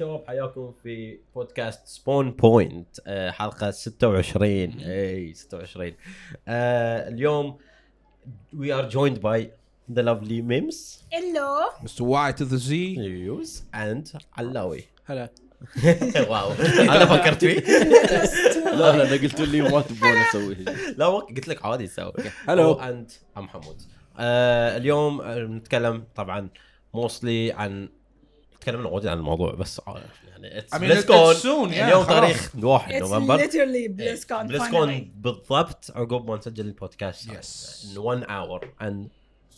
شباب 0.00 0.24
حياكم 0.26 0.72
في 0.82 1.18
بودكاست 1.34 1.86
سبون 1.86 2.30
بوينت 2.30 2.86
آه، 3.06 3.30
حلقة 3.30 3.70
26 3.70 4.50
إي 4.80 5.34
26 5.34 5.92
آه، 6.48 7.08
اليوم 7.08 7.58
وي 8.56 8.72
ار 8.72 8.88
جويند 8.88 9.20
باي 9.20 9.50
ذا 9.92 10.02
لافلي 10.02 10.42
ميمز 10.42 11.04
ألو 11.14 11.70
Mr. 11.82 12.02
Y 12.32 12.36
to 12.38 12.50
the 12.50 12.68
Z. 12.68 12.70
يوز 12.70 13.64
اند 13.74 14.08
علاوي 14.38 14.84
هلا 15.04 15.30
واو 16.28 16.52
أنا 16.80 17.06
فكرت 17.06 17.44
فيه. 17.44 17.60
لا 18.78 18.96
لا 18.96 19.02
أنا 19.02 19.12
قلت 19.22 19.40
لي 19.40 19.60
ما 19.60 19.80
تبون 19.80 20.08
أسوي 20.10 20.54
لا 20.96 21.06
قلت 21.06 21.48
لك 21.48 21.64
عادي 21.64 21.86
تسوي. 21.86 22.12
هلو. 22.48 22.72
اند 22.72 23.10
ام 23.36 23.48
حمود 23.48 23.82
آه، 24.18 24.76
اليوم 24.76 25.20
آه، 25.20 25.44
بنتكلم 25.44 26.04
طبعا 26.14 26.48
موستلي 26.94 27.52
عن 27.52 27.88
تكلمنا 28.60 28.88
وايد 28.88 29.06
عن 29.06 29.18
الموضوع 29.18 29.54
بس 29.54 29.80
آه، 29.88 30.00
يعني 30.28 30.60
I 30.60 30.74
mean, 30.74 31.02
it's 31.02 31.06
كون 31.06 31.34
soon, 31.34 31.72
yeah, 31.74 31.78
اليوم 31.82 32.02
خلاص. 32.04 32.20
تاريخ 32.20 32.50
1 32.62 32.92
اتس 32.92 33.02
نوفمبر 33.02 33.36
ليترلي 33.36 33.88
بلسكون 33.88 34.46
بلسكون 34.46 35.12
بالضبط 35.16 35.90
عقب 35.94 36.30
ما 36.30 36.36
نسجل 36.36 36.66
البودكاست 36.66 37.30
Yes. 37.30 37.98
1 37.98 38.22
اور 38.22 38.72
اند 38.82 39.08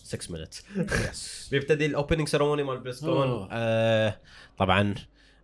6 0.05 0.35
minutes 0.37 0.57
Yes. 0.91 1.17
بيبتدي 1.51 1.87
الاوبننج 1.87 2.29
سيرموني 2.29 2.63
مال 2.63 2.79
بلسكون 2.79 3.29
أوه. 3.29 3.49
آه 3.53 4.19
طبعا 4.59 4.95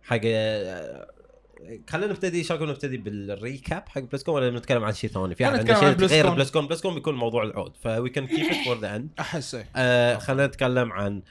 حق 0.03 0.19
آه، 0.25 1.07
خلينا 1.89 2.11
نبتدي 2.11 2.43
شو 2.43 2.55
نبتدي 2.65 2.97
بالريكاب 2.97 3.83
حق 3.89 4.01
بلسكون 4.01 4.35
ولا 4.35 4.49
نتكلم 4.59 4.83
عن 4.83 4.93
شيء 4.93 5.09
ثاني 5.09 5.35
في 5.35 5.45
عندنا 5.45 5.73
عن 5.73 5.79
شيء 5.79 5.87
غير 5.89 5.97
بلسكون. 5.97 6.35
بلسكون 6.35 6.67
بلسكون 6.67 6.93
بيكون 6.95 7.15
موضوع 7.15 7.43
العود 7.43 7.77
فوي 7.83 8.09
كان 8.09 8.27
كيب 8.27 8.45
ات 8.45 8.65
فور 8.65 8.79
ذا 8.79 8.95
اند 8.95 9.09
احس 9.19 9.55
إيه. 9.55 9.69
آه، 9.75 10.17
خلينا 10.17 10.47
نتكلم 10.47 10.91
عن 10.91 11.21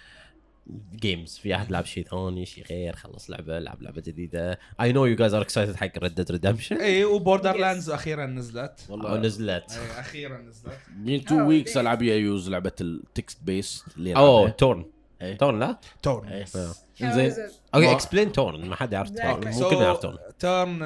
جيمز 0.95 1.39
في 1.39 1.55
أحد 1.55 1.71
لعب 1.71 1.85
شيء 1.85 2.05
ثاني 2.05 2.47
شيء 2.47 2.65
غير 2.71 2.97
خلص 2.97 3.31
لعبة 3.31 3.59
لعب 3.59 3.83
لعبة 3.83 4.01
جديدة. 4.07 4.59
اي 4.81 4.93
نو 4.93 5.07
يو 5.07 5.17
جايز 5.17 5.35
ار 5.35 5.43
اكسايتد 5.43 5.77
حق 5.77 5.99
ريد 5.99 6.15
ديد 6.15 6.31
ريدمشن 6.31 6.77
اي 6.77 7.05
وبوردر 7.05 7.57
لاندز 7.57 7.91
أخيرا 7.91 8.27
نزلت. 8.27 8.81
والله. 8.89 9.17
نزلت. 9.17 9.73
اي 9.73 10.01
أخيرا 10.01 10.39
نزلت. 10.39 10.79
من 11.05 11.25
تو 11.25 11.39
Oh, 11.39 11.43
ويكس. 11.43 11.77
ألعب 11.77 12.03
يا 12.03 12.15
يوز 12.15 12.51
لعبة 12.51 12.73
التكست 12.81 13.39
بيس 13.43 13.85
اللي 13.97 14.17
أوه 14.17 14.41
يلعبها. 14.41 14.51
تورن 14.57 14.85
إيه. 15.23 15.39
تورن 15.39 15.59
لا؟ 15.59 15.79
تورن. 16.03 16.45
زين 17.01 17.33
أوكي 17.75 17.93
اكسبلين 17.93 18.33
تورن 18.33 18.69
ما 18.69 18.77
حد 18.77 18.93
يعرف 18.93 19.11
تورن 19.11 19.53
كلنا 19.53 19.83
يعرف 19.83 19.99
تورن 19.99 20.19
تورن 20.39 20.79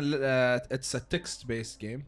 اتس 0.72 0.96
ا 0.96 0.98
تكست 0.98 1.46
بيست 1.46 1.80
جيم 1.80 2.04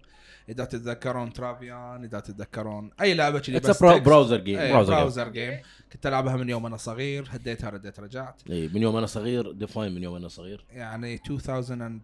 إذا 0.49 0.65
تتذكرون 0.65 1.33
ترافيان 1.33 2.05
إذا 2.05 2.21
تتذكرون 2.21 2.91
أي 3.01 3.15
لعبة 3.15 3.39
كذي 3.39 3.57
اتس 3.57 3.83
براوزر 3.83 4.37
جيم 4.37 4.59
اي 4.59 4.73
براوزر 4.73 4.95
براوزر 4.95 5.29
جيم 5.29 5.59
كنت 5.93 6.07
ألعبها 6.07 6.37
من 6.37 6.49
يوم 6.49 6.67
أنا 6.67 6.77
صغير 6.77 7.29
هديتها 7.31 7.71
رديت 7.71 8.01
رجعت. 8.01 8.43
إيه، 8.51 8.69
من 8.69 8.83
يوم 8.83 8.97
أنا 8.97 9.07
صغير 9.07 9.53
define 9.53 9.95
من 9.95 10.03
يوم 10.03 10.17
أنا 10.17 10.29
صغير. 10.29 10.65
يعني 10.71 11.15
2005 11.15 12.01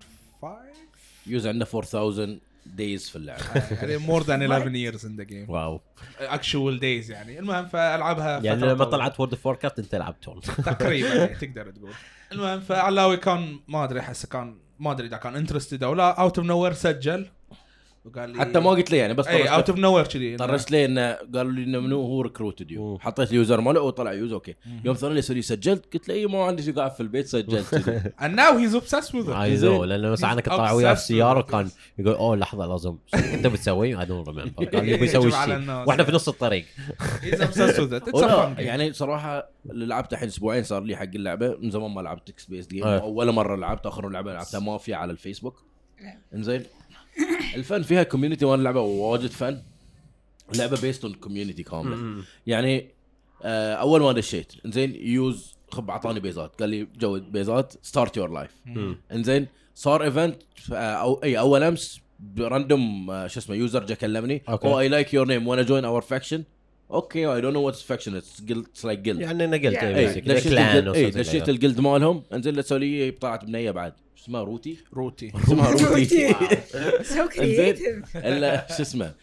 يوز 1.27 1.47
عنده 1.47 1.67
4000 1.75 2.41
days 2.67 3.09
في 3.09 3.17
اللعبة. 3.17 3.43
يعني 3.71 3.97
more 3.97 4.23
than 4.23 4.53
11 4.53 4.93
years 4.93 5.01
in 5.01 5.21
the 5.21 5.31
game. 5.31 5.51
wow. 5.51 5.81
Actual 6.21 6.81
days 6.81 7.11
يعني. 7.11 7.39
المهم 7.39 7.67
فألعبها 7.67 8.41
يعني 8.41 8.61
لما. 8.61 8.85
طلعت 8.85 9.21
World 9.21 9.33
of 9.33 9.47
Warcraft 9.47 9.79
أنت 9.79 9.95
لعبت 9.95 10.25
تقريبا 10.65 11.15
يعني 11.15 11.35
تقدر 11.35 11.71
تقول. 11.71 11.93
المهم 12.33 12.61
فعلاوي 12.61 13.17
كان 13.17 13.61
ما 13.69 13.85
أدري 13.85 14.01
احسه 14.01 14.29
كان 14.29 14.59
ما 14.79 14.93
أدري 14.93 15.07
إذا 15.07 15.17
كان 15.17 15.37
interested 15.37 15.85
أو 15.85 15.95
لا. 15.95 16.21
out 16.21 16.39
of 16.39 16.47
nowhere 16.47 16.73
سجل. 16.73 17.27
وقال 18.05 18.31
لي 18.31 18.39
حتى 18.41 18.61
ما 18.61 18.71
قلت 18.71 18.91
لي 18.91 18.97
يعني 18.97 19.15
بس 19.15 19.27
اي 19.27 19.49
out 19.49 19.71
of 19.71 19.79
nowhere 19.79 20.07
كذي 20.07 20.37
طرشت 20.37 20.71
لي 20.71 20.85
إنه 20.85 21.13
قالوا 21.13 21.53
لي 21.53 21.65
إنه 21.65 21.81
منو 21.81 22.03
هو 22.03 22.21
recruited 22.21 22.71
you. 22.71 22.99
حطيت 22.99 23.31
ال 23.31 23.37
user 23.37 23.61
ماله 23.61 23.81
وطلع 23.81 24.13
يوز 24.13 24.33
okay 24.33 24.55
يوم 24.85 24.95
ثاني 24.95 25.19
يسوي 25.19 25.43
سجلت 25.43 25.93
قلت 25.95 26.09
له 26.09 26.15
اي 26.15 26.27
ما 26.27 26.45
عندي 26.45 26.63
شيء 26.63 26.75
قاعد 26.75 26.93
في 26.93 27.01
البيت 27.01 27.27
سجلت 27.27 27.75
كذي. 27.75 28.01
and 28.23 28.33
now 28.37 28.57
he's 28.59 28.83
obsessed 28.83 29.13
with 29.13 29.29
it 29.29 29.37
اي 29.37 29.57
زين. 29.57 29.71
no 29.71 29.85
لأنه 29.85 30.11
مثلا 30.11 30.33
أنا 30.33 30.41
كنت 30.41 30.55
طالع 30.55 30.73
وياه 30.73 30.95
it. 30.95 31.39
وكان 31.39 31.71
يقول 31.99 32.15
oh 32.15 32.37
لحظة 32.37 32.67
لازم 32.67 32.97
أنت 33.15 33.47
بتسوي؟ 33.47 34.01
I 34.01 34.07
don't 34.07 34.29
remember 34.29 34.65
قال 34.65 34.87
لي 34.87 34.97
بيسوي 34.97 35.27
يجمع 35.27 35.39
على 35.39 35.63
شيء. 35.65 35.71
وإحنا 35.71 36.05
في 36.05 36.13
نص 36.13 36.29
الطريق 36.29 36.65
he's 37.23 37.39
obsessed 37.39 37.79
with 37.79 37.93
it 37.93 38.09
it's 38.09 38.13
a 38.13 38.15
ولا 38.15 38.55
fun 38.55 38.57
game 38.57 38.61
يعني 38.61 38.93
صراحة 38.93 39.51
اللي 39.71 39.87
لعبته 39.87 40.15
الحين 40.15 40.29
أسبوعين 40.29 40.63
صار 40.63 40.83
لي 40.83 40.97
حق 40.97 41.03
اللعبة 41.15 41.57
من 41.57 41.71
زمان 41.71 41.91
ما 41.91 42.01
لعبت 42.01 42.29
text-based 42.29 42.67
game. 42.67 42.87
ولا 43.05 43.33
مرة 43.33 43.57
لعبت 43.57 43.87
آخر 43.87 44.09
لعبه 44.09 44.33
لعبتها 44.33 44.61
مافيا 44.61 44.97
على 44.97 45.13
الفيسبوك 45.13 45.65
إيه. 46.01 46.21
إنزين 46.35 46.63
ال 47.55 47.62
fun 47.62 47.83
فيها 47.83 48.03
community 48.03 48.45
وأنا 48.45 48.63
لعبة 48.63 48.81
واجد 48.81 49.31
fun 49.31 49.63
اللعبه 50.53 50.81
based 50.81 51.05
on 51.05 51.15
community 51.15 51.63
كاملة. 51.63 52.23
يعني 52.47 52.89
آه 53.43 53.75
أول 53.75 54.01
ما 54.01 54.13
دشيت 54.13 54.53
إنزين 54.67 54.95
يوز 54.95 55.55
خب 55.71 55.91
أعطاني 55.91 56.21
بيزات. 56.21 56.61
قال 56.61 56.69
لي 56.69 56.89
good 56.99 57.33
بيزات 57.33 57.75
start 57.83 58.17
your 58.17 58.31
life 58.31 58.51
إنزين 59.13 59.47
صار 59.75 60.03
event 60.03 60.37
أو 60.73 61.23
إي 61.23 61.39
أول 61.39 61.63
أمس 61.63 62.01
random 62.39 63.11
آه، 63.11 63.27
شو 63.27 63.41
اسمه 63.41 63.57
user 63.57 63.87
جا 63.87 63.95
كلمني. 63.95 64.43
oh 64.49 64.81
I 64.81 64.89
like 64.89 65.15
your 65.15 65.27
name 65.29 65.49
wanna 65.49 65.63
join 65.63 65.85
our 65.85 66.03
faction 66.03 66.45
okay 66.93 67.27
I 67.27 67.41
don't 67.41 67.55
know 67.55 67.63
what's 67.63 67.83
faction 67.83 68.17
it's 68.17 68.43
it's 68.51 68.85
like 68.85 68.99
guild 68.99 69.21
يعني 69.21 69.47
نقلت 69.47 69.79
Yeah. 69.79 69.83
اي 69.85 71.11
دشيت 71.11 71.49
ال 71.49 71.54
guild 71.54 71.77
like 71.77 71.81
مالهم 71.81 72.23
انزين 72.33 72.55
له 72.55 72.63
تسوي 72.63 72.79
لي 72.79 73.11
طلعت 73.11 73.45
بنية 73.45 73.71
بعد. 73.71 73.93
شو 74.15 74.25
اسمها؟ 74.25 74.43
روتي. 74.43 74.79
روتي. 74.95 75.33
اسمها 75.45 75.71
روتي. 75.91 76.35
so 77.03 77.29
creative 77.29 78.17
الا 78.17 78.67
شو 78.77 78.83
اسمه؟ 78.83 79.15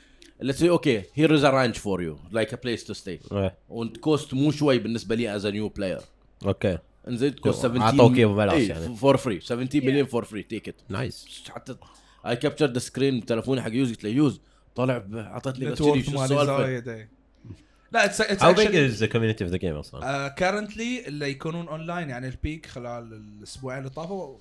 اللي 0.42 0.54
تسوي 0.54 0.70
okay 0.70 1.02
here 1.16 1.36
is 1.36 1.44
a 1.44 1.50
ranch 1.50 1.78
for 1.78 2.02
you 2.02 2.18
like 2.32 2.54
a 2.54 2.58
place 2.64 2.84
to 2.86 2.94
stay 2.94 3.20
إيه. 3.32 3.58
و 3.70 3.82
cost 3.82 4.34
مو 4.34 4.52
شوي 4.52 4.80
بالنسبة 4.80 5.16
لي 5.16 5.36
as 5.36 5.46
a 5.46 5.52
new 5.52 5.70
player 5.70 6.00
okay 6.46 6.78
انزين 7.08 7.32
cost 7.32 7.62
17 7.66 7.96
عطوك 7.96 8.18
إياه 8.18 8.26
ببلاش 8.28 8.70
يعني. 8.70 8.96
for 8.96 9.18
free 9.18 9.40
17 9.40 9.86
مليون 9.86 10.06
for 10.06 10.26
free 10.26 10.44
take 10.44 10.65
it 10.65 10.76
nice 10.90 11.44
حتى 11.50 11.76
I 12.28 12.36
capture 12.36 12.72
the 12.72 12.80
screen 12.80 13.20
بتلفوني 13.20 13.62
حق 13.62 13.72
يوز 13.74 13.90
قلت 13.90 14.04
له 14.04 14.10
يوز 14.10 14.42
طالع 14.76 14.98
ب- 14.98 15.16
أعطتني 15.16 15.66
بس 15.66 15.78
شو 15.78 15.96
إيه. 15.96 17.17
لا 17.92 18.06
it's 18.06 18.22
it's 18.22 18.44
How 18.44 18.48
big 18.48 18.72
is 18.72 19.00
the 19.02 19.14
community 19.14 19.50
of 19.50 19.54
the 19.56 19.60
game 19.62 19.76
أصلا؟ 19.80 20.28
currently 20.28 21.08
اللي 21.08 21.30
يكونون 21.30 21.68
اونلاين 21.68 22.10
يعني 22.10 22.28
ال 22.28 22.35
peak 22.35 22.66
خلال 22.66 23.14
الاسبوعين 23.14 23.80
اللي 23.80 23.90
طافوا 23.90 24.38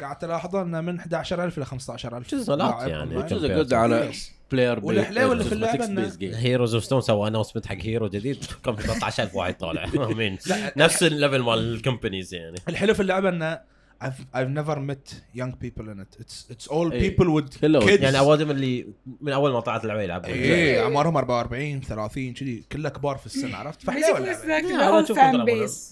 قعدت 0.00 0.24
الاحظه 0.24 0.62
إنه 0.62 0.80
من 0.80 1.00
11000 1.00 1.58
ل 1.58 1.64
15000 1.64 2.26
Which 2.26 2.30
is 2.40 2.44
a 2.44 2.46
lot 2.46 2.50
لاعب 2.50 2.88
يعني. 2.88 3.22
جزء 3.22 3.54
قد 3.58 3.72
على 3.74 4.12
player 4.52 4.84
والحلاوة 4.84 5.32
اللي 5.32 5.44
في 5.44 5.52
اللعبة 5.52 5.86
إنه- 5.86 6.22
Heroes 6.36 6.74
of 6.74 6.84
Storm 6.84 7.00
سوى 7.00 7.28
announcement 7.28 7.66
حق 7.66 7.76
hero 7.80 8.08
جديد. 8.08 8.44
كان 8.64 8.76
في 8.76 8.82
13000 8.82 9.34
واحد 9.34 9.56
طالع. 9.58 9.86
مين 9.94 10.38
نفس 10.76 11.02
ال 11.02 11.08
level 11.08 11.38
مال 11.42 11.58
ال 11.74 11.80
companies 11.80 12.34
يعني. 12.34 12.56
الحلو 12.68 12.94
في 12.94 13.00
اللعبة 13.02 13.28
إنه 13.28 13.60
I've, 14.02 14.24
I've 14.34 14.50
never 14.60 14.76
met 14.90 15.06
young 15.40 15.52
people 15.64 15.86
in 15.92 15.98
it. 16.04 16.12
It's 16.22 16.46
it's 16.52 16.66
all 16.70 16.92
إيه. 16.92 17.10
people 17.10 17.24
with 17.24 17.60
كله. 17.60 17.80
kids. 17.80 18.02
يعني 18.02 18.18
اوادم 18.18 18.50
اللي 18.50 18.86
من 19.20 19.32
أول 19.32 19.52
ما 19.52 19.60
طلعت 19.60 19.82
اللعبه 19.82 20.02
يلعبون 20.02 20.30
إيه 20.30 20.82
أعمارهم 20.82 21.16
44 21.16 21.80
30 21.80 22.32
كذي. 22.34 22.64
كلها 22.72 22.90
كبار 22.90 23.16
في 23.16 23.26
السن 23.26 23.54
عرفت؟ 23.54 23.82
فحلوه 23.82 24.18
اللعبة. 24.18 25.00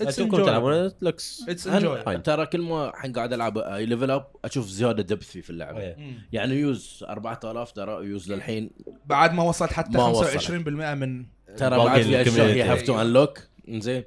اشوفكم. 0.01 0.37
تلعبون 0.37 0.91
لوكس 1.01 1.45
اتس 1.49 1.67
انجوي 1.67 2.19
ترى 2.19 2.47
كل 2.47 2.61
ما 2.61 2.91
الحين 2.91 3.13
قاعد 3.13 3.33
ألعب 3.33 3.59
اي 3.59 3.87
ليفل 3.87 4.11
اب 4.11 4.27
أشوف 4.45 4.67
زيادة 4.67 5.03
دبثي 5.03 5.43
في 5.43 5.51
اللعبة. 5.51 5.81
إيه. 5.81 5.97
يعني 6.33 6.55
يوز 6.55 7.05
4000 7.09 7.73
ترى 7.73 8.07
يوز 8.07 8.33
للحين. 8.33 8.71
بعد 9.07 9.35
ما 9.35 9.43
وصلت 9.43 9.73
حتى 9.73 9.99
ما 9.99 10.07
وصلت. 10.07 10.43
25% 10.43 10.53
من 10.95 11.27
ترى 11.57 11.79
بعد 11.79 12.03
في 12.03 12.23
أشياء. 12.23 12.47
هي 12.47 12.63
هاف 12.63 12.83
تو 12.83 13.01
انلوك 13.01 13.39
إنزين. 13.69 14.05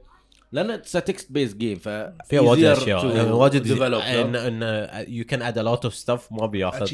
لأن 0.51 0.71
اتس 0.71 0.91
تكست 0.91 1.31
بيس 1.31 1.53
جيم 1.53 1.79
ف 1.79 1.89
فيها 1.89 2.41
واجد 2.41 2.63
أشياء 2.63 3.15
يعني 3.15 3.31
واجد 3.31 3.81
ان? 3.81 4.35
ان 4.35 5.05
يو 5.07 5.25
كان 5.25 5.41
اد 5.41 5.57
ا 5.57 5.61
لوت 5.61 5.85
اوف 5.85 5.95
ستاف 5.95 6.31
ما 6.31 6.45
بياخذ. 6.45 6.85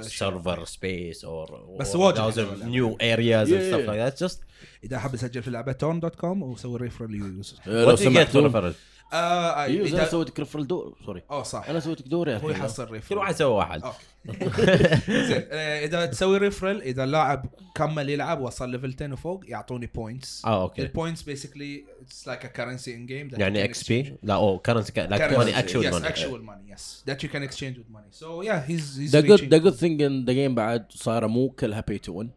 سيرفر 0.00 0.64
سبيس 0.64 1.24
اور 1.24 1.76
بس 1.80 1.96
واجد. 1.96 2.64
نيو 2.64 2.96
ارياز 3.02 3.52
اند 3.52 3.62
ستاف. 3.62 3.80
لايك 3.80 4.00
ذات 4.00 4.22
جست 4.24 4.42
إذا 4.84 4.98
حاب 4.98 5.14
اسجل 5.14 5.42
في 5.42 5.50
لعبة 5.50 5.72
تون 5.72 6.00
دوت 6.00 6.14
كوم 6.14 6.42
وسوي 6.42 6.78
ريفرال 6.78 7.42
لو 7.66 7.88
وات 7.88 8.74
يو 9.12 9.18
آه 9.18 9.66
يوز 9.66 9.94
أنا 9.94 10.04
إذا- 10.06 10.10
سويت 10.10 10.30
كرفل 10.30 10.66
دور. 10.66 10.96
سوري. 11.06 11.22
اوه 11.30 11.42
صح. 11.42 11.68
أنا 11.68 11.80
سويت 11.80 12.08
دور 12.08 12.28
يا 12.28 12.36
هو. 12.38 12.50
يحصل 12.50 12.86
كل 12.86 12.92
ريفرال 12.92 13.18
واحد 13.18 13.34
سوى 13.34 13.52
واحد. 13.52 13.82
أوكي. 13.82 13.96
زين 15.28 15.42
آه، 15.50 15.84
إذا 15.84 16.06
تسوي 16.06 16.38
ريفرال 16.38 16.82
إذا 16.82 17.04
اللاعب 17.04 17.46
كمل 17.74 18.08
يلعب 18.08 18.40
وصل 18.40 18.70
ليفل 18.70 18.94
10 18.94 19.12
وفوق 19.12 19.44
يعطوني 19.48 19.86
بوينتس 19.94 20.42
آه 20.46 20.62
أوكي. 20.62 20.82
البوينتس 20.82 21.22
بيسكلي 21.22 21.84
اتس 22.06 22.26
لايك 22.28 22.44
ا 22.44 22.48
كرنسي 22.48 22.94
ان 22.94 23.06
جيم 23.06 23.30
يعني 23.32 23.64
إكس 23.64 23.88
بي 23.88 24.16
لا 24.22 24.34
أو 24.34 24.58
كرنسي 24.58 24.92
لايك 24.96 25.38
ماني 25.38 25.58
اكشوال 25.58 25.90
yes 25.90 25.94
ماني 25.94 26.08
actual 26.14 26.42
money 26.48 26.74
yes. 26.76 26.82
That 27.10 27.16
you 27.24 27.28
can 27.32 27.42
exchange 27.48 27.76
with 27.78 27.90
money. 27.96 28.10
So 28.22 28.24
yeah 28.48 28.70
he's 28.70 28.96
he's 28.98 29.10
ذا 29.10 29.20
جود 29.20 29.44
ذا 29.44 29.56
good 29.58 29.72
thing 29.72 30.02
in 30.02 30.24
the 30.24 30.32
game 30.32 30.54
بعد 30.54 30.86
صار 30.92 31.26
مو 31.28 31.48
كلها 31.50 31.80
pay 31.80 31.98
to 31.98 32.12
win 32.12 32.30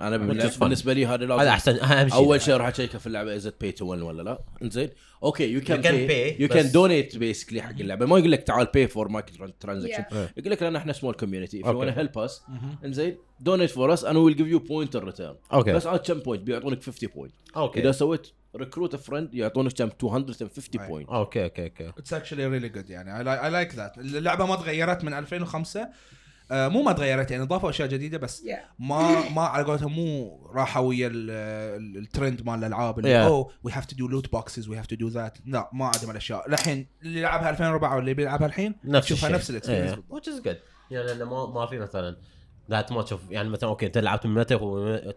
أنا 0.00 0.48
is 0.48 0.52
fun. 0.52 0.58
بالنسبة 0.58 0.92
لي 0.92 1.06
هذا 1.06 1.24
هذا 1.24 1.36
لازم 1.36 1.48
أحسن. 1.48 1.76
أهم 1.78 2.08
شيء. 2.08 2.16
أول 2.16 2.40
شيء 2.40 2.54
راح 2.54 2.66
أشيكه 2.66 2.98
في 2.98 3.06
اللعبة 3.06 3.36
is 3.36 3.46
pay 3.46 3.72
to 3.72 3.86
win 3.86 4.02
ولا 4.02 4.22
لا. 4.22 4.44
إنزين. 4.62 4.90
okay 5.22 5.52
you 5.52 5.60
can 5.60 5.82
You 5.82 5.84
can 5.84 6.10
pay, 6.10 6.40
you 6.40 6.48
can 6.48 6.72
donate 6.72 7.16
basically 7.16 7.62
حق 7.62 7.70
اللعبة. 7.80 8.06
ما 8.06 8.18
يقول 8.18 8.32
لك 8.32 8.42
تعال 8.42 8.66
pay 8.74 8.88
for 8.88 9.08
microtransaction. 9.08 10.04
إيه. 10.12 10.32
يقول 10.36 10.52
لك 10.52 10.62
لأن 10.62 10.76
إحنا 10.76 10.92
small 10.92 11.14
community 11.14 11.62
if 11.62 11.66
you 11.66 11.68
Okay. 11.68 11.74
wanna 11.74 11.98
help 11.98 12.28
us 12.28 12.50
إنزين 12.84 13.16
donate 13.40 13.70
for 13.70 13.92
us 13.94 14.04
and 14.04 14.18
will 14.18 14.36
give 14.36 14.46
you 14.46 14.58
point 14.58 14.96
in 14.96 15.02
return 15.02 15.36
okay 15.52 15.72
بس 15.72 15.86
عاد 15.86 16.00
كم 16.00 16.18
point 16.18 16.42
بيعطونك 16.42 16.82
50 16.82 17.08
point 17.14 17.34
okay 17.56 17.80
إذا 17.80 17.92
سويت 17.92 18.26
recruit 18.56 18.96
friend 18.96 19.34
يعطونك 19.34 19.72
كم 19.72 19.84
250 19.84 20.80
أي. 20.80 20.88
point 20.88 21.08
okay 21.08 21.44
okay 21.44 21.64
okay 21.64 21.88
it's 21.88 22.12
actually 22.12 22.46
really 22.46 22.68
good 22.68 22.90
يعني. 22.90 23.18
I 23.18 23.50
like 23.50 23.74
that 23.74 23.98
اللعبة 23.98 24.46
ما 24.46 24.56
تغيرت 24.56 25.04
من 25.04 25.14
2005 25.14 25.88
آه، 26.50 26.68
مو 26.68 26.82
ما 26.82 26.92
تغيرت 26.92 27.30
يعني 27.30 27.44
ضافوا 27.44 27.70
أشياء 27.70 27.88
جديدة 27.88 28.18
بس 28.18 28.42
Yeah. 28.42 28.48
ما 28.78 29.28
ما 29.30 29.42
على 29.42 29.64
قولتهم 29.64 29.92
مو 29.92 30.40
راحوا 30.54 30.82
ويا 30.88 31.06
ال- 31.06 31.30
ال- 31.30 31.96
الترند 32.02 32.42
مال 32.46 32.58
الألعاب 32.58 32.98
اللي. 32.98 33.22
oh 33.26 33.50
we 33.62 33.72
have 33.72 33.84
to 33.84 33.96
do 33.96 34.08
loot 34.08 34.32
boxes 34.32 34.68
we 34.68 34.78
have 34.78 34.86
to 34.86 34.96
do 34.96 35.08
that 35.08 35.38
لا 35.46 35.70
ما 35.72 35.84
عندهم 35.84 36.10
الأشياء 36.10 36.48
الحين 36.48 36.86
اللي 37.02 37.20
لعبها 37.22 37.50
2004 37.50 37.96
واللي 37.96 38.14
بيلعبها 38.14 38.46
الحين 38.46 38.74
نفس 38.84 39.06
تشوفها 39.06 39.26
الشيء. 39.28 39.36
نفس 39.38 39.50
ال 39.50 39.54
experience 39.54 39.94
which 39.94 40.24
is 40.28 40.44
good 40.48 40.56
يعني 40.90 41.24
ما 41.24 41.46
ما 41.46 41.66
في 41.66 41.78
مثلا 41.78 42.16
that 42.70 42.92
ما 42.92 43.02
تشوف 43.02 43.30
يعني 43.30 43.48
مثلا 43.48 43.70
okay 43.70 43.86
أنت 43.86 43.98
لعبت 43.98 44.26
من 44.26 44.34
متى 44.34 44.58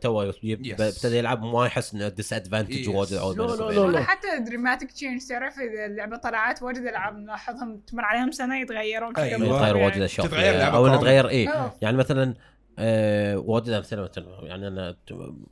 توه. 0.01 0.31
ابتدى 0.43 1.17
يلعب 1.17 1.43
ما 1.43 1.65
يحس 1.65 1.93
إنه 1.93 2.07
disadvantage. 2.07 2.89
واجد 2.89 3.13
لا، 3.13 3.43
لا، 3.43 3.71
لا، 3.71 3.91
لا. 3.91 4.03
حتى 4.03 4.27
dramatic 4.49 4.91
change 4.91 5.21
تعرف 5.29 5.59
إذا 5.59 5.85
اللعبة 5.85 6.17
طلعت 6.17 6.63
واجد 6.63 6.81
العاب 6.81 7.17
نلاحظهم 7.17 7.77
تمر 7.77 8.05
عليهم 8.05 8.31
سنة 8.31 8.61
يتغيرون 8.61 9.13
كذا 9.13 9.25
أيوة. 9.25 9.45
يتغير. 9.45 9.77
واجد 9.77 10.01
اشياء 10.01 10.75
أو 10.75 10.87
إنه. 10.87 10.97
تغير 10.97 11.25
oh. 11.25 11.73
يعني 11.81 11.97
مثلا 11.97 12.33
آه 12.79 13.37
واجد 13.37 13.69
أمثلة 13.69 14.01
مثلا 14.01 14.25
يعني 14.43 14.67
أنا 14.67 14.97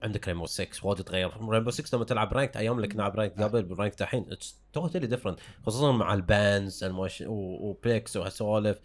عندك 0.04 0.28
Rainbow 0.28 0.46
6 0.46 0.68
واجد 0.88 1.04
تغير 1.04 1.32
Rainbow 1.50 1.72
6 1.72 1.96
لما 1.96 2.06
تلعب 2.06 2.34
ranked 2.34 2.58
أيام 2.58 2.76
اللي 2.76 2.88
كنا 2.88 2.96
نلعب 3.04 3.16
ranked 3.16 3.42
قبل 3.42 3.76
ranked 3.80 4.02
الحين 4.02 4.26
it's 4.32 4.60
totally 4.74 5.08
different 5.08 5.40
خصوصا 5.66 5.92
مع 5.92 6.14
ال 6.14 6.28
bans 6.28 6.86
و 7.28 7.43
picks 7.43 8.18
وهالسوالف 8.18 8.80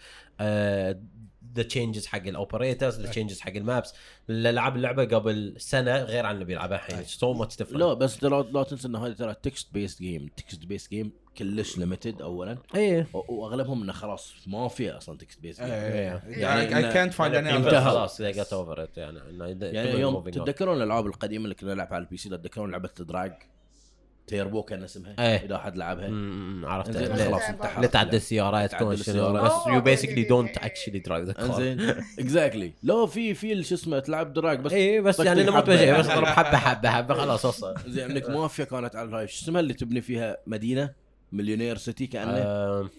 the 1.55 1.63
changes 1.63 2.07
حق 2.07 2.27
ال 2.27 2.34
operators 2.34 3.01
the 3.01 3.11
changes 3.11 3.41
حق 3.41 3.51
ال 3.57 3.63
maps. 3.63 3.95
اللي 4.31 4.53
لعب 4.53 4.77
اللعبة 4.77 5.05
قبل 5.05 5.55
سنة 5.59 5.97
غير 5.97 6.27
عن 6.27 6.35
اللي 6.35 6.45
بيلعبها 6.45 6.77
الحين. 6.77 7.05
so 7.05 7.33
much 7.33 7.57
different 7.57 7.81
لا 7.81 7.95
بس 7.95 8.25
لا 8.25 8.63
تنسى 8.63 8.89
إن 8.89 8.97
هذه 8.97 9.13
ترى 9.13 9.35
text-based 9.43 9.99
game 9.99 10.31
text-based 10.37 10.91
game 10.91 11.13
كلش 11.39 11.79
limited 11.79 12.23
اولا. 12.23 12.59
إيه. 12.75 13.07
واغلبهم 13.13 13.83
إنه 13.83 13.93
خلاص 13.93 14.35
ما 14.47 14.69
في 14.69 14.91
أصلا 14.91 15.19
text-based 15.19 15.61
game 15.61 15.71
يعني 15.71 16.33
يعني 16.33 16.77
اي 16.77 16.93
كانت 16.93 17.15
فايند 17.15 17.35
اني 17.35 17.57
انتهى. 17.57 17.91
خلاص 17.91 18.23
got 18.23 18.53
over 18.53 18.79
it. 18.79 18.99
يعني 18.99 19.21
يعني 19.63 19.91
يوم. 19.91 20.31
تتذكرون 20.31 20.77
الألعاب 20.77 21.07
القديمة 21.07 21.45
اللي 21.45 21.55
كنا 21.55 21.75
نلعبها 21.75 21.95
على 21.95 22.05
ال 22.05 22.17
PC 22.17 22.29
تتذكرون 22.29 22.71
لعبة 22.71 22.91
Drag 22.99 23.33
Turbo 24.31 24.63
كان 24.63 24.83
اسمها 24.83 25.15
إيه. 25.19 25.45
اذا 25.45 25.57
احد 25.57 25.77
لعبها 25.77 26.11
عرفت. 26.69 26.97
خلاص 26.97 27.43
لا. 27.43 27.51
انتهى 27.51 27.81
لا 27.81 27.87
تعدل 27.87 28.17
السيارات 28.17 28.73
تكون 28.73 28.97
شنو. 28.97 29.33
بس 29.33 29.53
you 29.67 29.81
basically 29.81 30.23
don't. 30.23 30.57
actually 30.59 30.99
drive 30.99 31.25
the 31.25 31.33
car 31.33 31.47
انزين 31.47 31.81
exactly 32.19 32.73
لا 32.83 33.07
في 33.07 33.35
في 33.35 33.63
شو 33.63 33.75
اسمه 33.75 33.99
تلعب 33.99 34.33
drag 34.33 34.61
بس 34.61 34.73
اي 34.73 35.01
بس 35.01 35.21
يعني 35.21 35.43
انه 35.43 35.53
ما 35.53 35.59
حبة. 35.59 35.77
تمشي 35.77 35.93
بس 35.93 36.07
ضرب 36.07 36.27
حبه 36.27 36.57
حبه 36.57 36.91
حبه 36.91 37.15
خلاص 37.15 37.45
وصل 37.45 37.75
زين 37.87 38.05
عندك 38.05 38.31
مافيا 38.31 38.65
كانت 38.65 38.97
على 38.97 39.09
الهاي 39.09 39.29
شو 39.29 39.45
اسمها 39.45 39.61
اللي 39.61 39.75
تبني 39.75 40.01
فيها 40.01 40.37
مدينه 40.47 40.91
Millionaire 41.33 41.77
City 41.77 42.07
كانه. 42.07 42.91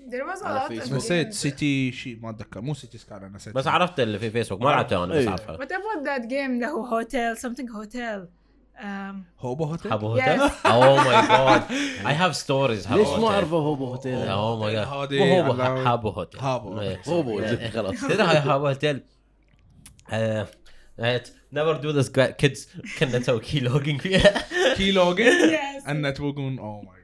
نسيت. 0.96 1.34
City 1.34 1.92
شيء 1.92 2.20
ما 2.22 2.30
اتذكر 2.30 2.62
مو 2.62 2.74
City 2.74 2.98
Sky 2.98 3.18
أنا 3.18 3.28
نسيت 3.28 3.56
بس 3.56 3.68
عرفت 3.68 4.00
اللي 4.00 4.20
في 4.20 4.30
فيسبوك 4.30 4.62
ما 4.62 4.70
لعبتها 4.70 5.04
أنا 5.04 5.14
بس 5.14 5.28
إيه. 5.28 5.36
What 5.36 5.60
about 5.60 6.06
that 6.06 6.30
game 6.30 6.50
اللي 6.50 6.66
هو 6.66 6.86
hotel 6.86 7.38
something 7.38 7.70
hotel 7.82 8.41
um, 8.82 9.16
هوبو 9.40 9.64
hotel 9.64 9.92
Habbo 9.92 10.18
Yes. 10.20 10.22
hotel 10.30 10.50
oh 10.72 11.04
my 11.04 11.14
God 11.28 11.64
I 12.08 12.14
have 12.14 12.36
stories 12.36 12.88
ليش 12.92 13.08
ما 13.08 13.28
أعرفه 13.28 13.58
هوبو 13.58 13.86
hotel 13.86 14.14
oh 14.28 14.60
my 14.60 14.74
God 14.74 14.88
هوبو 14.88 15.54
على- 15.64 15.88
Habbo 15.88 16.10
Hotel. 16.10 16.40
Habbo. 16.42 16.80
إيه. 16.82 17.02
هوبو 17.08 17.40
إيه. 17.40 17.48
زين، 17.56 17.70
خلاص 17.72 18.02
تدري 18.02 18.24
هاي 18.24 18.38
Habbo 18.38 18.68
Hotel. 18.68 19.04
never 21.54 21.78
do 21.78 21.90
this 21.90 22.10
kids 22.10 22.70
كنا 23.00 23.18
نسوي 23.18 23.40
key 23.40 23.60
logging 23.60 24.02
فيها. 24.02 24.44
key 24.76 24.92
yes. 25.58 25.90
إن 25.90 26.14
تبوقون 26.14 26.60
اوه 26.60 26.82
ماي 26.82 27.01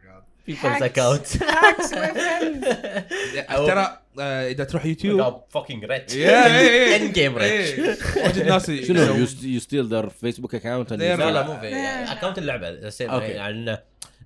my 0.47 0.53
friends. 0.59 1.37
ترى 3.47 3.97
إذا 4.19 4.63
تروح 4.63 4.85
يوتيوب 4.85 5.41
fucking 5.57 5.87
rich. 5.89 6.15
يا 6.15 6.97
in 6.97 7.11
game 7.13 7.35
rich. 7.37 7.41
إيه. 7.41 7.97
واجد 8.23 8.45
ناس 8.47 8.71
شنو 8.71 9.25
you 9.43 9.59
steal 9.59 9.85
their 9.87 10.09
Facebook 10.09 10.55
account 10.55 10.93
لا 10.93 11.15
لا 11.15 11.41
مو 11.47 11.53
account 12.11 12.37
اللعبة 12.37 12.91
okay. 13.01 13.25
يعني 13.27 13.77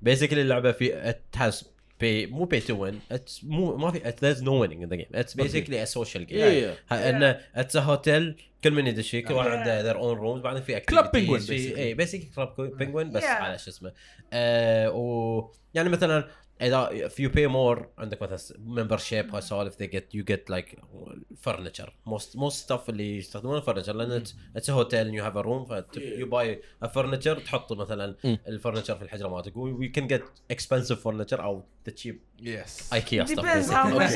basically 0.02 0.42
اللعبة 0.42 0.72
في 0.72 1.12
it 1.14 1.40
has 1.40 1.66
pay 2.02 2.26
مو 2.26 2.46
pay 2.46 2.60
to 2.60 2.84
win 2.84 3.00
it's 3.12 3.44
مو 3.44 3.78
ما 3.78 3.92
في 3.92 4.14
there's 4.22 4.44
no 4.44 4.62
winning 4.62 4.84
in 4.84 4.90
the 4.90 4.96
game 4.96 5.06
it's 5.16 5.34
basically 5.34 5.82
a 5.82 5.86
social 5.86 6.28
game 6.28 6.74
انه 6.92 7.40
it's 7.56 7.76
a 7.76 7.80
hotel 7.80 8.36
كل 8.64 8.72
من 8.72 8.88
يدش 8.88 9.16
كل 9.16 9.34
واحد 9.34 9.50
عنده 9.50 9.82
their 9.82 9.98
own 9.98 10.18
rooms 10.18 10.42
بعدين 10.42 10.62
في 10.64 10.80
Club 10.80 11.12
Penguin 11.12 11.42
basically 11.96 12.28
Club 12.36 12.78
Penguin 12.78 13.12
بس 13.12 13.24
على 13.24 13.58
شو 13.58 13.72
اسمه. 13.72 13.92
يعني 15.74 15.90
مثلا 15.90 16.28
اذا 16.62 17.08
if 17.08 17.12
you 17.12 17.30
pay 17.30 17.48
more 17.48 17.86
عندك 17.98 18.22
مثلا 18.22 18.58
membership 18.58 19.36
هالسوالف 19.36 19.76
they 19.76 19.88
get 19.88 20.18
you 20.18 20.24
get 20.34 20.56
like 20.56 20.76
furniture 21.48 21.90
most 22.10 22.36
most 22.36 22.68
stuff 22.68 22.90
اللي 22.90 23.18
يستخدمونه 23.18 23.62
furniture 23.62 23.90
لأن 23.90 24.24
it's, 24.24 24.30
it's 24.30 24.70
a 24.70 24.74
hotel 24.74 25.06
and 25.08 25.14
you 25.14 25.24
have 25.24 25.38
a 25.38 25.44
room 25.44 25.66
ف 25.66 25.74
you 26.20 26.26
buy 26.26 26.58
a 26.86 26.90
furniture 26.90 27.46
تحط 27.46 27.74
مثلا. 27.74 28.16
ال 28.26 28.33
furniture 28.33 28.96
في 28.96 29.02
الحجره 29.02 29.28
مالتك 29.28 29.54
we 29.54 29.86
we 29.86 30.02
can 30.02 30.08
get 30.08 30.22
expensive 30.56 30.98
furniture 31.04 31.40
أو 31.40 31.64
the 31.90 31.92
cheap 31.92 32.16
yes 32.40 32.94
IKEA 32.94 33.26
stuff 33.26 33.30
depends 33.30 33.68
how 33.70 33.86
much 33.86 34.14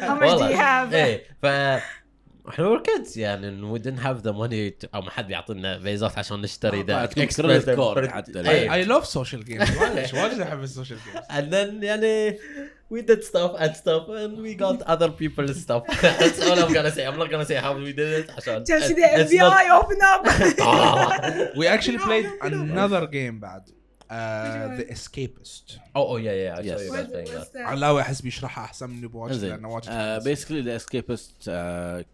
how 0.00 0.14
much 0.20 0.38
do 0.40 0.50
you 0.52 0.56
have 0.56 0.94
إيه 0.94 1.24
ف 1.42 1.46
إحنا 2.48 2.66
were 2.66 2.82
kids 2.82 3.18
يعني 3.18 3.62
we 3.62 3.78
didn't 3.78 4.00
have 4.00 4.20
the 4.20 4.30
money 4.30 4.74
أو 4.94 5.02
ما 5.02 5.10
حد 5.10 5.26
بيعطينا 5.26 5.78
فيزات 5.78 6.18
عشان 6.18 6.40
نشتري 6.40 6.82
the 6.82 7.04
expert 7.04 7.70
core 7.70 8.22
I 8.36 8.84
love 8.84 9.06
social 9.06 9.44
games 9.44 9.68
واجد 10.14 10.40
احب 10.40 10.62
ال 10.62 10.67
social 10.67 10.98
games 11.04 11.24
and 11.30 11.54
then 11.54 11.82
يعني 11.82 12.38
we 12.92 13.02
did 13.02 13.22
stuff 13.22 13.52
and 13.62 13.72
stuff 13.82 14.04
and 14.08 14.32
we 14.44 14.52
got 14.54 14.82
other 14.94 15.10
people's 15.22 15.60
stuff 15.66 15.82
that's 16.02 16.40
all 16.46 16.58
I'm 16.62 16.72
gonna 16.72 16.94
say 16.96 17.06
I'm 17.06 17.18
not 17.22 17.30
gonna 17.30 17.48
say 17.50 17.58
how 17.66 17.72
we 17.76 17.92
did 17.92 18.10
it 18.20 18.30
عشان 18.36 18.64
تشوف 18.64 18.92
the 18.92 19.08
FBI 19.26 19.64
open 19.80 20.00
up 20.12 20.22
we 21.56 21.66
actually 21.66 21.98
played 21.98 22.26
another 22.42 23.06
game 23.06 23.40
بعد 23.40 23.79
uh, 24.10 24.68
one? 24.68 24.78
The 24.80 24.86
Escapist 24.94 25.66
oh 25.98 26.06
oh 26.12 26.18
yeah 26.26 26.36
yeah 26.42 26.58
I 26.58 26.62
saw 26.62 26.68
Yes. 26.70 26.80
you 26.80 26.92
guys 26.92 26.96
What- 26.96 27.10
playing 27.12 27.26
that 27.26 27.38
what's 27.38 27.50
that? 27.54 27.56
علاوي 27.66 28.00
احس 28.02 28.20
بيشرحها 28.20 28.64
أحسن 28.64 28.90
مني 28.90 29.06
بواجد 29.06 29.44
لأنه 29.44 29.68
واجد 29.68 30.24
basically 30.24 30.60
The 30.60 30.76
Escapist 30.76 31.50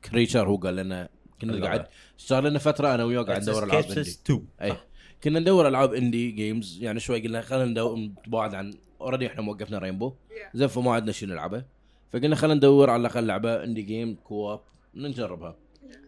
Creature 0.04 0.48
هو 0.48 0.56
قال 0.56 0.76
لنا 0.76 1.08
كنا. 1.40 1.64
قاعد 1.64 1.86
صار 2.18 2.42
لنا 2.44 2.58
فترة 2.58 2.94
أنا 2.94 3.04
وياه 3.04 3.22
قاعد 3.22 3.42
ندور 3.42 3.64
ألعاب 3.64 3.84
indie 3.84 4.04
Escape 4.04 4.18
2 4.24 4.44
اي 4.62 4.76
كنا 5.24 5.38
ندور 5.40 5.68
ألعاب 5.68 5.94
indie 5.94 6.30
games 6.30 6.78
يعني 6.82 7.00
شوي 7.00 7.20
قلنا 7.22 7.40
خلينا 7.40 7.64
ندور 7.64 7.98
نتباعد 7.98 8.54
عن 8.54 8.74
already 9.00 9.26
إحنا 9.26 9.42
موقفنا 9.42 9.78
Rainbow. 9.78 10.12
زين 10.54 10.68
فما 10.68 10.92
عندنا 10.92 11.12
شيء 11.12 11.28
نلعبه 11.28 11.64
فقلنا 12.12 12.36
خلينا 12.36 12.54
ندور 12.54 12.90
على 12.90 13.00
الأقل 13.00 13.26
لعبة 13.26 13.64
indie 13.64 13.82
game 13.82 14.16
co-op 14.24 14.60
نجربها 14.94 15.56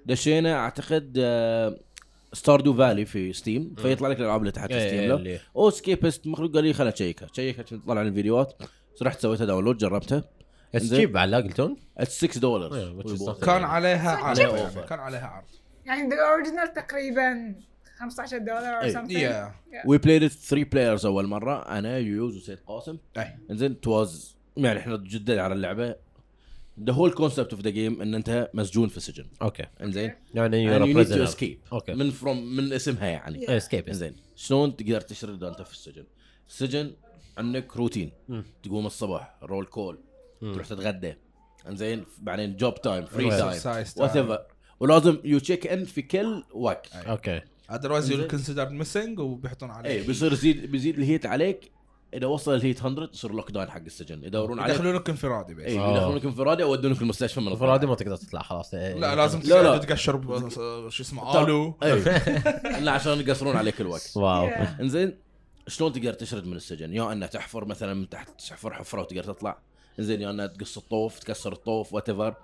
دشينا 0.07 0.55
أعتقد 0.59 1.13
Stardew 2.33 2.75
Valley 2.75 3.05
في 3.05 3.33
Steam 3.33 3.75
فيطلع 3.79 4.09
لك 4.09 4.21
الألعاب 4.21 4.41
اللي 4.41 4.53
تحت 4.53 4.73
في 4.73 4.89
Steam 4.89 5.09
له. 5.09 5.15
اللي 5.15 5.41
هو 5.57 5.71
Escapist 5.71 6.27
مخلوق 6.27 6.55
قال 6.55 6.65
لي 6.65 6.73
خليني 6.73 6.95
اشيكها 6.95 7.29
شيكها 7.33 7.81
طلع 7.87 8.03
لي 8.03 8.09
الفيديوهات. 8.09 8.63
رحت 9.03 9.21
سويتها 9.21 9.45
download 9.45 9.79
جربتها. 9.79 10.25
cheap 10.73 11.17
على 11.17 11.37
قولتهم 11.37 11.77
6 12.03 12.41
دولار. 12.41 13.03
كان 13.43 13.65
عليها 13.65 14.11
عرض. 14.11 14.39
يعني. 14.39 14.87
كان 14.89 14.99
عليها 14.99 15.27
عرض. 15.27 15.47
يعني 15.87 16.11
the 16.11 16.15
original 16.15 16.75
تقريبا 16.75 17.55
15 17.99 18.39
دولار 18.39 18.81
or 18.81 18.85
إيه. 18.85 18.95
something. 18.95 19.11
yeah 19.11 19.55
we 19.87 19.99
played 19.99 20.27
3 20.27 20.65
players 20.65 21.07
أول 21.07 21.27
مرة 21.27 21.79
أنا 21.79 21.99
يوز 21.99 22.37
وسيد 22.37 22.59
قاسم 22.67 22.99
إنزين 23.51 23.81
it 23.81 24.03
was 24.03 24.37
يعني 24.57 24.79
إحنا 24.79 24.97
جدا 24.97 25.43
على 25.43 25.55
اللعبة. 25.55 25.95
the 26.83 26.93
whole 26.93 27.13
concept 27.13 27.53
of 27.53 27.63
the 27.63 27.71
game 27.71 28.03
إن 28.03 28.15
أنت 28.15 28.51
مسجون 28.55 28.89
في 28.89 29.01
سجن 29.01 29.27
أوكي. 29.43 29.67
إنزين؟ 29.81 30.15
يعني 30.35 31.05
need 31.05 31.07
to 31.07 31.11
prisoner. 31.11 31.35
escape. 31.35 31.73
أوكي. 31.73 31.95
من 31.95 32.11
from 32.11 32.57
من 32.57 32.73
اسمها 32.73 33.07
يعني. 33.07 33.47
Yeah. 33.47 33.51
escape 33.51 33.89
إنزين. 33.89 34.17
شلون 34.37 34.77
تقدر 34.77 35.01
تشرد 35.01 35.45
أنت 35.45 35.63
في 35.63 35.73
السجن؟ 35.73 36.05
السجن 36.49 36.93
عندك 37.39 37.77
روتين. 37.77 38.13
مم. 38.29 38.45
تقوم 38.63 38.87
الصبح 38.87 39.39
roll 39.43 39.67
call 39.67 39.99
مم. 40.43 40.55
تروح 40.55 40.67
تتغدى. 40.67 41.15
إنزين؟ 41.69 42.05
بعدين 42.19 42.57
job 42.57 42.81
time 42.81 43.05
free 43.05 43.31
time 43.31 43.61
time. 43.61 43.99
whatever 43.99 44.47
ولازم 44.81 45.19
you 45.25 45.39
check 45.39 45.67
in 45.67 45.85
في 45.85 46.03
كل 46.03 46.45
وقت. 46.53 46.93
أوكي. 46.95 47.41
otherwise 47.71 48.11
you. 48.11 48.29
considered 48.29 48.69
missing 48.69 49.19
وبيحطون 49.19 49.71
عليه 49.71 49.91
اي 49.91 50.03
بيصير 50.03 50.33
يزيد 50.33 50.71
بيزيد 50.71 50.99
ال 50.99 51.04
heat 51.04 51.27
عليك. 51.27 51.73
إذا 52.15 52.27
وصل 52.27 52.55
ال 52.55 52.61
heat 52.61 52.85
100 52.85 53.09
يصير 53.15 53.33
lockdown 53.33 53.71
حق 53.71 53.81
السجن. 53.81 54.25
يدورون 54.25 54.61
عليك 54.61 54.75
يدخلونك 54.75 55.11
انفرادي 55.11 55.55
بس. 55.55 55.65
اي 55.65 55.79
آه. 55.79 55.97
يدخلونك 55.97 56.25
انفرادي 56.25 56.63
أو 56.63 56.69
يودونك 56.75 57.03
المستشفى 57.03 57.41
من 57.41 57.49
انفرادي 57.49 57.87
ما 57.87 57.95
تقدر 57.95 58.17
تطلع 58.17 58.43
خلاص. 58.43 58.75
إيه. 58.75 58.95
لا 58.95 59.15
لازم 59.15 59.41
لا، 59.45 59.63
لا. 59.63 59.79
تقشر 59.79 60.49
شو 60.89 61.03
اسمه 61.03 61.43
آلو. 61.43 61.75
اي 61.83 62.01
لا 62.85 62.93
عشان 62.93 63.21
يقصرون 63.21 63.57
عليك 63.57 63.81
الوقت. 63.81 64.13
واو. 64.17 64.49
إنزين 64.81 65.19
شلون 65.69 65.93
تقدر 65.93 66.13
تشرد 66.13 66.47
من 66.47 66.57
السجن؟ 66.57 66.95
يا 66.95 67.13
إنه 67.13 67.27
تحفر 67.27 67.65
مثلا 67.65 67.95
من 67.95 68.09
تحت 68.09 68.41
تحفر 68.41 68.75
حفرة 68.75 69.01
وتقدر 69.01 69.25
تطلع. 69.25 69.59
إنزين 69.99 70.21
يا 70.21 70.31
إنه 70.31 70.47
تقص 70.47 70.77
الطوف 70.79 71.19
تكسر 71.19 71.53
الطوف 71.53 71.93
whatever 71.93 72.35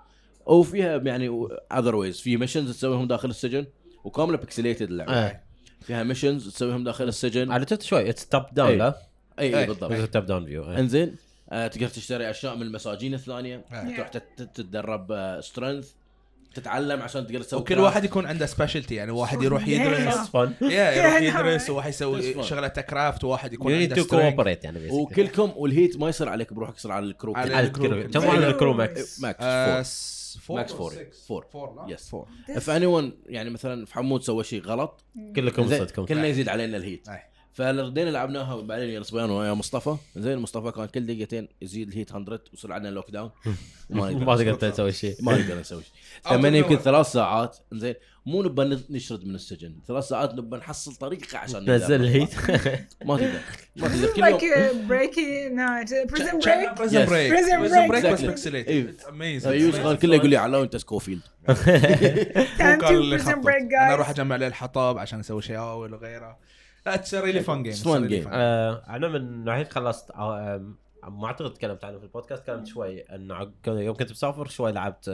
أو 0.47 0.63
فيها 0.63 0.97
يعني 0.97 1.47
other 1.71 1.95
ways 1.95 2.19
في 2.19 2.37
missions 2.37 2.77
تسويهم 2.77 3.07
داخل 3.07 3.29
السجن 3.29 3.65
وكاملة 4.03 4.37
pixelated 4.37 4.89
اللعبة. 4.89 5.25
إيه. 5.25 5.43
فيها 5.81 6.03
missions 6.03 6.53
تسويهم 6.53 6.83
داخل 6.83 7.07
السجن. 7.07 7.51
على 7.51 7.65
شوي 7.81 8.09
it's 8.09 8.27
top 8.27 8.43
down 8.53 8.69
إيه. 8.69 8.77
لا؟ 8.77 9.14
اي 9.39 9.45
إيه. 9.45 9.59
اي 9.59 9.65
بالضبط 9.67 10.09
top 10.13 10.25
down 10.25 10.45
view 10.45 10.63
إنزين 10.63 11.15
آه 11.49 11.67
تقدر 11.67 11.87
تشتري 11.87 12.29
أشياء 12.29 12.55
من 12.55 12.61
المساجين 12.61 13.13
الثانية 13.13 13.65
إيه. 13.73 13.95
تروح 13.95 14.07
تت- 14.07 14.49
تتدرب 14.55 15.37
strength 15.41 15.91
تتعلم 16.55 17.01
عشان 17.01 17.27
تقدر 17.27 17.41
تسوي 17.41 17.59
وكل. 17.59 17.79
واحد 17.79 18.03
يكون 18.05 18.25
عنده 18.25 18.45
specialty 18.45 18.95
يعني 18.95 19.11
واحد 19.11 19.43
يروح 19.43 19.65
Yeah. 19.65 19.69
يدرس 19.69 20.29
يا 20.61 20.91
يروح 20.91 21.21
يدرس? 21.21 21.69
وواحد 21.69 21.89
يسوي 21.89 22.33
fun. 22.33 22.41
شغلته 22.41 22.81
craft 22.81 23.23
وواحد 23.23 23.53
يكون 23.53 23.73
عنده. 23.73 24.03
cooperate 24.03 24.63
يعني. 24.63 24.89
وكلكم 24.91 25.51
وال 25.55 25.69
heat 25.69 25.97
ما 25.99 26.09
يصير 26.09 26.29
عليك 26.29 26.53
بروحك 26.53 26.77
يصير 26.77 26.91
على 26.91 27.05
ال 27.05 27.11
crew 27.11 27.35
على 27.35 27.59
ال 27.59 27.67
crew. 27.67 28.07
كم 28.09 28.27
على 28.29 28.47
ال 28.47 28.52
crew 28.52 28.73
max 28.73 29.17
Yes. 29.17 29.21
max 29.21 29.37
آه، 29.43 29.73
four 29.75 29.83
s- 29.83 30.37
four 30.41 30.57
max 30.57 30.71
or 30.71 30.75
four. 30.75 30.91
six؟ 30.91 31.27
four. 31.27 31.45
four 31.53 31.75
لا؟ 31.87 31.93
yes 31.93 32.09
four 32.09 32.27
if 32.49 32.69
anyone 32.69 33.11
يعني 33.25 33.49
مثلا 33.49 33.85
في 33.85 33.93
حمود 33.93 34.21
سوى 34.23 34.43
شيء 34.43 34.61
غلط 34.63 35.03
كلكم 35.35 35.67
صدكم 35.67 36.05
كلنا 36.05 36.27
يزيد 36.27 36.49
علينا 36.49 36.77
ال 36.77 36.83
heat 36.83 37.07
أي. 37.59 37.65
فردينا 37.75 38.09
لعبناها 38.09 38.61
بعدين 38.61 38.89
يا 38.89 39.03
صبيان 39.03 39.29
ويا 39.29 39.53
مصطفى. 39.53 39.95
زين 40.15 40.37
مصطفى 40.37 40.71
كان 40.71 40.85
كل 40.85 41.05
دقيقتين 41.05 41.47
يزيد 41.61 41.87
ال 41.87 41.92
heat 41.92 42.13
100 42.13 42.39
ويصير 42.53 42.73
عندنا 42.73 42.89
lockdown 42.91 43.31
نقدر 43.89 44.25
ما 44.25 44.35
نسوي- 44.35 44.45
تقدر 44.53 44.71
تسوي 44.71 44.91
شيء. 44.91 45.15
ما 45.21 45.37
نقدر 45.37 45.59
نسوي 45.59 45.81
شيء. 45.83 45.91
ثمانية 46.37 46.59
يمكن. 46.59 46.75
ثلاث 46.77 47.05
ساعات. 47.11 47.57
زين 47.73 47.95
مو 48.25 48.43
نبى 48.43 48.79
نشرد 48.89 49.25
من 49.25 49.35
السجن. 49.35 49.75
ثلاث 49.87 50.03
ساعات 50.07 50.33
نبى 50.35 50.57
نحصل 50.57 50.95
طريقة 50.95 51.37
عشان 51.37 51.65
تنزل 51.65 51.83
نقدر. 51.83 51.95
ال 51.95 52.02
heat. 52.02 52.35
ما 53.05 53.17
تقدر. 53.17 53.39
ما 53.75 53.87
تقدر. 53.87 54.13
كل 54.13 54.21
يوم. 54.29 54.87
Prison 56.07 56.35
Yes. 56.91 57.09
Break. 57.09 57.29
Prison 57.33 57.57
Prison 57.61 57.87
Break. 57.89 58.03
Break 58.03 58.05
بس. 58.05 59.45
يوز 59.45 59.75
كان 59.75 59.95
كله 59.97 60.15
يقول 60.15 60.29
لي 60.29 60.37
على 60.37 60.61
انت 60.61 60.75
Scofield 60.77 61.21
أنا 62.59 63.93
أروح 63.93 64.09
أجمع 64.09 64.35
له 64.35 64.47
الحطب 64.47 64.97
عشان 64.97 65.19
أسوي 65.19 65.41
شياول 65.41 65.93
وغيره 65.93 66.37
لا 66.85 66.95
تسوي 66.95 67.31
لي 67.31 67.39
fun 67.41 67.63
game 67.63 67.73
It's 67.73 67.77
fun 67.77 68.09
game. 68.11 68.27
آه، 68.31 68.83
أنا 68.89 69.07
من 69.07 69.43
ناحيه 69.43 69.63
خلصت 69.63 70.11
ما 71.07 71.25
أعتقد 71.25 71.53
تكلمت 71.53 71.83
عنه 71.83 71.97
في 71.97 72.03
البودكاست 72.03 72.43
تكلمت 72.43 72.67
شوي 72.67 73.01
إن 73.01 73.31
عق- 73.31 73.51
يوم 73.67 73.95
كنت 73.95 74.11
مسافر 74.11 74.47
شوي 74.47 74.71
لعبت 74.71 75.09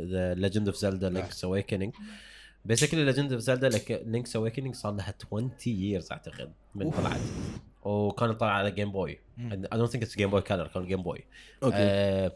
The 0.00 0.34
Legend 0.34 0.68
of 0.68 0.76
Zelda 0.76 1.10
Link's 1.10 1.44
Awakening 1.44 1.94
basically 2.64 3.04
Legend 3.04 3.32
of 3.32 3.40
Zelda 3.40 3.68
Link's 4.04 4.36
Awakening 4.36 4.74
صار 4.74 4.92
لها 4.94 5.14
20 5.26 5.50
years 5.58 6.12
أعتقد 6.12 6.52
من 6.74 6.90
طلعت. 6.90 7.20
وكانت 7.82 8.40
طالعة 8.40 8.52
على 8.54 8.70
Game 8.70 8.92
Boy. 8.92 9.20
I 9.38 9.76
don't 9.76 9.90
think 9.90 10.00
it's 10.00 10.16
Game 10.16 10.30
Boy 10.30 10.40
Color 10.42 10.66
كان 10.66 10.86
Game 10.86 11.02
Boy 11.02 11.24
أوكي. 11.62 11.76
آه، 11.78 12.32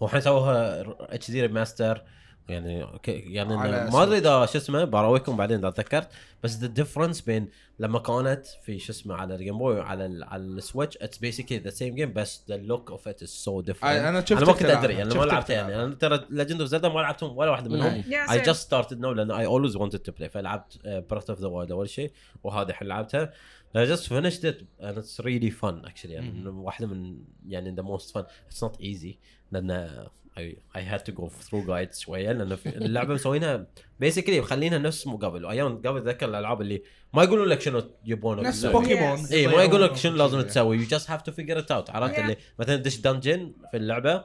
والحين 0.00 0.20
سووها 0.20 0.84
HD 1.14 1.30
remaster 1.30 2.02
يعني 2.48 2.86
ك- 3.02 3.08
يعني 3.08 3.56
ما 3.90 4.02
أدري 4.02 4.18
إذا 4.18 4.46
شو 4.46 4.58
اسمه 4.58 4.84
براويكم 4.84 5.36
بعدين 5.36 5.58
إذا 5.58 5.70
تذكرت. 5.70 6.08
بس 6.42 6.56
the 6.58 6.66
difference 6.66 7.20
بين 7.20 7.48
لما 7.78 7.98
كانت 7.98 8.46
في 8.46 8.78
شو 8.78 8.92
اسمه 8.92 9.14
على 9.14 9.34
ال 9.34 9.39
Game 9.39 9.58
Boy 9.58 9.80
على 9.80 10.06
ال 10.06 10.24
على 10.24 10.42
ال 10.42 10.50
Switch 10.50 10.96
it's 11.00 11.18
basically 11.18 11.58
the 11.58 11.70
same 11.70 11.94
game 11.94 12.12
بس 12.12 12.44
the 12.48 12.56
look 12.56 12.90
of 12.90 13.08
it 13.08 13.22
is 13.22 13.28
so 13.28 13.60
different 13.60 13.92
أنا 13.94 14.20
شفت 14.20 14.32
أنا 14.32 14.46
ما 14.46 14.52
كنت. 14.52 14.62
أدري 14.62 14.94
يعني 14.94 15.14
ما 15.14 15.24
لعبتها 15.24 15.54
يعني. 15.56 15.84
أنا 15.84 15.94
ترى 15.94 16.26
Legend 16.30 16.60
of 16.60 16.70
Zelda 16.70 16.88
ما 16.88 17.00
لعبتهم 17.00 17.36
ولا 17.36 17.50
واحدة 17.50 17.70
منهم. 17.70 18.02
Same. 18.02 18.44
just 18.44 18.68
started 18.68 18.96
now 19.00 19.04
لأن 19.04 19.32
I 19.32 19.46
always 19.48 19.76
wanted 19.76 20.00
to 20.08 20.12
play 20.20 20.26
فلعبت 20.26 20.78
Breath 21.10 21.30
of 21.30 21.40
the 21.40 21.46
Wild 21.46 21.72
أول 21.72 21.88
شيء 21.88 22.12
وهذه 22.42 22.68
الحين 22.68 22.88
لعبتها. 22.88 23.32
I 23.76 23.86
just 23.86 24.06
finished 24.08 24.44
it 24.44 24.56
and 24.82 24.96
it's 24.98 25.24
really 25.24 25.50
fun 25.62 25.88
actually 25.90 26.10
يعني 26.10 26.48
واحدة 26.48 26.86
من 26.86 27.16
يعني 27.48 27.76
the 27.76 27.84
most 27.84 28.12
fun. 28.12 28.22
It's 28.50 28.62
not 28.68 28.80
easy 28.80 29.16
لأن 29.52 30.06
I, 30.38 30.56
I 30.78 30.80
had 30.80 31.02
to 31.06 31.12
go 31.12 31.28
through 31.28 31.64
guides 31.66 31.98
شوية 31.98 32.32
لأن 32.32 32.58
اللعبة 32.66 33.14
مسوينها 33.14 33.66
basically 34.04 34.30
مخلينها 34.30 34.78
نفس 34.78 35.06
مو 35.06 35.16
قبل 35.16 35.46
أيام 35.46 35.76
قبل 35.76 35.96
اتذكر 35.96 36.28
الألعاب 36.28 36.60
اللي 36.60 36.82
ما 37.14 37.22
يقولوا 37.22 37.46
لك 37.46 37.60
شنو 37.60 37.82
يبون 38.04 38.42
نفس. 38.42 38.66
بوكيمون. 38.66 39.26
اي 39.32 39.46
ما 39.46 39.62
يقول 39.62 39.82
لك 39.82 39.96
شنو 39.96 40.16
لازم. 40.16 40.40
تسوي 40.40 40.86
you 40.86 40.88
just 40.88 41.04
have 41.04 41.22
to 41.22 41.32
figure 41.32 41.62
it 41.62 41.70
out 41.70 41.90
عرفت. 41.90 42.18
اللي 42.18 42.36
مثلا 42.58 42.76
دش 42.76 42.96
dungeon 42.96 43.52
في 43.70 43.76
اللعبة 43.76 44.24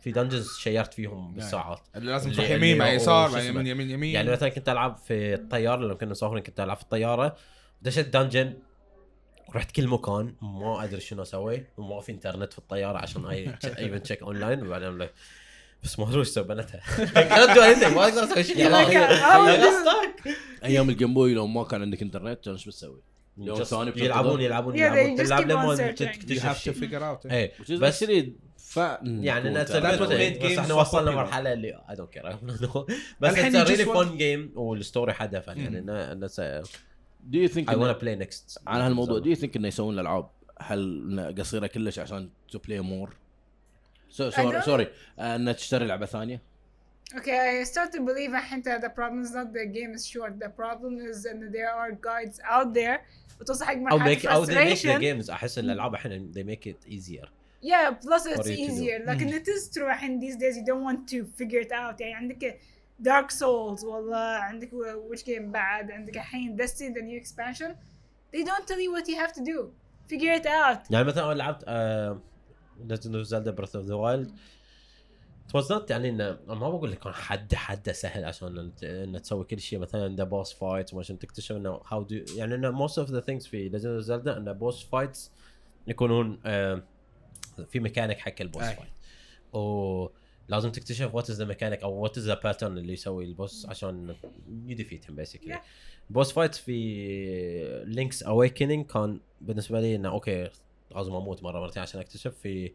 في 0.00 0.12
dungeons 0.12 0.56
شيرت 0.58 0.94
فيهم 0.94 1.34
بالساعات 1.34 1.80
اللي 1.96 2.12
لازم 2.12 2.32
تروح 2.32 2.50
يمين 2.50 2.78
مع 2.78 2.92
يسار؟ 2.92 3.38
يمين 3.38 3.66
يمين 3.66 3.90
يمين 3.90 4.14
يعني 4.14 4.30
مثلا 4.30 4.48
كنت 4.48 4.68
ألعب 4.68 4.96
في 4.96 5.34
الطيارة 5.34 5.84
لما 5.84 5.94
كنا 5.94 6.10
مسافرين 6.10 6.42
كنت 6.42 6.60
ألعب 6.60 6.76
في 6.76 6.82
الطيارة 6.82 7.36
دشت 7.82 8.08
dungeon 8.16 8.54
رحت 9.54 9.70
كل 9.70 9.88
مكان 9.88 10.34
ما 10.42 10.84
أدري 10.84 11.00
شنو 11.00 11.22
أسوي 11.22 11.64
وما 11.76 12.00
في 12.00 12.12
إنترنت 12.12 12.52
في 12.52 12.58
الطيارة 12.58 12.98
عشان 12.98 13.26
I 13.26 13.54
even 13.78 14.02
check 14.02 14.22
online 14.22 14.66
وبعدين 14.66 15.08
بس 15.84 15.98
ما 15.98 16.08
أدري 16.08 16.20
وش 16.20 16.38
بنتها. 16.38 16.80
ما 17.88 18.04
أقدر 18.04 18.24
أسوي 18.24 18.44
شيء. 18.44 18.70
stuck. 18.70 20.28
أيام 20.64 20.90
ال 20.90 20.95
Game 20.95 21.14
Boy 21.14 21.34
لو 21.34 21.46
ما 21.46 21.64
كان 21.64 21.82
عندك 21.82 22.02
إنترنت 22.02 22.44
كان 22.44 22.52
إيش 22.54 22.66
بتسوي؟ 22.66 23.00
يوم 23.38 23.58
Just 23.58 23.62
ثاني 23.62 23.90
بتنتظر. 23.90 24.04
يلعبون 24.06 24.40
يلعبون 24.40 24.74
Yeah, 24.74 24.76
يلعبون. 24.76 25.16
تلعب 25.16 25.48
لما 25.48 25.76
تكتشف 25.92 26.84
is 27.68 27.72
بس 27.72 28.04
ف... 28.58 28.76
يعني. 29.02 29.50
بس 29.54 29.70
games. 29.72 30.58
إحنا 30.58 30.74
وصلنا. 30.74 31.10
مرحلة 31.10 31.52
اللي 31.52 31.80
I 31.88 31.92
don't 31.92 32.18
care. 32.18 32.36
بس 33.20 33.32
الحين 33.32 33.52
it's 33.52 33.66
a 33.66 33.68
you 33.68 33.70
just 33.70 33.78
really 33.78 33.88
want- 33.88 34.06
fun 34.08 34.18
game 34.18 34.56
وال 34.58 34.73
story 34.73 35.12
حدها 35.12 35.40
fun 35.40 35.58
يعني 35.58 35.80
a- 36.38 36.66
Do 37.30 37.38
you 37.38 37.48
think 37.48 37.68
I 37.70 37.76
wanna 37.76 37.94
play 38.04 38.16
next 38.26 38.58
على 38.66 38.84
هالموضوع 38.84 39.20
do 39.20 39.36
you 39.36 39.40
think 39.40 39.56
انه 39.56 39.68
يسوون 39.68 39.94
الالعاب 39.94 40.30
هل 40.60 41.34
قصيره 41.38 41.66
كلش 41.66 41.98
عشان 41.98 42.30
to 42.52 42.58
play 42.58 42.80
more؟ 42.82 43.10
So, 44.10 44.30
sorry, 44.30 44.52
don't- 44.52 44.64
sorry 44.64 44.86
آه، 45.18 45.36
انها 45.36 45.52
تشتري 45.52 45.86
لعبه 45.86 46.06
ثانية؟ 46.06 46.40
Okay, 47.14 47.62
I 47.62 47.64
start 47.64 47.92
to 47.92 47.98
believe 48.00 48.34
الحين 48.34 48.62
the 48.62 48.88
problem 48.88 49.24
is 49.24 49.30
not 49.32 49.52
the 49.52 49.66
game 49.66 49.94
is 49.98 50.06
short. 50.06 50.32
The 50.40 50.48
problem 50.62 50.98
is 51.10 51.22
that 51.24 51.52
there 51.52 51.72
are 51.80 51.92
guides 51.92 52.40
out 52.50 52.74
there 52.74 53.00
بتوصل 53.40 53.64
حق 53.64 53.74
مرحلة 53.76 54.14
make 54.14 54.26
أو 54.26 54.46
they 54.46 54.48
make 54.50 54.78
the 54.78 55.00
games 55.02 55.30
احس 55.30 55.58
الالعاب 55.58 55.94
الحين 55.94 56.32
they 56.34 56.42
make 56.54 56.66
it 56.66 56.92
easier 56.92 57.26
Yeah, 57.64 57.92
plus 58.04 58.26
it's 58.26 58.48
easier. 58.48 59.00
لكن 59.08 59.28
it 59.30 59.44
is 59.46 59.74
true 59.74 59.82
الحين 59.82 60.20
these 60.20 60.36
days 60.36 60.56
you 60.56 60.64
don't 60.64 60.84
want 60.92 61.08
to 61.14 61.24
figure 61.42 61.62
it 61.66 61.72
out. 61.72 62.00
يعني 62.00 62.14
عندك 62.14 62.58
Dark 63.02 63.30
Souls 63.30 63.84
والله 63.84 64.16
عندك 64.16 64.70
which 65.10 65.24
game 65.24 65.42
بعد 65.42 65.90
عندك 65.90 66.16
الحين 66.16 66.56
Destiny 66.56 66.94
the 66.94 67.02
new 67.02 67.20
expansion. 67.20 67.74
They 68.32 68.44
don't 68.44 68.66
tell 68.66 68.80
you 68.80 68.92
what 68.92 69.08
you 69.08 69.16
have 69.16 69.32
to 69.32 69.40
do. 69.40 69.70
Figure 70.08 70.32
it 70.40 70.46
out. 70.46 70.90
يعني 70.90 71.04
مثلا 71.04 71.32
أنا 71.32 71.34
لعبت 71.34 71.64
Legend 72.88 73.14
of 73.14 73.26
Zelda 73.26 73.52
Breath 73.52 73.74
of 73.74 73.86
the 73.86 73.96
Wild 73.96 74.30
it 75.48 75.54
was 75.54 75.68
not 75.68 75.90
يعني 75.90 76.08
انه 76.08 76.38
ما 76.46 76.70
بقول 76.70 76.92
لك 76.92 76.98
كان 76.98 77.12
حد 77.12 77.54
حد 77.54 77.90
سهل 77.90 78.24
عشان 78.24 78.72
انه 78.82 79.18
تسوي 79.18 79.44
كل 79.44 79.60
شيء 79.60 79.78
مثلا 79.78 80.16
the 80.16 80.24
boss 80.24 80.52
fight 80.52 80.94
وعشان 80.94 81.18
تكتشف 81.18 81.56
إنه 81.56 81.80
how 81.88 82.02
do 82.02 82.16
يعني 82.36 82.54
انه 82.54 82.86
most 82.86 82.92
of 82.92 83.08
the 83.08 83.20
things 83.26 83.48
في 83.48 83.70
Legend 83.70 84.04
of 84.04 84.08
Zelda 84.08 84.36
انه 84.36 84.52
boss 84.52 84.84
fights 84.84 85.30
يكونون 85.86 86.40
آه، 86.46 86.82
في 87.68 87.80
ميكانيك 87.80 88.18
حق 88.18 88.34
ال 88.40 88.44
boss. 88.44 88.62
fight 88.62 88.78
ولازم 90.48 90.70
تكتشف 90.72 91.14
what 91.14 91.30
is 91.30 91.38
the 91.38 91.44
mechanic 91.44 91.82
أو 91.82 91.92
what 91.92 92.18
is 92.18 92.26
the 92.26 92.40
pattern 92.44 92.78
اللي 92.78 92.92
يسوي 92.92 93.24
ال 93.24 93.32
boss 93.32 93.66
عشان 93.66 94.14
يـ 94.66 94.72
defeat 94.72 95.10
him 95.10 95.16
basically. 95.16 95.60
boss 96.10 96.32
fight 96.32 96.54
في 96.54 97.84
Link's 97.86 98.22
Awakening 98.22 98.86
كان 98.86 99.20
بالنسبة 99.40 99.80
لي 99.80 99.94
إنه 99.94 100.08
okay 100.08 100.50
لازم 100.94 101.14
أموت 101.14 101.42
مرة 101.42 101.60
مرتين 101.60 101.82
عشان 101.82 102.00
أكتشف. 102.00 102.34
في 102.38 102.72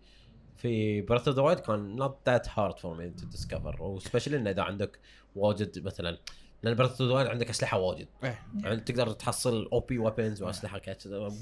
في 0.57 1.01
Breath 1.01 1.27
of 1.27 1.35
the 1.37 1.41
Wild 1.41 1.59
كان 1.59 1.99
not 2.03 2.11
that 2.29 2.47
hard 2.47 2.79
for 2.79 2.95
me 2.99 3.21
to 3.21 3.37
discover 3.37 3.81
و 3.81 3.87
especially 3.87 4.37
إنه 4.37 4.49
إذا 4.49 4.61
عندك 4.61 4.99
واجد 5.35 5.85
مثلا 5.85 6.17
لأن 6.63 6.75
Breath 6.75 6.91
of 6.91 7.01
the 7.01 7.15
Wild 7.15 7.27
عندك 7.27 7.49
أسلحة 7.49 7.77
واجد. 7.77 8.07
إيه. 8.23 8.39
يعني 8.63 8.79
تقدر 8.79 9.11
تحصل 9.11 9.69
OP 9.73 9.97
weapons 9.97 10.43
وأسلحة 10.43 10.81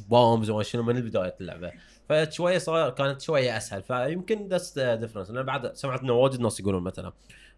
bombs 0.09 0.49
وما 0.49 0.63
شنو 0.63 0.83
من 0.83 1.01
بدايه 1.01 1.35
اللعبة. 1.41 1.71
فشوية 2.09 2.57
صار 2.57 2.89
كانت 2.89 3.21
شوية 3.21 3.57
أسهل. 3.57 3.83
فيمكن 3.83 4.47
that's 4.47 4.77
the 4.77 4.95
difference 4.95 5.29
أنا 5.29 5.41
بعد 5.41 5.75
سمعت 5.75 6.01
إنه 6.01 6.13
واجد 6.13 6.39
ناس 6.39 6.59
يقولون 6.59 6.83
مثلا 6.83 7.13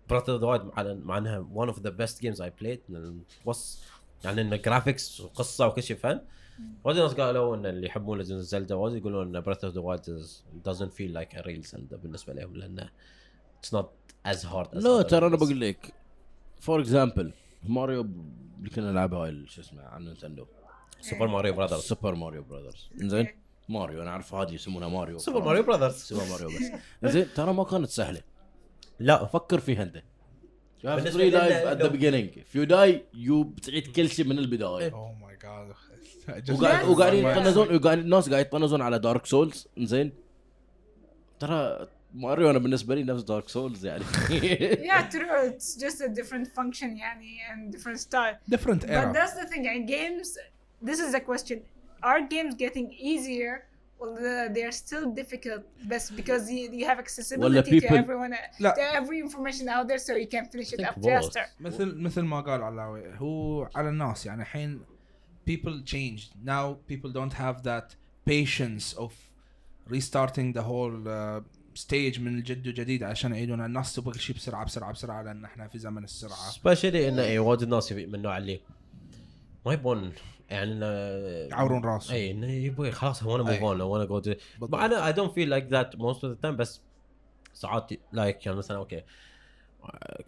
Breath 0.10 0.30
of 0.30 0.42
the 0.42 0.48
Wild 0.48 0.62
مع 1.06 1.18
إنها 1.18 1.48
one 1.56 1.70
of 1.70 1.78
the 1.78 1.92
best 1.92 2.22
games 2.22 2.40
I 2.42 2.64
played. 2.64 2.98
وص 3.46 3.84
يعني 4.24 4.42
انه 4.42 4.56
graphics 4.56 5.22
وقصة 5.22 5.68
وكل 5.68 5.84
شيء 5.84 5.98
fun 5.98 6.22
وايد 6.84 6.98
ناس 6.98 7.14
قالوا 7.14 7.56
إن 7.56 7.66
اللي 7.66 7.88
يحبون 7.88 8.18
Legend 8.18 8.40
Zelda 8.40 8.76
وايد 8.76 8.96
يقولون 8.96 9.36
إن 9.36 9.42
Breath 9.42 9.64
of 9.66 9.74
the 9.74 9.82
Wild 9.82 10.02
doesn't 10.68 10.92
feel 10.92 11.20
like 11.20 11.38
a 11.38 11.42
real 11.44 11.72
Zelda 11.72 11.96
بالنسبة 11.96 12.34
لهم 12.34 12.56
لأنه 12.56 12.90
it's 13.64 13.70
not 13.70 13.86
as 14.28 14.44
hard 14.44 14.68
as 14.74 14.84
لا 14.84 15.02
ترى 15.02 15.28
أنا. 15.28 15.36
بقول 15.36 15.62
لك 15.62 15.94
for 16.60 16.80
example 16.80 17.34
ماريو 17.64 18.02
اللي 18.60 18.70
كنا 18.70 18.92
نلعبها 18.92 19.20
هاي 19.20 19.48
شو 19.48 19.62
اسمه 19.62 19.82
على 19.84 20.06
نينتندو. 20.06 20.46
Super 21.02 21.28
Mario 21.28 21.54
Brothers. 21.54 21.82
Super 21.82 22.16
Mario 22.16 22.44
Brothers. 22.44 22.90
زين 22.96 23.28
ماريو 23.70 24.02
أنا 24.02 24.10
أعرف 24.12 24.34
هذه 24.34 24.54
يسمونها 24.54 24.90
ماريو. 24.90 25.18
Super 25.18 25.44
Mario 25.44 25.64
Brothers. 25.64 25.96
Super 25.96 26.26
Mario 26.30 26.48
بس. 26.48 27.12
زين 27.12 27.28
ترى 27.36 27.54
ما 27.54 27.64
كانت 27.64 27.90
سهلة. 27.90 28.22
لا. 29.00 29.26
فكر 29.26 29.60
فيها 29.60 29.84
انت 29.84 30.04
You 30.84 30.90
have 30.90 31.00
three 31.00 31.32
at 31.34 31.78
the 31.80 31.84
لو- 31.84 31.90
beginning. 31.90 32.28
If 32.44 32.52
you 32.58 32.66
die, 32.70 32.96
you 33.28 33.46
بتعيد 33.46 33.88
كل 33.96 34.10
شيء 34.10 34.26
من 34.26 34.40
البداية. 34.40 34.92
oh 34.94 35.14
my 35.14 35.38
God 35.38 36.52
وقاعد 36.52 36.88
وقاعدين 36.88 37.28
يطنزون 37.28 37.76
وقاعد 37.76 37.98
الناس 37.98 38.30
قاعد 38.30 38.46
يطنزون 38.46 38.82
على 38.82 39.00
Dark 39.00 39.26
Souls 39.26 39.68
زين 39.78 40.14
ترى 41.40 41.88
ماريو 42.18 42.50
أنا 42.50 42.60
بالنسبة 42.60 42.96
لي 42.96 43.04
نفس 43.04 43.24
Dark 43.24 43.50
Souls 43.50 43.86
يعني 43.86 44.04
Yeah, 44.90 45.10
true. 45.12 45.52
It's 45.52 45.76
just 45.76 46.02
a 46.02 46.08
different 46.10 46.48
function 46.48 46.84
يعني 46.98 47.38
and 47.54 47.76
different 47.76 48.00
style. 48.00 48.36
Different 48.48 48.86
era 48.86 48.90
but 48.90 49.14
that's 49.14 49.32
the 49.34 49.48
thing 49.54 49.66
يعني 49.66 49.88
games 49.88 50.28
this 50.90 50.98
is 51.00 51.14
a 51.16 51.20
question 51.20 51.58
are 52.04 52.22
games 52.22 52.54
getting 52.56 52.92
easier 52.92 53.54
well 54.00 54.16
the- 54.16 54.50
they 54.56 54.64
are 54.70 54.76
still 54.84 55.06
difficult 55.22 55.64
bس 55.90 56.12
because 56.12 56.44
you, 56.52 56.72
you 56.80 56.86
have 56.92 57.00
accessibility 57.00 57.80
to 57.82 57.88
everyone 57.88 58.34
لا. 58.60 58.74
to 58.74 59.00
every 59.00 59.20
information 59.28 59.68
out 59.70 59.88
there 59.88 59.98
so 60.08 60.12
you 60.14 60.28
can 60.36 60.46
finish 60.56 60.74
it 60.74 60.82
up 60.88 60.96
faster 61.04 61.46
مثل 61.60 61.96
مثل 62.02 62.22
ما 62.22 62.42
قال 62.42 62.64
علاوي 62.64 63.04
هو 63.18 63.70
على 63.76 63.90
الناس 63.90 64.26
يعني 64.26 64.42
الحين 64.42 64.82
people 65.50 65.84
changed 65.94 66.30
now 66.46 66.76
people 66.94 67.12
don't 67.12 67.34
have 67.34 67.64
that 67.64 67.96
patience 68.30 68.98
of 68.98 69.12
restarting 69.98 70.48
the 70.58 70.64
whole 70.72 70.98
uh, 71.08 71.42
stage 71.78 72.20
من 72.20 72.38
الجد 72.38 72.68
وجديد 72.68 73.04
عشان 73.04 73.32
يعيدون 73.34 73.66
الناس 73.66 73.96
تبغى 73.96 74.14
كل 74.14 74.20
شيء 74.20 74.36
بسرعة 74.36 74.66
بسرعة 74.66 74.92
بسرعة 74.94 75.22
لأن 75.24 75.46
إحنا 75.46 75.68
في 75.68 75.80
زمن 75.80 76.04
السرعة 76.04 76.50
سبيشلي 76.52 77.10
انه 77.10 77.24
اي 77.24 77.40
واجد 77.40 77.68
ناس 77.68 77.92
يبي- 77.92 78.06
من 78.06 78.16
النوع 78.16 78.38
اللي 78.38 78.62
ما 79.66 79.74
يبون 79.74 80.12
يعني 80.50 80.72
انه 80.72 80.86
يعورون 81.56 81.84
راسهم. 81.86 82.16
اي 82.16 82.32
انه 82.32 82.52
يبغى 82.52 82.92
خلاص 82.92 83.24
هو 83.24 83.36
أنا 83.36 83.44
move. 83.44 83.62
on 83.64 83.82
وأنا 83.82 84.06
جو. 84.06 84.22
أنا 84.74 85.08
I 85.08 85.14
don't 85.14 85.32
feel 85.34 85.50
like 85.50 85.66
that 85.66 85.96
most 85.96 86.24
of 86.24 86.34
the 86.34 86.40
time 86.42 86.56
بس 86.56 86.82
ساعات 87.54 87.90
like 88.12 88.46
يعني 88.46 88.58
مثلا 88.58 88.78
okay 88.78 89.04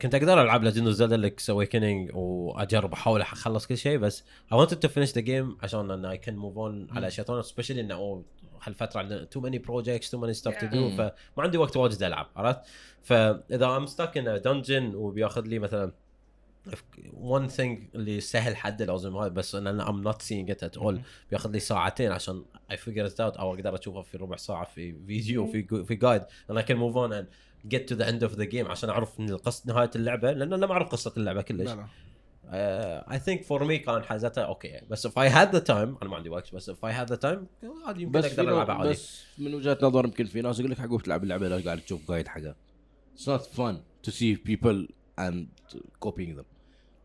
كنت 0.02 0.16
أقدر 0.16 0.42
ألعب 0.42 0.64
Legend 0.64 0.86
of 0.88 0.96
Zelda 0.96 1.18
Link's 1.18 1.50
Awakening 1.50 2.12
وأجرب 2.16 2.94
أحاول 2.94 3.22
أخلص 3.22 3.68
كل 3.68 3.78
شيء 3.78 3.98
بس 3.98 4.24
I 4.54 4.56
wanted 4.56 4.76
to 4.76 4.90
finish 4.90 5.12
the 5.14 5.22
game 5.22 5.64
عشان 5.64 5.92
إن 5.92 6.16
I 6.18 6.18
can 6.22 6.30
move 6.34 6.58
on 6.58 6.96
على 6.96 7.08
اشياء 7.08 7.28
ثانية 7.28 7.42
especially 7.42 7.82
انه 7.82 7.96
oh, 7.96 8.24
هالفترة 8.64 9.00
عندنا 9.00 9.24
too 9.24 9.40
many 9.40 9.58
projects 9.60 10.12
too 10.12 10.18
many 10.18 10.34
stuff 10.34 10.56
to 10.62 10.66
do. 10.68 10.90
فما 10.98 11.14
عندي 11.38 11.58
وقت 11.58 11.78
واجد 11.78 12.04
ألعب 12.04 12.28
عرفت؟ 12.36 12.60
فإذا 13.02 13.78
I'm 13.78 13.86
stuck 13.86 14.18
in 14.18 14.42
dungeon 14.42 14.96
وبياخذ 14.96 15.42
لي 15.42 15.60
مثلا 15.60 15.92
one 17.14 17.50
thing 17.58 17.96
اللي 17.96 18.20
سهل 18.20 18.56
حد 18.56 18.82
لازم 18.82 19.18
هذا 19.18 19.28
بس 19.28 19.56
إن 19.56 19.68
أنا 19.68 19.90
I'm 19.90 20.02
not 20.02 20.22
seeing 20.22 20.52
it 20.52 20.64
at 20.64 20.78
all 20.78 21.02
بياخذ 21.30 21.52
لي 21.52 21.60
ساعتين 21.60 22.12
عشان 22.12 22.46
I 22.72 22.78
figure 22.78 23.06
it 23.06 23.20
out 23.20 23.38
أو 23.38 23.56
أقدر 23.56 23.76
اشوفه 23.76 24.02
في 24.02 24.18
ربع 24.18 24.36
ساعة 24.36 24.66
في 24.66 24.96
فيديو 25.08 25.46
في 25.46 25.84
في 25.86 25.96
جايد 25.96 26.22
أنا 26.50 26.62
can 26.62 26.78
move 26.78 26.98
on 26.98 27.14
and 27.14 27.28
get 27.68 27.90
to 27.90 27.96
the 27.96 28.10
end 28.10 28.24
of 28.24 28.34
the 28.36 28.44
game 28.44 28.68
عشان 28.68 28.90
أعرف 28.90 29.20
القصة 29.20 29.64
نهاية 29.74 29.92
اللعبة 29.96 30.32
لأن 30.32 30.54
أنا 30.54 30.68
ما 30.68 30.74
أعرف 30.74 30.88
قصة 30.90 31.14
اللعبة 31.18 31.42
كلش. 31.42 31.70
لا 31.70 31.76
لا. 31.76 31.88
I 32.52 33.20
think 33.20 33.44
for 33.44 33.64
me 33.64 33.78
كان 33.78 34.04
حازتها 34.04 34.44
okay. 34.44 34.82
بس 34.90 35.08
if 35.08 35.12
I 35.12 35.30
had 35.30 35.52
the 35.56 35.62
time 35.68 35.72
أنا 35.72 36.10
ما 36.10 36.16
عندي 36.16 36.30
وقت 36.30 36.56
بس 36.56 36.72
if 36.72 36.74
I 36.74 36.92
had 36.92 37.14
the 37.14 37.18
time 37.18 37.68
عادي 37.86 38.02
يمكن 38.02 38.20
أقدر 38.20 38.54
العبها 38.54 38.76
عادي. 38.76 38.90
بس 38.90 39.24
من 39.38 39.54
وجهة 39.54 39.78
نظر 39.82 40.06
يمكن 40.06 40.26
في 40.26 40.42
ناس 40.42 40.60
يقول 40.60 40.72
لك 40.72 40.78
حقوق 40.78 41.02
تلعب 41.02 41.24
اللعبة 41.24 41.48
لا 41.48 41.66
قاعد 41.66 41.82
تشوف 41.82 42.12
guide 42.12 42.28
حقها. 42.28 42.56
It's 43.18 43.28
not 43.28 43.42
fun 43.42 43.76
to 44.08 44.12
see 44.12 44.36
people 44.36 44.88
and 45.20 45.48
copying 46.06 46.36
them. 46.40 46.46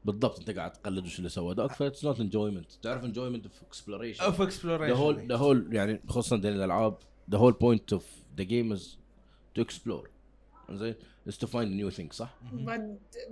بالضبط 0.04 0.38
أنت 0.38 0.50
قاعد 0.50 0.72
تقلد 0.72 1.04
وش 1.04 1.18
اللي 1.18 1.28
سوى 1.28 1.54
ذاك 1.54 1.72
that's 1.72 2.04
not 2.04 2.20
enjoyment 2.20 2.72
تعرف 2.82 3.04
enjoyment 3.04 3.44
of 3.44 3.62
exploration 3.62 4.24
of 4.24 4.38
the 4.38 4.44
exploration 4.44 4.96
whole 4.96 5.26
the 5.28 5.36
whole 5.36 5.68
يعني 5.72 6.00
خصوصا 6.08 6.36
دين 6.36 6.52
الألعاب 6.52 6.98
the 7.30 7.38
whole 7.38 7.52
point 7.52 7.92
of 7.92 8.06
the 8.36 8.44
game 8.44 8.72
is 8.72 8.98
to 9.54 9.62
explore 9.62 10.10
زين 10.70 10.94
is 11.28 11.32
to 11.32 11.46
find 11.46 11.68
new 11.80 11.90
things 11.96 12.12
صح؟ 12.12 12.28
but 12.52 12.80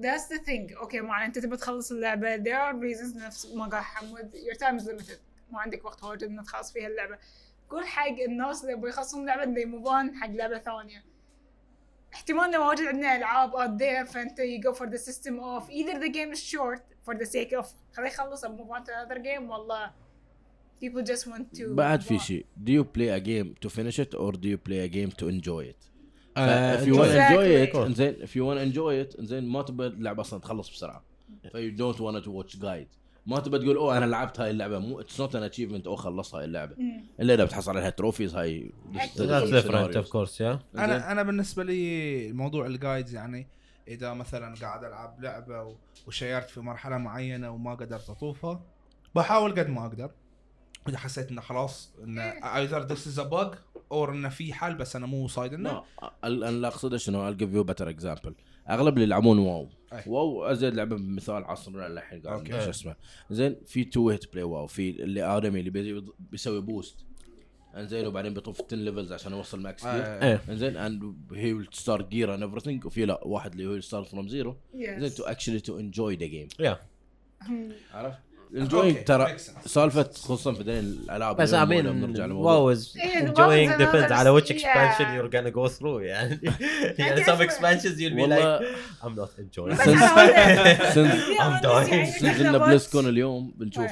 that's 0.00 0.28
the 0.34 0.38
thing 0.46 0.76
okay 0.80 1.00
مع 1.00 1.24
انت 1.26 1.38
تبي 1.38 1.56
تخلص 1.56 1.92
اللعبه 1.92 2.36
there 2.36 2.72
are 2.72 2.74
reasons 2.76 3.16
نفس 3.16 3.46
ما 3.54 3.64
قال 3.64 3.82
حمود 3.82 4.32
your 4.34 4.56
time 4.58 4.82
is 4.82 4.86
limited 4.86 5.18
ما 5.52 5.60
عندك 5.60 5.84
وقت 5.84 6.04
واجد 6.04 6.24
انك 6.24 6.44
تخلص 6.46 6.72
فيها 6.72 6.86
اللعبه 6.86 7.18
كل 7.68 7.84
حق 7.84 8.06
الناس 8.28 8.62
اللي 8.62 8.72
يبغوا 8.72 8.88
يخلصون 8.88 9.26
لعبه 9.26 9.44
they 9.54 9.66
move 9.66 9.86
on 9.86 10.20
حق 10.20 10.30
لعبه 10.30 10.58
ثانية 10.58 11.04
احتمال 12.14 12.44
انه 12.44 12.66
واجد 12.68 12.86
عندنا 12.86 13.16
العاب 13.16 13.52
out 13.52 13.80
there 13.82 14.12
فانت 14.12 14.40
you 14.40 14.70
go 14.70 14.74
for 14.78 14.86
the 14.86 14.98
system 14.98 15.34
of 15.40 15.70
either 15.70 15.98
the 15.98 16.12
game 16.12 16.32
is 16.32 16.42
short 16.42 16.80
for 17.06 17.14
the 17.18 17.26
sake 17.26 17.62
of 17.62 17.66
خليه 17.96 18.06
يخلص 18.08 18.44
and 18.44 18.48
move 18.48 18.70
on 18.70 18.84
to 18.84 18.90
another 18.90 19.18
game 19.18 19.50
والله 19.50 19.90
people 20.84 21.02
just 21.02 21.26
want 21.26 21.58
to 21.58 21.62
بعد 21.62 22.00
في. 22.00 22.18
شيء 22.18 22.46
do 22.64 22.70
you 22.70 22.85
play 22.85 23.09
a 23.09 23.20
game 23.20 23.54
to 23.66 23.70
finish 23.70 23.98
it 23.98 24.14
or 24.14 24.33
do 24.33 24.48
you 24.48 24.59
play 24.68 24.80
a 24.80 24.88
game 24.88 25.11
to 25.22 25.28
enjoy 25.28 25.64
it؟ 25.72 25.91
Uh, 26.37 26.81
if 26.81 26.87
you 26.87 26.95
want 26.95 27.11
to 27.11 27.16
Exactly. 27.16 27.33
enjoy 27.33 27.73
it 27.73 27.77
إنزين 27.77 28.14
if 28.14 28.31
you 28.31 28.42
want 28.45 28.59
to 28.59 28.62
enjoy 28.62 29.12
it 29.12 29.18
إنزين 29.21 29.49
ما 29.49 29.62
تبى 29.62 29.87
اللعبة 29.87 30.21
أصلا 30.21 30.40
تخلص 30.40 30.71
بسرعة. 30.71 31.05
ف 31.53 31.57
you 31.57 31.77
don't 31.79 31.99
want 31.99 32.25
to 32.25 32.31
watch 32.31 32.61
guide 32.61 32.99
ما 33.27 33.40
تبى 33.40 33.59
تقول 33.59 33.77
oh 33.76 33.98
أنا 33.99 34.05
لعبت 34.05 34.40
هاي 34.40 34.51
اللعبة. 34.51 34.79
مو 34.79 35.01
it's 35.00 35.20
not 35.20 35.37
an 35.37 35.42
achievement 35.42 35.87
أو 35.87 35.97
خلص 35.97 36.35
هاي 36.35 36.45
اللعبة. 36.45 36.77
إلا 37.21 37.35
إذا 37.35 37.45
بتحصل 37.45 37.77
عليها 37.77 37.90
trophies 37.90 38.35
هاي 38.35 38.73
of 38.95 40.07
course 40.07 40.38
yeah. 40.38 40.79
أنا 40.79 41.12
أنا 41.12 41.23
بالنسبة 41.23 41.64
لي 41.64 42.33
موضوع 42.33 42.66
ال 42.66 42.73
guides 42.73 43.14
يعني 43.14 43.49
إذا 43.88 44.14
مثلا 44.14 44.55
قاعد 44.61 44.85
ألعب 44.85 45.21
لعبة 45.21 45.77
وصرت 46.07 46.50
في 46.51 46.61
مرحلة 46.61 46.99
معينة 46.99 47.51
وما 47.51 47.75
قدرت 47.75 48.11
أطوفها 48.11 48.61
بحاول 49.14 49.51
قد 49.51 49.68
ما 49.68 49.87
أقدر. 49.87 50.11
إذا 50.88 50.99
حسيت 50.99 51.31
إنه 51.31 51.40
خلاص 51.40 51.92
إنه 52.05 52.23
ايذر 52.23 52.83
ذس 52.83 53.07
از 53.07 53.18
ا 53.18 53.31
بug 53.31 53.71
اور 53.92 54.12
إنه 54.12 54.28
في 54.28 54.52
حل 54.52 54.74
بس 54.74 54.96
أنا 54.96 55.07
مو 55.07 55.28
صايد 55.28 55.55
إنه. 55.55 55.83
أنا 56.24 56.48
اللي 56.48 56.66
أقصده 56.66 56.96
شنو 56.96 57.33
I'll 57.33 57.37
give 57.37 57.42
you 57.55 57.64
a 57.68 57.74
better 57.74 57.88
example. 58.00 58.33
أغلب 58.70 58.94
اللي 58.94 59.02
يلعبون 59.05 59.38
WoW. 59.38 59.68
أي. 59.92 60.02
WoW 60.07 60.44
أزيد 60.44 60.74
لعبة 60.74 60.96
مثال 60.96 61.44
عصرنا 61.44 61.88
للحين 61.88 62.20
قاعد. 62.22 62.48
شو 62.48 62.70
اسمه. 62.70 62.96
زين 63.31 63.57
في 63.66 63.85
two 63.85 64.00
way 64.00 64.20
to 64.20 64.33
play 64.33 64.42
WoW. 64.44 64.66
في 64.66 64.90
اللي 65.02 65.22
آدمي 65.22 65.61
اللي 65.61 65.70
بيزي- 65.70 66.12
بيسوي 66.31 66.61
boost 66.61 66.96
انزين 67.76 68.07
وبعدين 68.07 68.35
بيطوف 68.35 68.62
10 68.62 68.76
levels 68.76 69.12
عشان 69.12 69.33
يوصل 69.33 69.61
max 69.61 69.83
gear. 69.83 69.92
إيه. 69.94 70.40
انزين 70.48 70.76
and 70.76 71.14
he 71.33 71.52
will 71.52 71.68
start 71.72 72.09
gear 72.09 72.35
and 72.35 72.44
everything. 72.59 72.87
وفي 72.87 73.05
لا 73.07 73.20
واحد 73.26 73.52
اللي 73.52 73.66
هو 73.66 73.81
start 73.81 74.07
from 74.09 74.28
zero 74.28 74.57
زين. 74.74 75.14
to 75.14 75.22
actually 75.24 75.61
to 75.61 75.78
enjoy 75.78 76.16
the 76.16 76.26
game 76.26 76.48
yeah. 76.62 76.76
عرفت؟ 77.94 78.18
enjoying 78.57 79.05
ترى. 79.04 79.36
سالفه 79.66 80.02
خصوصا 80.02 80.52
في 80.52 80.62
ذي 80.62 80.78
الالعاب 80.78 81.36
بس 81.36 81.52
إيه، 81.54 81.64
WoW 81.64 82.76
enjoying 82.76 83.70
is 83.70 83.78
depends 83.78 84.08
another- 84.08 84.12
على 84.12 84.40
which 84.40 84.44
yeah. 84.48 84.52
expansion 84.52 85.06
you're 85.16 85.32
gonna 85.32 85.54
go 85.54 85.68
through 85.78 86.00
يعني 86.02 86.40
يعني 86.98 87.24
some 87.24 87.40
expansions 87.48 87.98
you'll 87.98 88.14
be 88.16 88.20
والله 88.20 88.58
like 88.58 88.62
I'm 89.02 89.14
not 89.16 89.30
enjoying 89.38 89.76
I'm 89.76 91.62
dying. 91.62 91.92
يعني 91.92 92.12
since 92.12 92.24
ان 92.40 92.58
بلسكون 92.58 93.08
اليوم 93.08 93.54
بنشوف؟ 93.56 93.90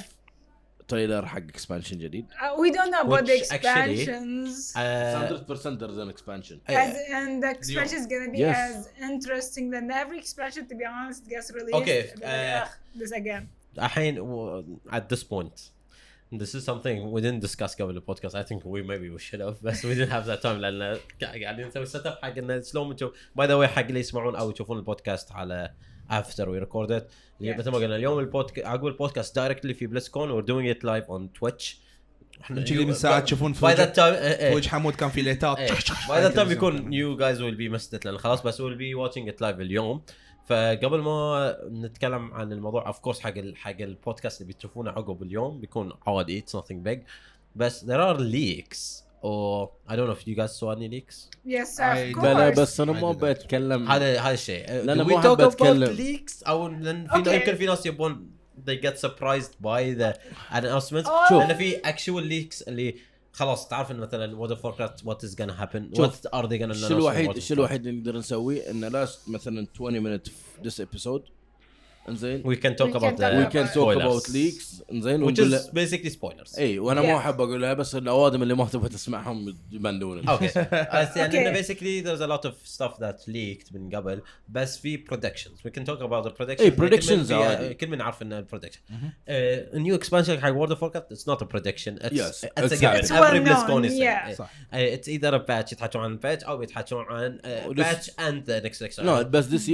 تريلر 0.88 1.26
حق 1.26 1.36
اكسبانشن 1.38 1.98
جديد 1.98 2.26
Uh, 2.30 2.60
we 2.60 2.70
don't 2.76 2.90
know 2.90 3.02
about 3.06 3.26
the 3.26 3.32
Which 3.32 3.52
actually- 3.52 4.00
expansions. 4.02 4.72
Uh, 4.76 4.80
100% 5.20 5.78
there's 5.80 5.98
an 6.04 6.10
expansion 6.16 6.56
as, 6.68 6.94
and 7.18 7.42
the 7.44 7.50
expansion 7.58 7.96
is 8.02 8.06
gonna 8.12 8.30
be 8.36 8.38
Yes. 8.38 8.56
as 8.58 8.76
interesting 9.10 9.66
than 9.74 9.84
every 10.02 10.18
expansion 10.24 10.62
to 10.70 10.74
be 10.80 10.84
honest 10.94 11.20
gets 11.32 11.48
released. 11.58 11.80
Okay, 11.80 12.00
uh, 12.30 12.62
"Ugh, 12.62 12.68
this 13.00 13.12
again. 13.22 13.44
الحين 13.78 14.18
at 14.88 15.14
this 15.14 15.22
point 15.22 15.60
this 16.32 16.54
is 16.54 16.64
something 16.64 17.12
we 17.12 17.20
didn't 17.20 17.40
discuss 17.40 17.76
قبل 17.76 17.90
البودكاست. 17.90 18.36
I 18.36 18.42
think 18.42 18.62
we 18.64 18.82
maybe 18.82 19.10
we 19.16 19.20
should 19.20 19.40
have 19.40 19.62
بس 19.62 19.86
we 19.86 19.94
didn't 19.94 20.12
have 20.12 20.26
that 20.26 20.42
time 20.42 20.46
لأن 20.46 20.98
قاعدين 21.22 21.66
نسوي 21.66 21.86
سيت 21.86 22.06
اب 22.06 22.18
حق 22.22 22.38
انه 22.38 22.62
شلون 22.62 22.94
نشوف 22.94 23.12
باي 23.36 23.46
ذا 23.46 23.54
واي 23.54 23.68
حق 23.68 23.84
اللي 23.84 24.00
يسمعون 24.00 24.36
أو 24.36 24.50
يشوفون 24.50 24.78
البودكاست 24.78 25.32
على 25.32 25.70
after 26.10 26.48
we 26.48 26.58
recorded 26.58 27.06
Yeah. 27.42 27.58
مثل 27.58 27.70
ما 27.70 27.78
قلنا 27.78 27.96
اليوم 27.96 28.18
البودكاست 28.18 28.66
عقب 28.66 28.86
ال 28.86 28.92
podcast 28.92 29.36
directly 29.36 29.74
في 29.74 29.86
BlizzCon 29.86 30.42
we're 30.42 30.46
doing 30.46 30.76
it 30.76 30.82
live 30.82 31.06
on 31.08 31.40
Twitch. 31.40 31.76
إحنا 32.40 32.62
كذي 32.62 32.84
من 32.84 32.92
ساعات 32.92 33.24
تشوفون 33.24 33.52
في 33.52 33.64
وجه 33.64 33.84
تايم 33.84 34.14
في 34.14 34.54
وجه 34.54 34.68
حمود 34.68 34.94
كان 34.94 35.08
في 35.08 35.22
ليتات. 35.22 35.58
by 36.08 36.22
that 36.22 36.34
time 36.34 36.50
يكون 36.50 36.92
you 36.92 37.16
guys 37.16 37.42
will 37.42 37.54
be 37.54 37.68
missed 37.68 38.04
لأن 38.04 38.18
خلاص 38.18 38.42
بس 38.42 38.60
we'll 38.60 38.74
be 38.74 38.94
watching 38.94 39.28
it 39.28 39.40
live 39.40 39.60
اليوم. 39.60 40.02
فقبل 40.50 40.98
ما 41.00 41.56
نتكلم 41.70 42.34
عن 42.34 42.52
الموضوع 42.52 42.86
of 42.86 42.98
course 42.98 43.20
حق 43.20 43.36
ال- 43.38 43.56
حق 43.56 43.80
البودكاست 43.80 44.40
اللي 44.40 44.52
بتشوفونه 44.52 44.90
عقب 44.90 45.22
اليوم 45.22 45.60
بيكون 45.60 45.92
عادي 46.06 46.38
it's 46.38 46.56
nothing 46.56 46.72
big 46.72 47.00
بس 47.56 47.84
there 47.84 47.88
are 48.14 48.18
leaks 48.18 49.02
or 49.22 49.68
I 49.90 49.92
don't 49.96 50.08
know 50.08 50.16
if 50.20 50.26
you 50.28 50.34
guys 50.40 50.52
saw 50.60 50.74
any 50.76 50.88
leaks 50.94 51.16
Yes, 51.46 51.78
I- 51.78 52.14
of 52.14 52.22
لا 52.24 52.34
لا 52.34 52.54
course. 52.54 52.58
بس 52.58 52.80
أنا 52.80 52.92
ما 52.92 53.12
I. 53.12 53.16
بتكلم 53.16 53.88
هذا 53.88 54.20
هذا 54.20 54.34
الشيء 54.34 54.66
لا، 54.72 54.92
أنا 54.92 55.04
Do 55.04 55.06
مو 55.06 55.20
we 55.20 55.22
حاب 55.22 55.36
talk 55.36 55.40
about 55.40 55.52
أتكلم. 55.52 55.96
leaks 55.96 56.48
أو 56.48 56.68
لأن 56.68 57.06
في 57.06 57.14
Okay. 57.24 57.28
يمكن 57.28 57.54
في 57.54 57.66
ناس 57.66 57.86
يبون 57.86 58.30
they 58.68 58.86
get 58.86 58.94
surprised 59.06 59.52
by 59.64 59.82
the 60.00 60.14
announcements 60.52 61.06
Oh. 61.08 61.32
لأن 61.32 61.54
في 61.54 61.76
actual 61.82 62.22
leaks 62.30 62.68
اللي 62.68 62.94
خلاص 63.32 63.68
تعرف 63.68 63.90
إن 63.90 63.96
مثلا 63.96 64.36
وورد 64.36 64.50
اوف 64.50 64.64
ووركرافت 64.64 65.06
وات 65.06 65.24
از 65.24 65.36
happen 65.36 65.96
شوف، 65.96 66.26
what 66.26 66.30
are 66.30 66.46
they 66.46 66.58
gonna 66.58 66.70
الشيء 66.70 66.96
الوحيد 66.96 67.36
الشيء 67.36 67.56
الوحيد 67.56 67.86
اللي 67.86 68.00
نقدر 68.00 68.18
نسويه؟ 68.18 68.70
إن 68.70 68.84
لاست 68.84 69.28
مثلا 69.28 69.66
20 69.74 70.18
minute 70.18 70.30
في 70.30 70.70
this 70.70 70.86
episode 70.86 71.39
إنزين. 72.10 72.42
وي 72.44 72.56
كان 72.56 72.76
توك 72.76 72.96
اباوت 72.96 73.20
وي 73.20 73.46
كان 73.46 73.70
توك 73.70 73.96
اباوت 73.96 74.30
ليكس 74.30 74.82
إنزين 74.92 75.22
وتش 75.22 75.70
بيسكلي 75.72 76.10
سبويلرز 76.10 76.58
إي 76.58 76.78
وأنا 76.78 77.02
yeah. 77.02 77.04
مو 77.04 77.18
أحب 77.18 77.40
أقولها 77.40 77.74
بس 77.74 77.94
الأوادم 77.94 78.42
اللي 78.42 78.54
ما 78.54 78.64
تبغى 78.64 78.88
تسمعهم 78.88 79.56
يبندون. 79.72 80.28
أوكي 80.28 80.46
بس 80.94 81.16
يعني 81.16 81.50
basically 81.50 82.00
there's 82.00 82.22
a 82.22 82.26
lot 82.26 82.46
of 82.46 82.54
stuff 82.64 83.00
that 83.00 83.28
leaked 83.28 83.72
من 83.72 83.94
قبل 83.96 84.22
بس 84.48 84.78
في 84.78 84.96
برودكشنز 84.96 85.54
وي 85.64 85.70
كان 85.70 85.84
توك 85.84 86.02
اباوت 86.02 86.26
ذا 86.26 86.34
برودكشنز 86.38 86.70
إي 86.70 86.70
برودكشنز 86.70 87.32
كل 87.80 87.86
من 87.86 88.00
عارف 88.00 88.22
إنه 88.22 88.40
prediction 88.40 88.80
new 89.74 89.94
expansion 89.94 90.40
حق 90.40 90.50
World 90.50 90.70
of 90.70 90.82
Warcraft 90.82 90.96
it's 90.96 91.28
not 91.28 91.44
prediction 91.44 91.96
it's 92.00 92.44
it's 92.44 92.72
a 92.72 92.76
given 92.76 92.90
it's 92.90 93.12
well 93.12 93.84
known 93.84 93.84
it's 94.72 95.08
either 95.08 95.34
a 95.34 95.38
patch 95.38 95.72
يتحكون 95.72 96.00
عن 96.00 96.16
patch 96.16 96.44
أو 96.44 96.62
يتحكون 96.62 97.04
عن 97.08 97.38
patch 97.76 98.10
and 98.20 98.44
the 98.44 98.60
next 98.64 98.82
expansion 98.82 99.12
no 99.12 99.30
بس 99.30 99.44
this 99.44 99.70
100% 99.70 99.72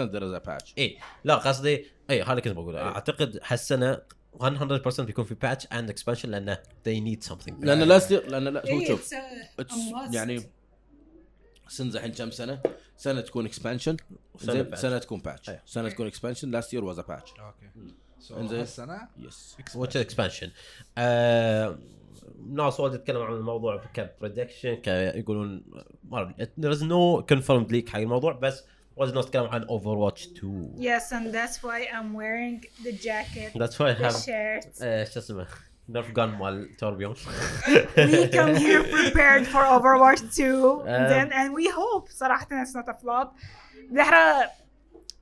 there 0.00 0.24
is 0.24 0.32
a 0.32 0.38
patch 0.38 0.74
إي 0.78 0.98
لا. 1.24 1.39
قصدي 1.48 1.86
اي 2.10 2.22
هذا 2.22 2.40
كنت 2.40 2.54
بقوله. 2.54 2.78
إيه. 2.78 2.86
أعتقد 2.86 3.40
هالسنة 3.46 4.02
100% 4.40 5.00
بيكون 5.00 5.24
في 5.24 5.34
patch 5.34 5.66
and 5.72 5.90
expansion 5.90 6.30
لأنه 6.30 6.58
they 6.88 7.00
need 7.00 7.28
something. 7.30 7.52
لأن 7.58 7.82
last 7.82 8.12
لأن 8.12 8.44
لا 8.44 8.60
هو 8.60 8.80
إيه، 8.80 8.88
شوف. 8.88 9.14
يعني 10.12 10.42
since 11.68 11.96
الحين 11.96 12.12
كم 12.12 12.30
سنة؟ 12.30 12.62
سنة 12.96 13.20
تكون 13.20 13.46
expansion 13.46 13.96
سنة, 14.74 14.98
تكون 14.98 15.20
patch 15.20 15.48
أيوة. 15.48 15.60
سنة 15.66 15.88
تكون 15.88 16.06
expansion 16.06 16.50
last 16.50 16.74
year 16.74 16.84
was 16.84 16.98
a 16.98 17.02
patch 17.02 17.30
okay. 17.30 17.70
So 18.18 18.40
إنزين. 18.40 18.58
هالسنة؟ 18.58 19.08
Yes 19.18 19.56
which 19.76 19.90
is 19.90 20.04
expansion? 20.06 20.48
آه 20.98 21.78
ناس 22.48 22.80
وايد 22.80 22.92
تتكلم 22.92 23.22
عن 23.22 23.32
الموضوع 23.32 23.84
ك 23.94 24.02
prediction 24.02 24.80
يقولون 24.86 25.64
ما 26.04 26.34
أدري، 26.38 26.46
there 26.60 26.76
is 26.76 26.82
no 26.82 27.24
confirmed 27.34 27.70
leak 27.72 27.88
حق 27.88 27.98
الموضوع 27.98 28.32
بس 28.32 28.64
وايد 29.00 29.14
ناس 29.14 29.24
تتكلم 29.24 29.46
عن 29.46 29.62
Overwatch 29.62 30.26
2 30.26 30.74
Yes, 30.78 31.12
and 31.12 31.34
that's 31.34 31.56
why 31.62 31.80
I'm 31.92 32.12
wearing 32.14 32.84
the 32.84 32.92
jacket, 32.92 33.58
that's 33.60 33.78
why 33.78 33.90
I 33.90 33.94
the 33.94 34.04
have 34.04 34.16
shirt. 34.24 34.82
آه، 34.82 35.04
شو 35.04 35.20
اسمه 35.20 35.46
نرف 35.88 36.10
جان 36.10 36.28
مال 36.28 36.76
توربيون 36.76 37.14
we 37.14 38.28
come 38.28 38.56
here 38.56 38.82
prepared 38.84 39.46
for 39.46 39.62
Overwatch 39.76 40.20
2 40.36 40.82
Um, 40.82 40.86
then 40.86 41.32
and 41.32 41.52
we 41.54 41.68
hope 41.70 42.10
صراحة 42.10 42.46
it's 42.64 42.74
not 42.74 42.88
a 42.88 42.96
flop. 43.02 43.28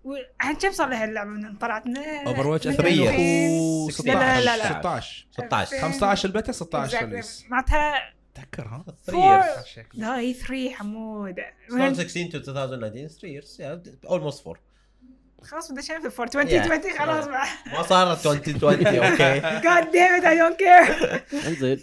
و- 0.05 0.15
الحين 0.41 0.57
كم 0.57 0.73
صار 0.73 0.89
لها 0.89 1.05
اللعبة 1.05 1.31
من 1.31 1.57
طلعت 1.57 1.87
من 1.87 1.97
اوفر 1.99 2.47
واتش 2.47 2.67
من 2.67 2.73
2000. 2.75 2.87
2016 2.89 4.05
لا 4.15 4.41
لا 4.41 4.45
لا. 4.45 4.57
لا 4.57 4.81
16 4.81 5.27
16 5.33 5.81
15 5.81 6.29
البتا 6.29 6.53
16 6.53 6.99
Exactly. 6.99 7.03
ريليس 7.03 7.45
معناتها 7.49 7.95
تذكر 8.53 8.69
ها؟ 8.69 8.85
3 9.07 9.13
four. 9.13 9.45
years 9.45 9.79
لا 9.95 10.19
هي 10.19 10.35
3 10.35 10.71
حمود. 10.71 11.35
2016 11.71 12.31
to 12.31 12.35
2019 12.35 13.09
3 13.09 13.41
years 13.41 13.59
yeah 13.61 14.09
almost 14.11 14.43
4 14.47 14.57
خلاص 15.43 15.73
بدنا 15.73 15.81
نشوف 15.99 16.21
for 16.21 16.25
2020 16.25 16.83
Yeah. 16.83 16.99
خلاص 16.99 17.27
ما 17.67 17.83
صارت 17.83 18.27
2020 18.27 18.87
أوكي 18.87 19.41
God 19.69 19.85
damn 19.93 20.21
it 20.21 20.25
I 20.25 20.35
don't 20.37 20.59
care. 20.59 21.19
انزين. 21.47 21.79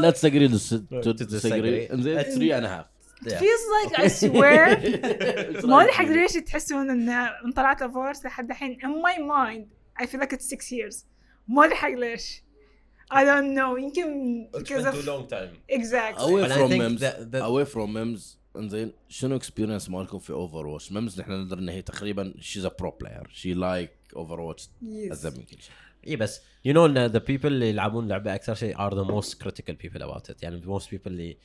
لا 0.00 0.10
تسجري 0.10 0.48
to 0.48 0.52
disagree. 0.52 1.30
disagree 1.30 1.92
انزين 1.92 2.22
3 2.22 2.58
اند 2.58 2.64
هاف 2.64 2.84
feels 3.28 3.64
like 3.78 3.92
I 3.98 4.08
swear. 4.08 4.66
ما 5.70 5.80
أدري 5.82 5.92
حق 5.92 6.04
ليش 6.04 6.32
تحسون 6.32 6.90
إن 6.90 7.28
من 7.44 7.52
طلعت 7.52 7.82
الفورس 7.82 8.24
لحد 8.24 8.50
الحين. 8.50 8.78
In 8.80 8.86
my 8.86 9.18
mind 9.18 9.64
I 10.02 10.06
feel 10.06 10.20
like 10.20 10.32
it's 10.32 10.48
six 10.54 10.72
years. 10.72 11.04
ما 11.48 11.64
أدري 11.64 11.74
حق 11.76 11.88
ليش. 11.88 12.42
I 13.12 13.22
don't 13.24 13.54
know. 13.58 13.78
يمكن 13.78 14.46
It's 14.54 14.58
because 14.58 14.84
been 14.84 14.92
too 14.92 14.98
of 15.00 15.06
long 15.06 15.26
time. 15.32 15.78
Exactly. 15.78 16.22
Away 16.24 16.42
But 16.48 16.52
from 16.58 16.70
memes. 16.70 17.00
that- 17.00 17.30
that- 17.32 17.42
away 17.50 17.64
from 17.74 17.92
memes. 17.94 18.36
انزين 18.56 18.92
شنو 19.08 19.36
اكسبيرينس 19.36 19.90
مالكم 19.90 20.18
في 20.18 20.30
اوفر 20.32 20.66
واتش؟ 20.66 20.92
ميمز 20.92 21.20
نحن 21.20 21.32
ندري 21.32 21.60
ان 21.60 21.68
هي 21.68 21.82
تقريبا 21.82 22.34
she's 22.40 22.64
a 22.64 22.70
pro 22.78 22.90
player 22.90 23.28
she 23.32 23.54
like 23.54 23.90
Overwatch 24.16 24.64
Yes. 24.64 25.12
أزيد 25.12 25.38
من 25.38 25.44
كل 25.44 25.56
شيء. 25.62 25.72
اي 26.06 26.16
بس 26.16 26.40
you 26.64 26.74
know 26.74 26.86
ان 26.86 27.06
the 27.06 27.18
people 27.18 27.52
اللي 27.52 27.68
يلعبون 27.68 28.08
لعبة 28.08 28.34
أكثر 28.34 28.54
شيء 28.54 28.78
are 28.78 28.94
the 28.96 29.02
most 29.02 29.42
critical 29.42 29.74
people 29.74 30.02
about 30.02 30.30
it 30.30 30.42
يعني 30.42 30.60
most 30.66 30.90
people 30.90 31.10
اللي 31.12 31.36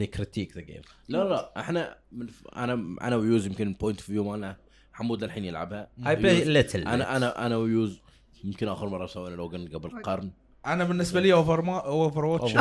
they 0.00 0.06
critique 0.18 0.52
the 0.54 0.60
game. 0.62 0.88
لا 1.08 1.24
لا 1.24 1.60
إحنا 1.60 1.98
من 2.12 2.26
أنا 2.56 2.96
أنا 3.00 3.16
views 3.16 3.46
يمكن 3.46 3.72
point 3.72 3.98
of 3.98 4.06
view 4.06 4.24
مالنا 4.30 4.56
حمود 4.92 5.22
الحين 5.22 5.44
يلعبها. 5.44 5.88
I 6.00 6.04
play 6.06 6.44
little 6.46 6.76
أنا 6.76 7.16
أنا 7.16 7.46
أنا 7.46 7.56
views 7.56 8.00
يمكن 8.44 8.68
آخر 8.68 8.88
مرة 8.88 9.06
سوينا 9.06 9.36
login 9.36 9.68
قبل 9.68 10.02
قرن. 10.02 10.30
أنا 10.66 10.84
بالنسبة 10.84 11.20
لي 11.20 11.32
Over 11.32 11.62
ما 11.62 11.78
Overwatch 11.78 12.52
Overwatch. 12.54 12.58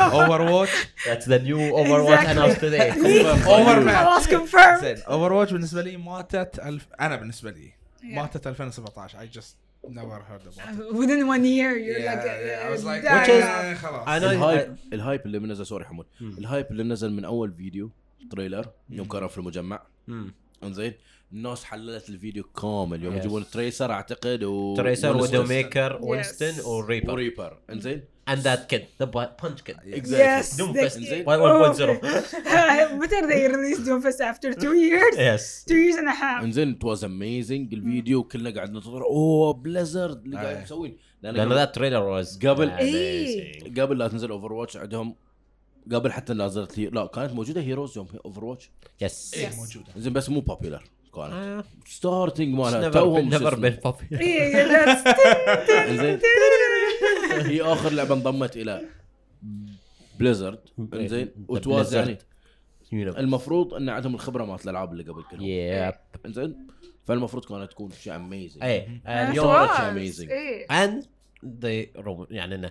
Overwatch 0.00 0.70
that's 1.06 1.24
the 1.24 1.38
new 1.38 1.58
Overwatch 1.72 2.20
Exactly. 2.20 2.32
announced 2.32 2.60
today. 2.60 3.06
Over 3.46 3.80
man 3.80 3.96
خلاص 3.96 4.28
confirmed. 4.28 4.80
زين 4.80 4.96
Overwatch 5.08 5.52
بالنسبة 5.52 5.82
لي 5.82 5.96
ماتت 5.96 6.58
الف... 6.58 6.86
أنا 7.00 7.16
بالنسبة 7.16 7.50
لي. 7.50 7.72
ماتت 8.02 8.46
2017 8.46 9.18
I 9.18 9.36
just 9.38 9.56
never 9.88 10.18
heard 10.28 10.42
about 10.46 10.68
it. 10.68 10.94
Within 10.96 11.26
one 11.28 11.44
year 11.44 11.72
you're 11.76 11.98
Yeah, 11.98 12.14
like 12.14 12.24
yeah, 12.24 12.66
I 12.66 12.70
was 12.76 12.84
like 12.84 13.02
damn. 13.02 13.20
Which 13.20 13.28
is- 13.28 14.08
ال 14.24 14.34
hype 14.34 14.76
ال 14.92 14.99
hype 14.99 15.26
اللي 15.26 15.38
نزل 15.38 15.66
sorry 15.66 15.84
حمود. 15.84 16.06
مم. 16.20 16.34
ال 16.38 16.44
hype 16.44 16.66
اللي 16.70 16.82
نزل 16.82 17.12
من 17.12 17.24
أول 17.24 17.52
فيديو 17.54 17.90
trailer 18.30 18.66
يوم 18.90 19.08
كانوا 19.08 19.28
في 19.28 19.38
المجمع. 19.38 19.82
مم. 20.08 20.34
إنزين. 20.62 20.92
الناس 21.34 21.64
حللت 21.64 22.08
الفيديو 22.08 22.44
كامل. 22.44 23.04
يوم 23.04 23.14
Yes. 23.14 23.18
يجيبون 23.18 23.44
Tracer 23.52 23.90
أعتقد 23.92 24.42
و 24.44 24.74
Tracer. 24.76 25.16
و 25.16 25.42
Widowmaker 25.42 25.98
Winston 26.02 26.52
Yes. 26.52 26.66
و 26.66 26.73
Reaper 26.73 27.12
و 27.12 27.19
Reaper 27.19 27.58
إنزين؟ 27.70 28.02
And 28.30 28.36
that 28.48 28.60
kid 28.72 28.82
the 29.02 29.06
punch 29.42 29.60
kid. 29.66 29.76
Yes, 29.84 30.56
Doomfist. 30.58 30.96
they- 31.10 31.24
1.0 31.26 31.94
Meta 33.00 33.18
they 33.32 33.42
released 33.56 33.84
Doomfist 33.88 34.20
after 34.30 34.48
two 34.64 34.74
years? 34.86 35.14
Yes. 35.28 35.42
Two 35.70 35.80
years 35.84 35.96
and 35.96 36.08
a 36.08 36.14
half. 36.22 36.42
إنزين 36.44 36.70
it 36.70 36.84
was 36.84 37.04
amazing 37.04 37.74
الفيديو 37.74 38.22
كلنا 38.24 38.50
قاعد 38.50 38.72
ننتظر 38.72 39.02
أوه 39.02 39.52
Blizzard 39.52 40.24
اللي 40.24 40.36
قاعد. 40.36 40.62
مسوين 40.62 40.96
لأن 41.22 41.34
لأن 41.34 41.52
that 41.52 41.74
trailer 41.74 42.22
was 42.24 42.38
قبل- 42.46 42.70
إيه. 42.70 43.52
amazing. 43.62 43.80
قبل 43.80 43.98
لا 43.98 44.08
تنزل 44.08 44.30
Overwatch 44.30 44.76
عندهم 44.76 45.14
قبل 45.92 46.12
حتى 46.12 46.32
نزلت 46.32 46.78
هي... 46.78 46.86
لا 46.86 47.06
كانت 47.06 47.32
موجودة 47.32 47.60
heroes 47.60 47.96
يوم 47.96 48.06
Overwatch 48.24 48.70
yes. 49.04 49.34
Yes. 49.36 49.56
موجودة. 49.56 49.86
زين 49.96 50.12
بس 50.12 50.28
مو 50.28 50.40
popular 50.40 50.84
كانت 51.16 51.64
starting 51.86 52.54
مالها 52.54 52.88
توهم 52.88 53.28
إيه، 54.12 54.64
that's- 54.68 55.08
إنزين. 55.90 56.20
هي 57.32 57.62
آخر 57.62 57.92
لعبة 57.92 58.14
انضمت 58.14 58.56
إلى 58.56 58.82
بليزرد 60.18 60.58
إنزين. 60.94 61.26
The 61.26 61.30
وتواز 61.48 61.94
يعني. 61.94 62.18
المفروض 63.18 63.74
إن 63.74 63.88
عندهم 63.88 64.14
الخبرة 64.14 64.44
مالت 64.44 64.64
الألعاب 64.64 64.92
اللي 64.92 65.02
قبل 65.04 65.22
كلهم. 65.30 65.42
إنزين. 66.26 66.66
فالمفروض 67.06 67.44
كانت 67.44 67.70
تكون 67.70 67.90
شيء 67.90 68.16
اميزنج 68.16 68.62
اي 68.62 68.88
اليوم 69.06 69.46
was. 69.66 69.70
amazing. 69.70 70.30
إيه. 70.30 70.66
يعني 72.30 72.54
انه 72.54 72.70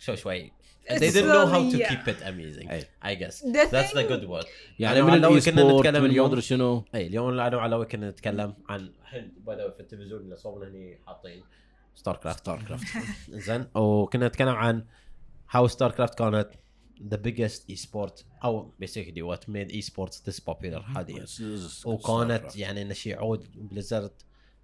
شو 0.00 0.14
شوي 0.14 0.52
they 0.88 1.10
didn't 1.10 1.32
know 1.36 1.46
how 1.46 1.62
to 1.72 1.78
keep 1.90 2.08
it 2.12 2.20
amazing. 2.30 2.68
I 3.02 3.14
guess. 3.20 3.36
The 3.40 3.62
that's 3.74 3.92
the 3.92 4.04
good 4.10 4.24
word. 4.28 4.46
يعني 4.78 5.02
من 5.02 5.14
الاي 5.14 5.40
كنا 5.40 5.40
سبورت 5.40 5.86
نتكلم 5.86 6.04
اليوم 6.04 6.26
ادري 6.26 6.40
شنو. 6.40 6.84
اي 6.94 7.06
اليوم 7.06 7.40
أنا 7.40 7.56
وعلاوي 7.56 7.86
كنا 7.86 8.10
نتكلم 8.10 8.54
عن 8.68 8.92
الحين 9.02 9.32
باي 9.46 9.56
ذا 9.56 9.70
في 9.70 9.80
التلفزيون 9.80 10.20
اللي 10.20 10.36
صوبنا 10.36 10.68
هني 10.68 10.98
حاطين 11.06 11.42
StarCraft 11.94 12.38
StarCraft 12.38 12.86
زين. 13.28 13.66
وكنا 13.74 14.28
نتكلم 14.28 14.48
عن 14.48 14.84
how 15.56 15.66
StarCraft 15.66 16.18
كانت 16.18 16.50
the 17.10 17.16
biggest 17.16 17.74
e-sport 17.74 18.24
أو 18.44 18.72
basically 18.84 19.22
what 19.22 19.48
made 19.48 19.70
e-sports 19.72 20.20
this 20.28 20.40
popular 20.40 20.80
حاليا. 20.80 21.26
وكانت 21.84 22.56
يعني 22.56 22.82
انه 22.82 22.94
شيء 22.94 23.18
عود 23.18 23.46
Blizzard 23.54 24.12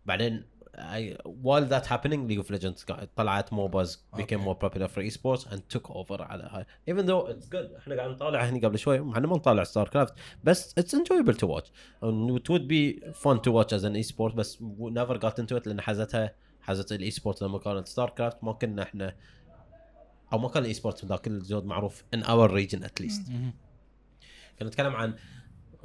بعدين 0.06 0.44
I, 0.80 1.16
while 1.26 1.64
that 1.72 1.86
happening 1.86 2.28
League 2.28 2.40
of 2.44 2.50
Legends 2.50 2.84
قا- 2.90 3.04
طلعت 3.16 3.52
MOBAs 3.52 4.04
became 4.16 4.20
Okay. 4.20 4.36
more 4.36 4.54
popular 4.54 4.88
for 4.88 5.02
esports 5.10 5.46
and 5.52 5.58
took 5.76 5.90
over 5.90 6.20
على 6.20 6.42
هاي 6.52 6.66
even 6.90 7.02
though 7.06 7.30
it's 7.32 7.48
good 7.48 7.76
إحنا 7.78 7.96
قاعد 7.96 8.10
نطالع 8.10 8.44
هني 8.44 8.60
قبل 8.60 8.78
شوي 8.78 9.12
إحنا 9.12 9.26
ما 9.26 9.36
نطالع 9.36 9.64
StarCraft 9.64 10.14
بس 10.44 10.74
it's 10.80 10.94
enjoyable 10.98 11.34
to 11.36 11.46
watch 11.46 11.66
and 12.02 12.38
it 12.38 12.48
would 12.50 12.68
be 12.68 13.00
fun 13.12 13.38
to 13.40 13.50
watch 13.52 13.72
as 13.72 13.84
an 13.84 14.04
esport 14.04 14.34
بس 14.34 14.56
we 14.58 14.90
never 14.90 15.18
got 15.18 15.42
into 15.42 15.56
it 15.60 15.66
لأن 15.66 15.80
حزتها 15.80 16.34
حزت 16.62 16.92
ال 16.92 17.10
e-sport 17.10 17.42
لما 17.42 17.58
كانت 17.58 17.88
StarCraft 17.88 18.44
ما 18.44 18.52
كنا 18.52 18.82
إحنا 18.82 19.14
أو 20.32 20.38
ما 20.38 20.48
كان 20.48 20.62
ال 20.62 20.74
e-sport 20.74 21.04
ذاك 21.04 21.26
الزود 21.26 21.64
معروف 21.64 22.02
in 22.16 22.18
our 22.20 22.50
region 22.50 22.78
at 22.84 23.04
least 23.04 23.30
كنا 24.58 24.68
نتكلم 24.68 24.92
عن 24.96 25.14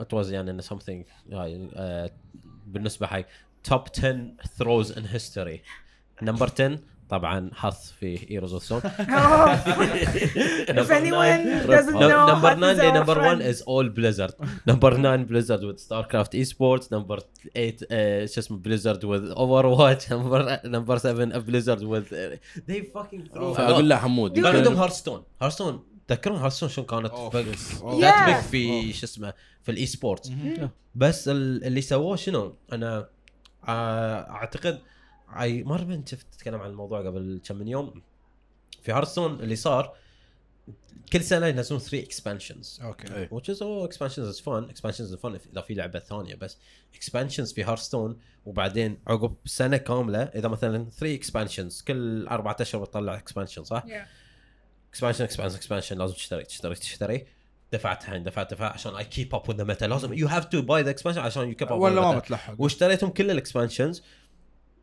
it 0.01 0.15
was 0.17 0.25
يعني 0.31 0.61
something 0.61 1.03
آه، 1.33 2.11
بالنسبة 2.67 3.07
حق 3.07 3.25
top 3.65 3.81
10 3.97 4.31
throws 4.57 4.91
in 4.91 5.05
history 5.05 5.61
number 6.21 6.49
10 6.53 6.79
طبعا 7.09 7.49
حظ 7.53 7.75
في 7.99 8.29
Heroes 8.31 8.53
of 8.53 8.63
the 8.63 8.70
Storm 8.70 8.81
number 10.69 12.53
9 12.73 12.91
number 12.91 13.19
1 13.19 13.41
is 13.41 13.63
اول 13.67 13.89
Blizzard 13.89 14.33
number 14.67 14.93
9 14.93 15.15
Blizzard 15.15 15.63
with 15.63 15.77
StarCraft 15.77 16.35
e-sports 16.35 16.93
number 16.93 17.19
8 17.53 18.25
شو 18.25 18.39
اسمه 18.39 18.57
Blizzard 18.57 19.05
with 19.05 19.29
Overwatch 19.29 20.13
number 20.65 20.97
7 20.97 21.39
Blizzard 21.39 21.83
with 21.83 22.03
the 22.67 22.83
fucking 22.83 23.27
throw 23.27 23.55
أقول 23.55 23.89
له 23.89 23.95
حمود 23.95 24.39
كان 24.39 24.55
عندهم 24.55 24.75
Hearthstone 24.75 25.23
Hearthstone 25.41 25.83
تذكرون 26.07 26.37
Hearthstone 26.37 26.69
شلون 26.69 26.87
كانت 26.87 27.11
that 28.01 28.25
big 28.25 28.35
في 28.35 28.93
شو 28.93 29.05
اسمه 29.05 29.33
في 29.63 29.71
ال 29.71 29.85
e-sports 29.85 30.31
بس 30.95 31.27
اللي 31.27 31.81
سووه 31.81 32.15
شنو؟ 32.15 32.55
أنا 32.73 33.09
أعتقد 33.69 34.81
اي 35.39 35.63
مره 35.63 36.03
شفت 36.05 36.25
تتكلم 36.31 36.61
عن 36.61 36.69
الموضوع 36.69 36.99
قبل 36.99 37.41
كم 37.45 37.55
من 37.55 37.67
يوم 37.67 38.01
في 38.81 38.91
Hearthstone 38.91 39.39
اللي 39.39 39.55
صار 39.55 39.95
كل 41.13 41.21
سنة 41.21 41.47
ينزلون 41.47 41.79
3 41.79 41.99
expansions 41.99 42.79
okay 42.83 43.15
إيه. 43.15 43.29
which 43.29 43.55
is 43.55 43.57
all 43.57 43.91
expansions 43.91 44.35
is 44.35 44.39
fun 44.39 44.71
expansions 44.71 45.15
is 45.15 45.19
fun 45.21 45.49
إذا 45.51 45.61
في 45.61 45.73
لعبة 45.73 45.99
ثانية 45.99 46.35
بس 46.35 46.57
expansions 46.95 47.53
في 47.53 47.63
Hearthstone 47.63 48.19
وبعدين 48.45 48.99
عقب 49.07 49.35
سنة 49.45 49.77
كاملة 49.77 50.23
إذا 50.23 50.47
مثلا 50.47 50.89
3 50.89 51.19
expansions 51.19 51.83
كل 51.83 52.27
أربعة 52.27 52.55
أشهر 52.61 52.81
بتطلع 52.81 53.19
expansion 53.19 53.61
صح؟ 53.61 53.83
Yeah. 53.85 54.07
expansion 54.89 55.23
expansion 55.23 55.55
expansion 55.55 55.97
لازم 55.97 56.13
تشتري 56.13 56.43
تشتري 56.43 56.75
تشتري 56.75 57.25
دفعت 57.73 58.03
الحين 58.03 58.23
دفعت 58.23 58.53
دفعت 58.53 58.73
عشان 58.73 58.95
I 58.95 59.03
keep 59.03 59.35
up 59.35 59.49
with 59.49 59.63
meta 59.63 59.85
لازم 59.85 60.13
you 60.13 60.27
have 60.27 60.45
to 60.45 60.61
buy 60.61 60.81
the 60.81 60.89
expansion 60.89 61.21
عشان 61.21 61.49
you 61.49 61.55
keep 61.55 61.71
up 61.71 61.79
ولا 61.79 62.01
ما 62.01 62.15
متلحق 62.15 62.55
واشتريتهم 62.57 63.09
كل 63.09 63.31
ال 63.31 63.38
expansions 63.38 64.03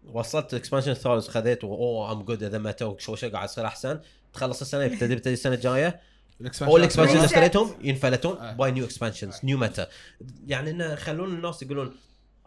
وصلت 0.05 0.53
ال 0.53 0.57
expansion 0.57 0.91
الثالث 0.91 1.29
خذيت 1.29 1.65
اوه 1.65 2.13
I'm 2.13 2.23
good 2.23 2.43
اذا 2.43 2.59
متى 2.59 2.95
شو 2.99 3.15
شو 3.15 3.31
قاعد 3.31 3.49
يصير 3.49 3.67
أحسن. 3.67 4.01
تخلص 4.33 4.61
السنة 4.61 4.85
يبتدي 4.85 5.13
يبتدي 5.13 5.33
السنة 5.33 5.55
الجاية. 5.55 6.01
اول 6.63 6.81
ال 6.81 6.84
expansion 6.84 7.15
اللي. 7.15 7.25
اشتريتهم 7.25 7.75
ينفلتون. 7.83 8.57
buy 8.57 8.71
new 8.71 8.85
expansions 8.85 9.41
new 9.45 9.59
meta 9.59 9.87
يعني 10.47 10.71
إنه 10.71 10.85
يخلون 10.85 11.35
الناس 11.35 11.63
يقولون 11.63 11.97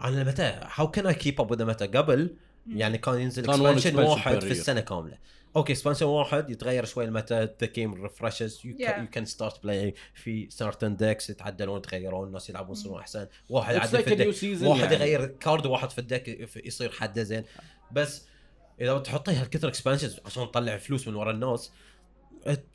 أنا 0.02 0.24
متى 0.24 0.56
how 0.76 0.91
can 0.91 1.08
I 1.08 1.13
keep 1.13 1.41
up 1.41 1.52
وذ 1.52 1.65
متى 1.65 1.88
قبل 1.88 2.36
يعني 2.67 2.98
كان 2.98 3.19
ينزل 3.19 3.50
expansion 3.50 3.96
expansion 3.95 4.10
واحد 4.10 4.41
في. 4.41 4.52
السنة 4.52 4.82
كاملة. 4.82 5.17
أوكي 5.56 5.74
expansion 5.74 6.06
واحد 6.06 6.50
يتغير 6.50 6.86
شوي 6.86 7.06
ال 7.06 7.13
meta 7.13 7.44
the 7.62 7.68
game 7.74 8.04
refreshes 8.04 8.62
you. 8.65 8.76
can 9.12 9.26
start 9.26 9.63
play 9.63 9.94
في 10.13 10.50
certain 10.50 10.96
decks 10.96 11.30
يتعدلون 11.30 11.78
يتغيرون 11.78 12.28
الناس 12.28 12.50
يلعبون 12.50 12.72
يصيرون 12.72 13.00
أحسن 13.00 13.28
واحد 13.50 13.76
يعدل 13.76 14.34
في 14.34 14.58
season 14.58 14.63
واحد 14.63 14.91
يعني. 14.91 14.96
يغير 14.96 15.26
card 15.26 15.65
واحد 15.65 15.89
في 15.89 16.00
ال 16.00 16.10
deck 16.10 16.50
يصير 16.65 16.91
حده 16.91 17.24
زين 17.24 17.44
بس 17.91 18.26
إذا 18.82 18.98
تحطيها 18.98 19.41
هالكثر 19.41 19.68
expansions 19.68 20.20
عشان 20.26 20.52
تطلع 20.52 20.78
فلوس 20.78 21.08
من 21.08 21.15
ورا 21.15 21.32
الناس 21.32 21.72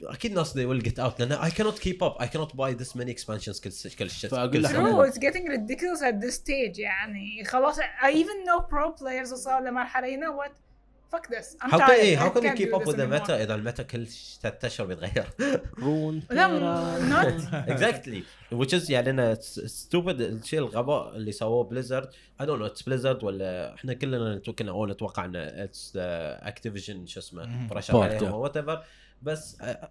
أكيد 0.03 0.31
الناس 0.31 0.53
they 0.53 0.67
will 0.67 0.91
get 0.91 0.99
out 0.99 1.21
لأن 1.21 1.39
I 1.39 1.51
cannot 1.51 1.79
keep 1.81 2.03
up 2.03 2.23
I 2.23 2.27
cannot 2.27 2.57
buy 2.57 2.75
this 2.83 2.97
many 2.97 3.11
expansions 3.11 3.61
كل 3.61 3.71
كل 3.99 4.09
كل 4.51 4.63
لك. 4.63 4.71
True, 4.71 5.03
it's 5.03 5.19
getting 5.19 5.45
ridiculous 5.47 6.03
at 6.03 6.21
this 6.21 6.35
stage 6.35 6.79
يعني 6.79 7.45
خلاص 7.45 7.79
I 7.79 8.13
even 8.13 8.47
know 8.47 8.61
pro 8.61 9.01
players 9.01 9.33
وصار 9.33 9.63
لمرحلة 9.63 10.17
you 10.17 10.21
know 10.21 10.45
what 10.45 10.70
fuck 11.13 11.27
this. 11.29 11.57
I'm 11.63 11.71
How 11.71 11.79
can, 11.79 11.87
tired. 11.87 11.91
إيه, 12.01 12.17
I 12.17 12.21
how 12.21 12.31
can 12.35 12.43
you 12.43 12.57
keep 12.61 12.75
up 12.75 12.87
with 12.87 12.97
the 12.97 13.07
meta 13.07 13.31
إذا 13.31 13.55
المeta 13.57 13.83
كل 13.83 14.07
ثلاث 14.43 14.65
أشهر 14.65 14.87
بيتغير؟ 14.87 15.27
رون 15.83 16.23
لا 16.31 16.99
not. 17.11 17.43
Exactly. 17.75 18.23
Which 18.55 18.73
is 18.81 18.91
يعني 18.91 19.11
انه 19.11 19.35
stupid. 19.35 20.21
الشيء 20.21 20.59
الغباء 20.59 21.17
اللي 21.17 21.33
سووه 21.33 21.65
بليزرد 21.65 22.09
I 22.43 22.45
don't 22.45 22.49
know 22.61 22.73
it's 22.75 22.85
بليزرد 22.87 23.25
ولا 23.25 23.75
إحنا 23.75 23.95
كلنا 23.95 24.41
كنا 24.59 24.71
اول 24.71 24.91
نتوقع 24.91 25.25
انه 25.25 25.67
it's 25.67 25.91
اكتيفيجن 25.97 27.07
شو 27.07 27.21
اسمه 27.21 27.69
Part, 27.69 27.91
عليهم 27.95 28.33
وات 28.33 28.57
ايفر 28.57 28.83
بس 29.23 29.61
آه، 29.61 29.91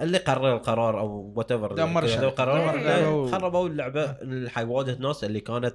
اللي 0.00 0.18
قرر 0.18 0.56
القرار 0.56 0.98
أو 1.00 1.32
whatever 1.36 1.72
دمر 1.72 2.04
الشركة. 2.04 2.28
قرار 2.28 2.60
دمر 2.60 2.78
اللعبة. 2.80 3.30
خربوا 3.30 3.68
اللعبة 3.68 4.04
اللي 4.04 4.50
حيواجه 4.50 4.90
الناس 4.90 5.24
اللي 5.24 5.40
كانت 5.40 5.74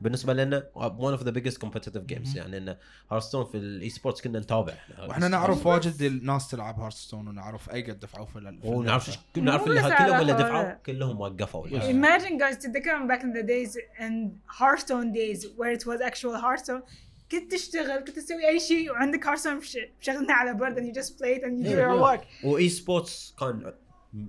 بالنسبة 0.00 0.32
لنا 0.32 0.66
one 0.76 1.18
of 1.18 1.22
the 1.22 1.32
biggest 1.32 1.58
competitive 1.66 2.06
games. 2.12 2.28
مهم. 2.28 2.36
يعني 2.36 2.56
انه 2.56 2.76
هارستون 3.10 3.44
في 3.44 3.56
ال 3.56 3.90
esports 3.90 4.20
كنا 4.20 4.38
نتابع. 4.38 4.74
وإحنا 5.08 5.28
نعرف 5.28 5.66
واجد 5.66 6.02
الناس 6.02 6.48
تلعب 6.48 6.80
هارستون 6.80 7.28
ونعرف 7.28 7.70
أي 7.70 7.82
قد 7.82 8.00
دفعوا 8.00 8.26
في 8.26 8.58
ونعرف 8.64 9.18
نعرف 9.36 9.66
اللي 9.66 9.82
كلهم 9.82 10.20
اللي 10.20 10.32
دفعوا 10.32 10.72
كلهم 10.72 11.20
وقفوا. 11.20 11.68
Imagine 11.68 12.40
guys 12.40 12.58
تتذكر 12.58 13.08
back 13.08 13.20
in 13.20 13.32
the 13.32 13.42
days 13.42 13.76
and 13.98 14.30
Hearthstone 14.60 15.12
days 15.12 15.46
where 15.56 15.72
it 15.78 15.86
was 15.86 16.00
actual 16.00 16.36
Hearthstone 16.40 16.82
كنت 17.30 17.52
تشتغل 17.52 17.98
كنت 17.98 18.10
تسوي 18.10 18.48
أي 18.48 18.60
شيء 18.60 18.90
وعندك 18.90 19.24
Hearthstone 19.24 19.80
مشغلنا 20.00 20.32
على 20.32 20.54
برد 20.54 20.78
and 20.78 20.82
you 20.82 21.00
just 21.00 21.10
play 21.10 21.38
it 21.38 21.44
and 21.44 21.66
you 21.66 21.70
do 21.70 21.78
your 21.78 22.02
work. 22.02 22.44
و 22.44 22.68
esports 22.68 23.34
كان 23.40 23.72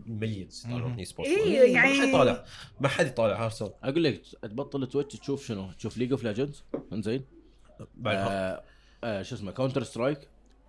millions 0.08 0.63
يطالعون. 0.67 0.94
esports 0.93 1.32
إيه، 1.32 1.74
يعني- 1.74 1.94
ما 1.98 2.02
حد 2.02 2.08
يطالع 2.10 2.46
ما 2.82 2.88
حد 2.88 3.06
يطالع 3.08 3.44
هارستون 3.46 3.70
أقول 3.84 4.04
لك 4.04 4.22
تبطل 4.41 4.88
تويتش 4.88 5.15
تشوف 5.20 5.46
شنو؟ 5.46 5.72
تشوف 5.72 5.98
ليج 5.98 6.12
اوف 6.12 6.24
ليجندز 6.24 6.63
إنزين. 6.94 7.24
بعد 7.98 8.15
آه 8.17 8.63
آه 9.04 9.22
شو 9.22 9.36
اسمه 9.36 9.52
كاونتر 9.52 9.84
سترايك 9.84 10.20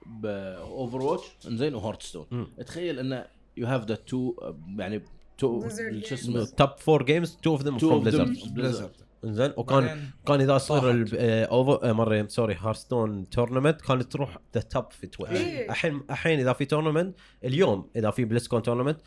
باوفر 0.07 1.03
واتش 1.03 1.25
إنزين 1.46 1.75
وهارت 1.75 2.03
ستون. 2.03 2.46
تخيل 2.66 2.98
انه 2.98 3.27
you 3.57 3.66
have 3.66 3.85
the 3.85 3.94
two 3.94 4.35
يعني 4.79 5.03
two 5.38 5.68
شو 6.05 6.14
اسمه؟ 6.14 6.44
top 6.44 6.70
four 6.78 7.02
games 7.05 7.76
two 7.78 8.00
of 8.01 8.07
them 8.07 8.07
two 8.07 8.07
from 8.07 8.08
of 8.08 8.08
them 8.08 8.09
بليزرد 8.09 8.55
بليزرد 8.55 8.90
انزين 9.24 9.52
وكان 9.56 9.87
بعدين 9.87 10.11
كان 10.26 10.40
إذا 10.40 10.58
صار 10.58 10.80
طاحت. 10.80 11.14
over 11.14 11.92
مرة 11.92 12.26
sorry 12.28 12.55
هارستون 12.54 13.28
tournament 13.28 13.81
كانت 13.80 14.12
تروح 14.12 14.38
the 14.55 14.61
top 14.61 14.90
في 14.90 15.06
تويتش 15.06 15.40
إيه. 15.40 15.70
الحين 15.70 16.02
الحين 16.11 16.40
إذا 16.40 16.52
في 16.52 16.64
tournament 16.64 17.18
اليوم 17.44 17.90
إذا 17.96 18.11
في 18.11 18.24
بليزكون 18.24 18.62
tournament 18.62 19.00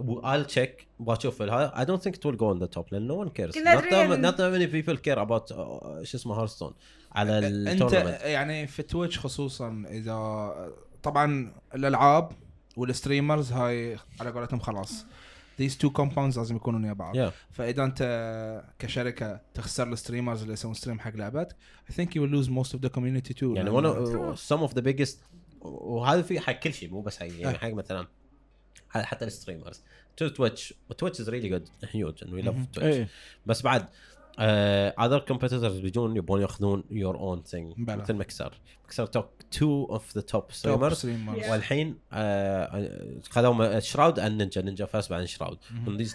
I'll 0.00 0.46
check 0.54 0.84
بشوف 1.00 1.42
هذا 1.42 1.72
I 1.76 1.84
don't 1.84 2.02
think 2.02 2.14
it 2.16 2.24
will 2.24 2.36
go 2.36 2.48
on 2.54 2.58
the 2.58 2.78
top 2.78 2.92
لأن 2.92 3.08
no 3.08 3.26
one 3.26 3.30
cares. 3.30 3.54
كنا 3.54 3.80
not 3.80 3.84
that, 3.84 4.20
not 4.20 4.36
that 4.36 4.52
many 4.52 4.66
people 4.66 4.96
care 4.96 5.18
about 5.18 5.56
uh, 5.56 6.02
شو 6.02 6.16
اسمه 6.16 6.34
هارستون 6.34 6.74
على 7.12 7.38
أنت 7.38 7.82
ال 7.82 7.86
tournament 7.86 8.20
يعني 8.20 8.66
في 8.66 8.82
تويتش 8.82 9.18
خصوصا 9.18 9.84
إذا 9.90 10.52
طبعا 11.02 11.54
الألعاب 11.74 12.32
وال 12.76 12.90
streamers 12.90 13.52
هاي 13.52 13.98
على 14.20 14.30
قولتهم 14.30 14.60
خلاص. 14.60 15.06
These 15.68 15.74
two 15.74 15.90
compounds 16.02 16.36
لازم 16.38 16.56
يكونون 16.56 16.84
ويا 16.84 16.92
بعض 16.92 17.16
Yeah. 17.16 17.32
فإذا 17.50 17.84
أنت 17.84 18.64
كشركة 18.78 19.40
تخسر 19.54 19.92
ال 19.92 19.97
streamers 19.97 20.40
اللي 20.42 20.52
يسوون 20.52 20.74
stream 20.74 21.00
حق 21.00 21.12
I 21.90 21.92
think 21.92 22.06
you 22.06 22.20
will 22.20 22.32
lose 22.32 22.48
most 22.48 22.74
of 22.74 22.80
the 22.80 22.90
community 22.90 23.34
too 23.34 23.56
يعني 23.56 23.70
one 23.70 23.84
of, 23.84 24.38
some 24.38 24.70
of 24.70 24.74
the 24.74 24.82
biggest 24.82 25.16
وهذا 25.60 26.22
في 26.22 26.40
حق 26.40 26.52
كل 26.52 26.72
شيء 26.72 26.90
مو 26.90 27.00
بس 27.00 27.18
حق 27.18 27.26
يعني 27.26 27.46
آه. 27.56 27.58
حق 27.58 27.70
مثلا 27.72 28.06
حتى 28.90 29.24
الستريمرز 29.24 29.82
تو 30.16 30.28
تويتش 30.28 30.74
تويتش 30.98 31.20
از 31.20 31.28
ريلي 31.30 31.48
جود 31.48 31.68
هيوج 31.90 32.24
love 32.24 32.28
مهم. 32.28 32.66
تويتش 32.72 33.10
بس 33.46 33.62
بعد 33.62 33.88
uh, 34.32 35.04
other 35.04 35.20
competitors 35.32 35.80
بيجون 35.82 36.16
يبون 36.16 36.40
ياخذون 36.40 36.84
your 36.90 37.16
own 37.16 37.50
thing. 37.50 37.74
بلى. 37.76 37.96
مثل 37.96 38.14
مكسر. 38.14 38.54
مكسر 38.84 39.06
توك 39.06 39.26
تو 39.50 39.84
اوف 39.84 40.14
ذا 40.14 40.20
توب 40.20 40.52
ستريمرز 40.52 40.96
ستريمرز. 40.96 41.48
والحين 41.50 41.98
آه، 42.12 42.88
خذوا 43.30 43.80
شراود 43.80 44.18
ان 44.18 44.36
نينجا 44.36 44.62
نينجا 44.62 44.86
فاز 44.86 45.08
بعدين 45.08 45.26
شراود. 45.26 45.58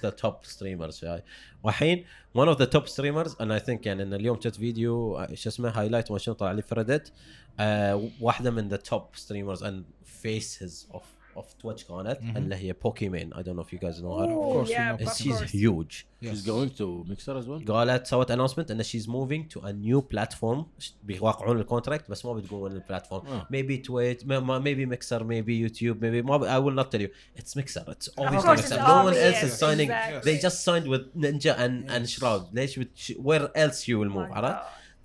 the 0.03 0.11
top 0.11 0.49
streamers. 0.49 1.03
هاي 1.03 1.23
والحين 1.63 2.05
one 2.37 2.47
of 2.47 2.57
the 2.57 2.67
top 2.67 2.87
streamers 2.87 3.31
and 3.39 3.51
I 3.51 3.59
think 3.59 3.85
يعني 3.85 4.03
إن 4.03 4.13
اليوم 4.13 4.41
شفت 4.41 4.55
فيديو 4.55 5.17
آه، 5.17 5.33
شو 5.33 5.49
اسمه 5.49 5.69
هايلايت 5.69 6.11
ما 6.11 6.17
شنو 6.17 6.35
طلع 6.35 6.51
لي 6.51 6.61
في 6.61 6.75
ريدت 6.75 7.13
آه 7.59 8.09
واحدة 8.21 8.51
من 8.51 8.77
the 8.77 8.79
top 8.79 9.19
streamers 9.19 9.61
and 9.61 9.83
faces 10.23 10.95
of 10.95 11.03
of 11.37 11.45
Twitch 11.63 11.87
كانت 11.87 12.17
مهم. 12.21 12.37
اللي 12.37 12.55
هي 12.55 12.73
بوكيمان 12.73 13.33
I 13.33 13.37
don't 13.37 13.57
know 13.59 13.63
if 13.67 13.73
you 13.77 13.79
guys 13.81 13.97
know 14.01 14.17
her 14.19 14.27
Oh, 14.27 14.53
course, 14.53 14.69
yeah, 14.69 14.97
know. 14.97 15.07
of 15.07 15.17
she's 15.17 15.41
huge 15.51 16.05
she's 16.23 16.43
going 16.47 16.69
to 16.79 17.05
mixer 17.09 17.37
as 17.41 17.47
well 17.47 17.67
قالت 17.71 18.07
سوت 18.07 18.31
اناونسمنت 18.31 18.71
ان 18.71 18.83
she's 18.83 19.05
moving 19.07 19.53
to 19.57 19.61
a 19.65 19.71
new 19.71 20.01
platform 20.15 20.57
بيوقعون 21.03 21.59
الكونتراكت 21.59 22.11
بس 22.11 22.25
ما 22.25 22.33
بتقولون 22.33 22.71
البلاتفورم 22.71 23.27
آه. 23.27 23.47
maybe 23.53 23.77
Twitch 23.87 24.21
ma- 24.23 24.41
ma- 24.41 24.61
maybe 24.63 24.85
Mixer 24.95 25.19
maybe 25.19 25.67
YouTube 25.67 25.97
maybe 26.01 26.25
ما 26.25 26.39
I 26.39 26.59
will 26.69 26.75
not 26.83 26.91
tell 26.91 27.01
you 27.01 27.09
it's 27.41 27.55
Mixer 27.55 27.83
it's 27.91 28.09
obviously 28.17 28.47
course, 28.47 28.61
Mixer 28.61 28.77
no 28.77 29.03
one 29.07 29.13
else 29.27 29.43
is 29.47 29.53
signing 29.63 29.89
exactly. 29.89 30.21
they 30.27 30.37
just 30.45 30.57
signed 30.67 30.87
with 30.93 31.03
Ninja 31.23 31.53
and 31.63 31.73
and 31.95 32.03
Yes. 32.05 32.09
Shroud 32.19 32.41
ليش 32.53 32.79
بت- 32.79 33.17
where 33.17 33.47
else 33.57 33.79
you 33.87 33.97
will 33.99 34.13
move 34.17 34.31
عرفت. 34.31 34.61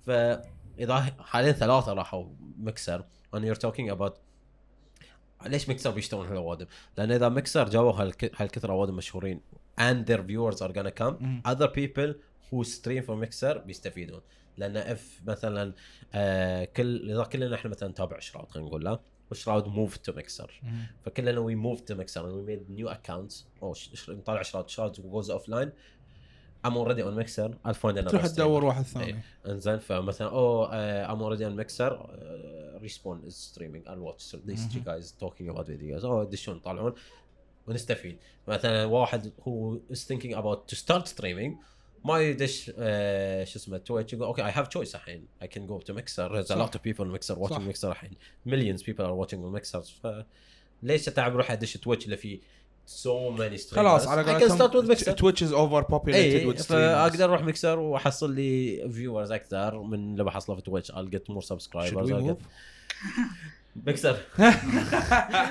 فاذا 0.07 0.99
حاليا 1.19 1.51
ثلاثة 1.51 1.93
راحوا 1.93 2.25
مكسر 2.59 3.03
and 3.35 3.39
you're 3.39 3.59
talking 3.67 3.89
about 3.89 4.13
ليش 5.45 5.69
مكسر 5.69 5.91
بيشتغلون 5.91 6.27
هالاوادم؟ 6.27 6.65
لأن 6.97 7.11
إذا 7.11 7.29
مكسر 7.29 7.69
جابوا 7.69 7.91
هالك- 7.91 8.41
هالكثر 8.41 8.71
أوادم 8.71 8.95
مشهورين 8.95 9.41
and 9.81 10.05
their 10.09 10.19
viewers 10.21 10.57
are 10.61 10.71
gonna 10.73 11.01
come 11.01 11.21
مم. 11.21 11.41
other 11.47 11.67
people 11.67 12.13
who 12.51 12.63
stream 12.67 13.03
for 13.07 13.15
mixer 13.25 13.57
بيستفيدون. 13.57 14.21
لأن 14.57 14.77
if 14.77 15.21
مثلا 15.27 15.73
آه 16.13 16.65
كل 16.65 17.11
إذا 17.11 17.23
كلنا 17.23 17.55
إحنا 17.55 17.71
مثلا 17.71 17.89
نتابع 17.89 18.19
شراود 18.19 18.51
خلينا 18.51 18.67
نقول 18.69 18.83
لا 18.85 18.99
وشراود 19.31 19.67
move 19.67 19.97
to 19.97 20.13
مكسر 20.13 20.61
فكلنا 21.05 21.39
we 21.39 21.55
move 21.55 21.81
to 21.81 21.95
مكسر 21.95 22.25
we 22.25 22.41
make 22.41 22.71
new 22.71 22.89
accounts 22.89 23.47
أو 23.63 23.73
نطالع 24.09 24.41
شراود 24.41 24.69
شراود 24.69 24.91
goes 25.01 25.31
offline 25.31 25.71
I'm 26.67 26.75
already 26.77 27.01
on 27.01 27.15
Mixer 27.21 27.49
I'll 27.65 27.73
find 27.73 27.97
another 27.97 28.09
تروح. 28.11 28.27
تدور 28.27 28.65
واحد 28.65 28.83
ثاني 28.83 29.05
إيه. 29.05 29.23
انزين 29.47 29.79
فمثلا 29.79 30.29
uh, 30.29 31.09
already 31.21 31.43
on 31.43 31.55
Mixer 31.63 31.91
uh, 31.91 32.83
Respawn 32.83 33.27
is 33.27 33.35
streaming 33.35 33.83
I'll 33.87 34.03
watch 34.09 34.21
so 34.31 34.37
these 34.49 34.65
two 34.73 34.79
guys 34.85 35.11
talking 35.23 35.49
about 35.49 35.67
videos 35.67 36.03
اوه 36.05 36.23
يدشون 36.23 36.55
يطالعون 36.57 36.93
ونستفيد 37.67 38.17
مثلا 38.47 38.85
واحد 38.85 39.31
هو 39.47 39.77
is 39.91 39.97
thinking 39.99 40.33
about 40.35 40.73
to 40.73 40.77
start 40.79 41.07
streaming 41.07 41.51
ما 42.05 42.19
يدش 42.19 42.71
آه 42.77 43.43
شو 43.43 43.59
اسمه 43.59 43.77
تويتش 43.77 44.13
يقول 44.13 44.25
أوكي 44.27 44.51
I 44.51 44.55
have 44.55 44.67
choice 44.69 44.95
الحين 44.95 45.27
I 45.43 45.47
can 45.47 45.61
go 45.69 45.83
to 45.85 45.93
Mixer 45.93 46.29
there's 46.29 46.45
a 46.45 46.47
صح. 46.47 46.57
lot 46.57 46.75
of 46.75 46.81
people 46.83 47.05
on 47.05 47.11
Mixer 47.17 47.35
watching 47.35 47.53
صح. 47.53 47.67
Mixer 47.71 47.85
الحين 47.85 48.11
millions 48.47 48.81
people 48.83 49.05
are 49.05 49.15
watching 49.25 49.39
on 49.39 49.59
Mixer 49.61 49.81
فليش 50.83 51.07
اتعب 51.07 51.35
روح 51.35 51.51
ادش 51.51 51.77
تويتش 51.77 52.05
اللي 52.05 52.17
فيه 52.17 52.39
so 52.87 53.37
many 53.37 53.57
streamers. 53.57 53.75
خلاص 53.75 54.07
على 54.07 54.23
I 54.23 54.41
can 54.41 54.49
start 54.49 54.71
with 54.71 54.73
قولتهم 54.73 55.15
تويتش 55.15 55.43
از 55.43 55.51
اوفر 55.53 55.83
populated 55.83 56.13
اي 56.15 56.53
with 56.53 56.57
streamers. 56.57 56.67
فاقدر 56.67 57.25
أروح 57.25 57.41
ميكسر 57.41 57.79
وأحصل 57.79 58.35
لي 58.35 58.89
فيورز 58.93 59.31
أكثر 59.31 59.81
من 59.81 60.11
اللي 60.11 60.23
بحصله 60.23 60.55
في 60.55 60.61
تويتش 60.61 60.91
I'll 60.91 61.09
get 61.15 61.33
more 61.33 61.45
subscribers 61.55 62.35
ميكسر 63.85 64.11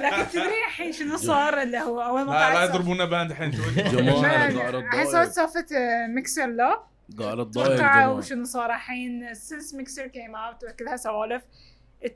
لكن 0.02 0.30
تدري 0.32 0.64
الحين 0.68 0.92
شنو 0.92 1.16
صار 1.16 1.62
اللي 1.62 1.78
هو 1.78 2.00
أول 2.02 2.22
ما 2.22 2.32
لا 2.32 2.54
لا 2.54 2.64
يضربونا 2.64 3.04
باند 3.04 3.30
الحين 3.30 3.52
صارت 3.52 3.86
اتضايق 3.86 5.28
سالفه 5.28 5.66
ميكسر 6.14 6.46
لو. 6.46 6.74
قاعد 7.18 7.38
اتضايق 7.38 7.76
توقعوا 7.76 7.76
جماعة. 7.76 8.20
شنو 8.20 8.44
صار 8.44 8.70
الحين. 8.70 9.34
سنس 9.34 9.74
ميكسر 9.74 10.06
كيم 10.06 10.36
اوت 10.36 10.64
وكلها 10.64 10.96
سوالف 10.96 11.42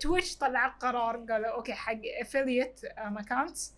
تويتش 0.00 0.36
طلع 0.36 0.66
قرار 0.66 1.16
قالوا 1.16 1.56
أوكي 1.56 1.72
حق 1.72 2.00
افيليت 2.20 2.80
اكونتس 2.98 3.72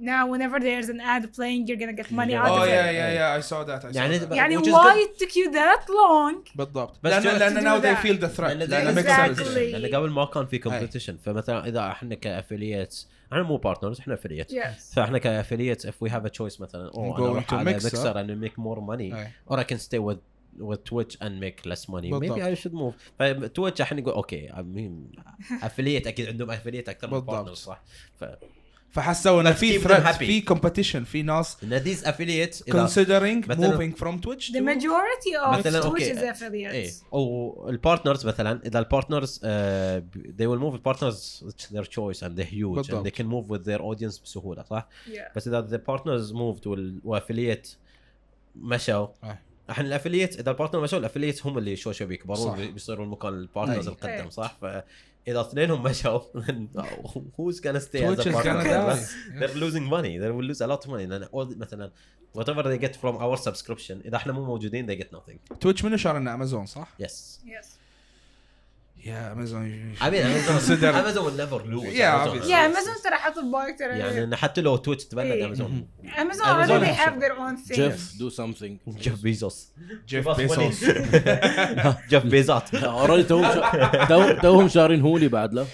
now 0.00 0.26
whenever 0.32 0.58
there's 0.58 0.88
an 0.94 1.00
ad 1.00 1.24
playing 1.36 1.60
you're 1.68 1.80
gonna 1.82 1.92
get 2.02 2.10
money 2.10 2.34
out 2.34 2.48
Oh 2.50 2.62
of 2.62 2.68
yeah 2.68 2.90
it 2.90 2.94
yeah 3.00 3.18
yeah 3.20 3.38
I 3.38 3.40
saw 3.50 3.64
that 3.64 3.84
I 3.84 3.92
saw 3.92 3.96
يعني 3.96 4.18
that. 4.20 4.32
يعني 4.32 4.56
why 4.58 4.94
good. 4.94 4.96
it 5.06 5.18
took 5.18 5.36
you 5.36 5.50
that 5.52 5.88
long 5.88 6.56
بالضبط 6.56 6.98
بس 7.02 7.12
لأن 7.12 7.56
to 7.56 7.60
now 7.60 7.78
they 7.80 7.94
that. 7.94 8.02
feel 8.02 8.16
the 8.26 8.28
threat 8.36 8.58
makes 8.58 8.98
Exactly. 8.98 9.74
لأن 9.74 9.94
قبل 9.94 10.10
ما 10.10 10.24
كان 10.24 10.46
في 10.46 10.58
كومبetition 10.58 11.12
فمثلا 11.24 11.66
اذا 11.68 11.80
إحنا 11.90 12.14
كافلييتس 12.14 13.08
إحنا 13.32 13.42
مو 13.42 13.56
بارتنرز 13.56 14.00
إحنا 14.00 14.14
افلييت 14.14 14.52
yes 14.52 14.94
فاحنا 14.94 15.18
كافلييتس 15.18 15.86
if 15.86 15.90
we 16.06 16.10
have 16.10 16.24
a 16.24 16.30
choice 16.30 16.60
مثلا 16.60 16.90
oh 16.90 16.94
Go 16.94 16.98
أنا 16.98 17.16
أروح 17.26 17.54
على 17.54 17.64
Mixer. 17.64 17.84
ميكسر 17.84 18.26
and 18.26 18.44
make 18.48 18.54
more 18.62 18.80
money 18.80 19.14
أي. 19.14 19.28
or 19.50 19.56
I 19.58 19.64
can 19.64 19.78
stay 19.78 19.98
with 19.98 20.18
with 20.60 20.84
Twitch 20.90 21.14
and 21.24 21.32
make 21.40 21.66
less 21.70 21.88
money 21.88 22.10
بالضبط. 22.10 22.38
maybe 22.38 22.42
I 22.42 22.60
should 22.62 22.72
move 22.74 22.92
فتويتش 23.18 23.80
الحين 23.80 23.98
يقول 23.98 24.14
أوكي 24.14 24.48
I 24.48 24.56
mean 24.76 25.20
affiliate 25.64 26.06
أكيد 26.06 26.28
عندهم 26.28 26.50
affiliate 26.50 26.88
أكثر 26.88 27.10
من 27.14 27.26
partners 27.26 27.52
صح 27.52 27.82
ف 28.20 28.24
فحسوا 28.94 29.40
انه 29.40 29.52
في. 29.52 29.78
في 30.18 30.40
competition 30.42 31.04
في 31.04 31.22
ناس 31.22 31.56
and 31.62 31.80
these 31.84 31.98
affiliates 31.98 32.58
considering 32.72 33.44
moving 33.48 33.92
from 34.02 34.20
Twitch 34.20 34.52
the 34.52 34.60
majority 34.60 35.34
of 35.44 35.62
Twitch 35.62 36.02
is 36.02 36.18
إيه 36.18 36.32
affiliates 36.32 36.92
أو 37.12 37.66
ال 37.68 37.74
partners 37.74 38.26
مثلا 38.26 38.60
إذا 38.66 38.78
ال 38.78 38.85
partners 38.85 39.38
uh, 39.38 39.42
they 40.38 40.46
will 40.46 40.60
move 40.62 40.74
ال 40.74 40.82
partners 40.82 41.44
it's 41.48 41.74
their 41.76 41.84
choice 41.84 42.22
and 42.22 42.30
they're 42.38 42.52
huge 42.54 42.86
and 42.86 42.90
بالضبط. 42.90 43.06
they 43.08 43.10
can 43.10 43.24
move 43.26 43.48
with 43.56 43.64
their 43.66 43.80
audience 43.82 44.22
بسهولة 44.22 44.62
صح؟ 44.62 44.88
yeah 45.08 45.36
بس 45.36 45.48
إذا 45.48 45.66
the 45.68 45.90
partners 45.92 46.32
moved 46.32 46.66
وال- 46.66 47.00
و 47.04 47.11
affiliate 47.11 47.74
مشوا 48.56 49.06
آه. 49.24 49.38
الحين 49.70 49.86
ال 49.86 49.91
affiliate 49.91 50.38
إذا 50.40 50.50
ال 50.50 50.54
partner 50.54 50.80
مشوا 50.82 50.98
ال 50.98 51.03
affiliate 51.03 51.46
هم 51.46 51.58
اللي 51.58 51.76
شوي 51.76 51.94
شوي 51.94 52.06
بيكبرون 52.06 52.72
بيصيروا 52.72 53.04
المكان 53.04 53.32
ال 53.34 53.40
partners 53.40 53.88
أي. 53.88 53.92
القدم. 53.94 54.30
صح؟ 54.30 54.56
فاذا 55.26 55.40
اثنينهم 55.40 55.82
مشوا 55.82 56.20
then 56.34 56.68
who's 57.36 57.60
gonna 57.60 57.80
stay 57.80 58.02
as 58.02 58.18
a 58.20 58.32
partner 58.32 58.96
they're 59.40 59.56
losing 59.56 59.86
money 59.88 60.18
they 60.18 60.30
will 60.30 60.44
lose 60.50 60.60
a 60.60 60.66
lot 60.66 60.84
of 60.84 60.90
money 60.90 61.06
لأن 61.06 61.24
all- 61.24 61.56
مثلا 61.58 61.90
whatever 62.38 62.62
they 62.62 62.78
get 62.86 62.94
from 62.96 63.16
our 63.16 63.36
subscription 63.36 64.04
اذا 64.06 64.16
إحنا 64.16 64.32
مو 64.32 64.44
موجودين 64.44 64.86
they 64.86 65.00
get 65.04 65.06
nothing 65.16 65.56
تويتش 65.60 65.84
منو 65.84 65.96
شار 65.96 66.16
انه 66.16 66.34
امازون 66.34 66.66
صح؟ 66.66 66.88
yes 67.02 67.38
yes 67.46 67.66
يا 69.04 69.32
امازون 69.32 69.94
عبيد 70.00 70.22
امازون 70.22 70.84
امازون 70.84 71.26
ولا 71.26 71.42
ليفر 71.42 71.66
لوز 71.66 71.84
يا 71.84 71.92
يا 72.46 72.66
امازون 72.66 72.94
ترى 73.04 73.14
حط 73.14 73.38
الباي 73.38 73.72
ترى 73.72 73.98
يعني 73.98 74.36
حتى 74.36 74.60
لو 74.60 74.76
تويتش 74.76 75.04
تبلد 75.04 75.42
امازون 75.42 75.88
امازون 76.20 76.46
امازون 76.46 76.84
هاف 76.84 77.72
جيف 77.72 78.12
دو 78.18 78.28
سمثينج 78.30 78.78
جيف 78.88 79.22
بيزوس 79.22 79.72
جيف 80.08 80.28
بيزوس 80.28 80.84
جيف 82.08 82.26
بيزات 82.26 82.74
اوريدي 82.74 83.28
توهم 83.28 84.38
توهم 84.42 84.68
شارين 84.68 85.00
هولي 85.00 85.28
بعد 85.28 85.54
لا 85.54 85.64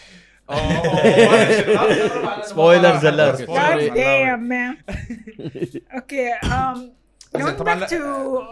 سبويلرز 2.43 3.05
الارت 3.05 3.39
سبويلرز 3.39 3.99
مان 4.41 4.77
أوكي 5.95 6.29
ام 6.33 7.01
Going 7.33 7.65
back 7.69 7.89
to 7.89 7.99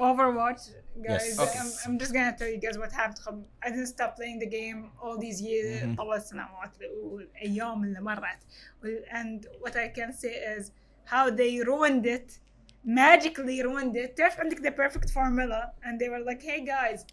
Overwatch, 0.09 0.63
guys 1.08 1.26
Yes. 1.26 1.40
Okay. 1.44 1.60
I'm, 1.62 1.72
I'm 1.86 1.96
just 2.04 2.14
gonna 2.16 2.36
tell 2.40 2.50
you 2.56 2.60
guys 2.66 2.78
what 2.84 2.92
happened 3.02 3.20
خب- 3.26 3.48
I 3.66 3.70
didn't 3.74 3.92
stop 3.98 4.12
playing 4.20 4.38
the 4.46 4.50
game 4.60 4.80
all 5.04 5.18
these 5.26 5.40
years 5.42 5.84
Mhm. 5.84 5.96
طول 5.98 6.16
السنوات 6.16 6.72
والأيام 7.04 7.84
اللي 7.84 8.02
مرت 8.02 8.40
وال- 8.84 9.06
and 9.10 9.48
what 9.64 9.74
I 9.76 9.88
can 10.00 10.12
say 10.14 10.34
is 10.58 10.72
how 11.14 11.30
they 11.30 11.54
ruined 11.72 12.06
it 12.18 12.40
magically 12.86 13.58
ruined 13.68 13.96
it 13.96 14.16
تعرف 14.18 14.40
عندك 14.40 14.58
the 14.58 14.72
perfect 14.72 15.10
formula 15.10 15.62
and 15.86 16.00
they 16.02 16.10
were 16.10 16.24
like 16.32 16.42
hey 16.44 16.62
guys 16.66 17.06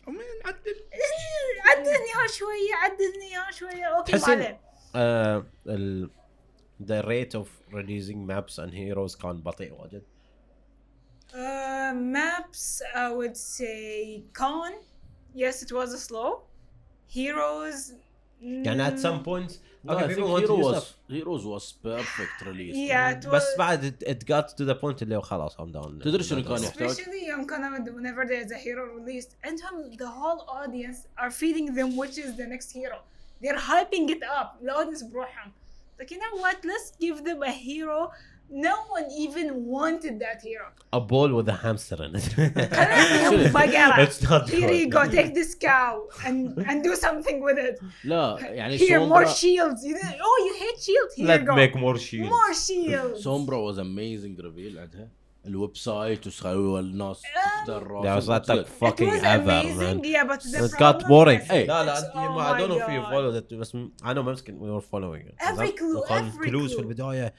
عدلني 1.67 1.97
اياها 2.15 2.27
شوية 2.39 2.75
عدلني 2.75 3.27
اياها 3.31 3.51
شوية 3.51 3.85
اوكي 3.85 4.13
ما 4.13 4.19
تحسين- 4.19 4.31
عليه 4.31 4.61
آه، 4.95 5.47
ال 5.67 6.11
the 6.83 7.03
rate 7.03 7.35
of 7.41 7.47
releasing 7.73 8.27
maps 8.31 8.55
and 8.59 8.73
heroes 8.73 9.23
كان 9.23 9.41
بطيء 9.41 9.73
واجد 9.75 10.03
Uh, 11.35 11.93
maps, 11.95 12.83
I 12.95 13.13
would 13.13 13.37
say 13.37 14.25
con. 14.33 14.73
Yes, 15.33 15.63
it 15.63 15.73
was 15.73 15.91
slow. 16.03 16.43
Heroes. 17.07 17.93
يعني 18.43 18.87
at 18.87 18.99
some 18.99 19.21
mm, 19.21 19.25
point 19.25 19.59
No, 19.83 19.95
okay 19.95 20.05
I 20.05 20.09
people 20.09 20.25
think 20.25 20.33
want 20.33 20.47
to 20.47 20.53
Hero 20.53 20.57
use 20.57 20.67
was 20.67 20.83
stuff. 20.83 20.97
Heroes 21.09 21.45
was 21.45 21.73
perfect 21.73 22.47
release. 22.47 22.77
Yeah, 22.77 23.11
it 23.11 23.25
was. 23.25 23.35
بس 23.35 23.45
بعد 23.59 23.85
it, 23.85 24.03
it 24.03 24.27
got 24.27 24.57
to 24.57 24.65
the 24.65 24.75
point 24.75 25.03
اللي 25.03 25.17
هو 25.17 25.21
خلاص 25.21 25.57
I'm 25.57 25.73
down 25.73 26.03
تدري 26.05 26.23
شنو 26.23 26.43
كان 26.43 26.63
يحتاج؟ 26.63 26.91
Especially 26.91 27.29
يوم 27.29 27.47
كانوا 27.47 27.79
whenever 27.79 28.27
there's 28.27 28.51
a 28.51 28.59
hero 28.59 28.85
released 28.99 29.37
عندهم 29.45 29.97
the 29.97 30.07
whole 30.07 30.45
audience 30.49 31.07
are 31.19 31.31
feeding 31.31 31.75
them 31.75 31.97
which 31.97 32.19
is 32.19 32.37
the 32.37 32.47
next 32.47 32.73
hero. 32.73 32.99
They're 33.43 33.59
hyping 33.59 34.11
it 34.11 34.23
up. 34.23 34.61
الأودينس 34.63 35.03
بروحهم. 35.03 35.53
Like 35.99 36.11
you 36.11 36.19
know 36.19 36.41
what? 36.41 36.65
Let's 36.65 36.91
give 37.01 37.25
them 37.25 37.43
a 37.43 37.53
hero. 37.53 38.11
No 38.50 38.76
one 38.90 39.06
even 39.12 39.66
wanted 39.66 40.20
that 40.20 40.42
hero. 40.42 40.68
a 40.94 41.02
ball 41.02 41.30
with 41.38 41.48
a 41.50 41.58
hamster 41.64 41.98
in 42.04 42.16
it. 42.16 42.28
It's 42.88 44.22
not 44.30 44.50
Here 44.50 44.72
you 44.72 44.88
go. 44.90 45.04
Take 45.10 45.34
this 45.34 45.56
cow 45.56 45.94
and 46.26 46.58
and 46.70 46.84
do 46.84 46.96
something 46.96 47.42
with 47.42 47.58
it. 47.58 47.80
لا 48.04 48.38
يعني 48.42 48.78
Here, 48.78 49.00
more 49.00 49.26
سومبرا 49.26 49.34
shields. 49.34 49.84
You 49.86 49.94
didn't, 49.96 50.16
oh, 50.22 50.38
you 50.48 50.54
hate 50.66 50.80
shields? 50.88 51.16
Here 51.16 51.28
let's 51.28 51.42
you 51.42 51.48
go. 51.48 51.56
make 51.56 51.76
more 51.76 51.98
shields 51.98 52.30
more 52.30 52.54
shields. 52.54 53.24
سومبرا 53.24 53.58
was 53.72 53.78
amazing 53.78 54.38
reveal 54.44 54.78
عندها 54.80 55.10
الويب 55.46 55.78
سايت 55.78 56.28
وسخوا 56.28 56.80
الناس 56.80 57.22
تختار 57.66 58.02
that 58.04 58.22
was 58.24 58.28
not 58.30 58.50
like 58.50 58.60
It 58.60 58.68
fucking 58.68 59.10
was 59.10 59.24
ever 59.24 59.52
amazing, 59.52 59.78
man 59.78 60.04
yeah, 60.04 60.24
but 60.24 60.40
the 60.42 60.66
it 60.66 60.72
got 60.80 61.08
boring 61.08 61.40
Hey. 61.40 61.68
لا 61.68 61.84
لا 61.86 62.12
Oh 62.16 62.20
you- 62.20 62.40
I 62.40 62.60
don't 62.60 62.70
know 62.70 62.80
if 62.86 62.90
you 62.90 63.02
my 63.02 63.12
followed 63.12 63.36
it 63.36 63.54
بس 63.54 63.76
I 64.04 64.14
know 64.14 64.24
ممكن 64.24 64.60
we 64.60 64.72
were 64.72 64.86
following 64.94 65.24
it 65.28 65.36
Every 65.50 65.72
clue, 65.72 66.04
every 66.10 66.46
كلوز 66.46 66.74
في 66.76 66.82
clue. 66.82 67.32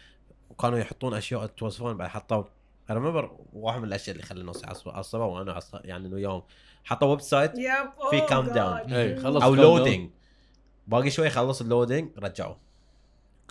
وكانوا 0.58 0.78
يحطون 0.78 1.14
أشياء 1.14 1.46
توصفون 1.46 1.96
بعد 1.96 2.08
حطوا 2.08 2.44
I 2.90 2.92
remember 2.92 3.24
واحد 3.52 3.78
من 3.80 3.88
الأشياء 3.88 4.16
اللي 4.16 4.26
خلى 4.26 4.40
الناس 4.40 4.62
يعصبوا 4.62 4.92
عصبوا 4.92 5.24
وأنا 5.24 5.52
عصب 5.52 5.78
يعني 5.84 6.06
إنه 6.06 6.14
وياهم 6.14 6.42
حطوا 6.84 7.08
ويب 7.08 7.20
سايت. 7.20 7.56
في. 8.10 8.20
God. 8.86 8.92
إيه، 8.92 9.18
خلص 9.18 9.42
أو. 9.42 9.54
لودينج 9.54 10.10
باقي 10.86 11.10
شوي 11.10 11.30
خلص 11.30 11.60
ال 11.60 11.66
loading 11.66 12.10
رجعوا 12.18 12.54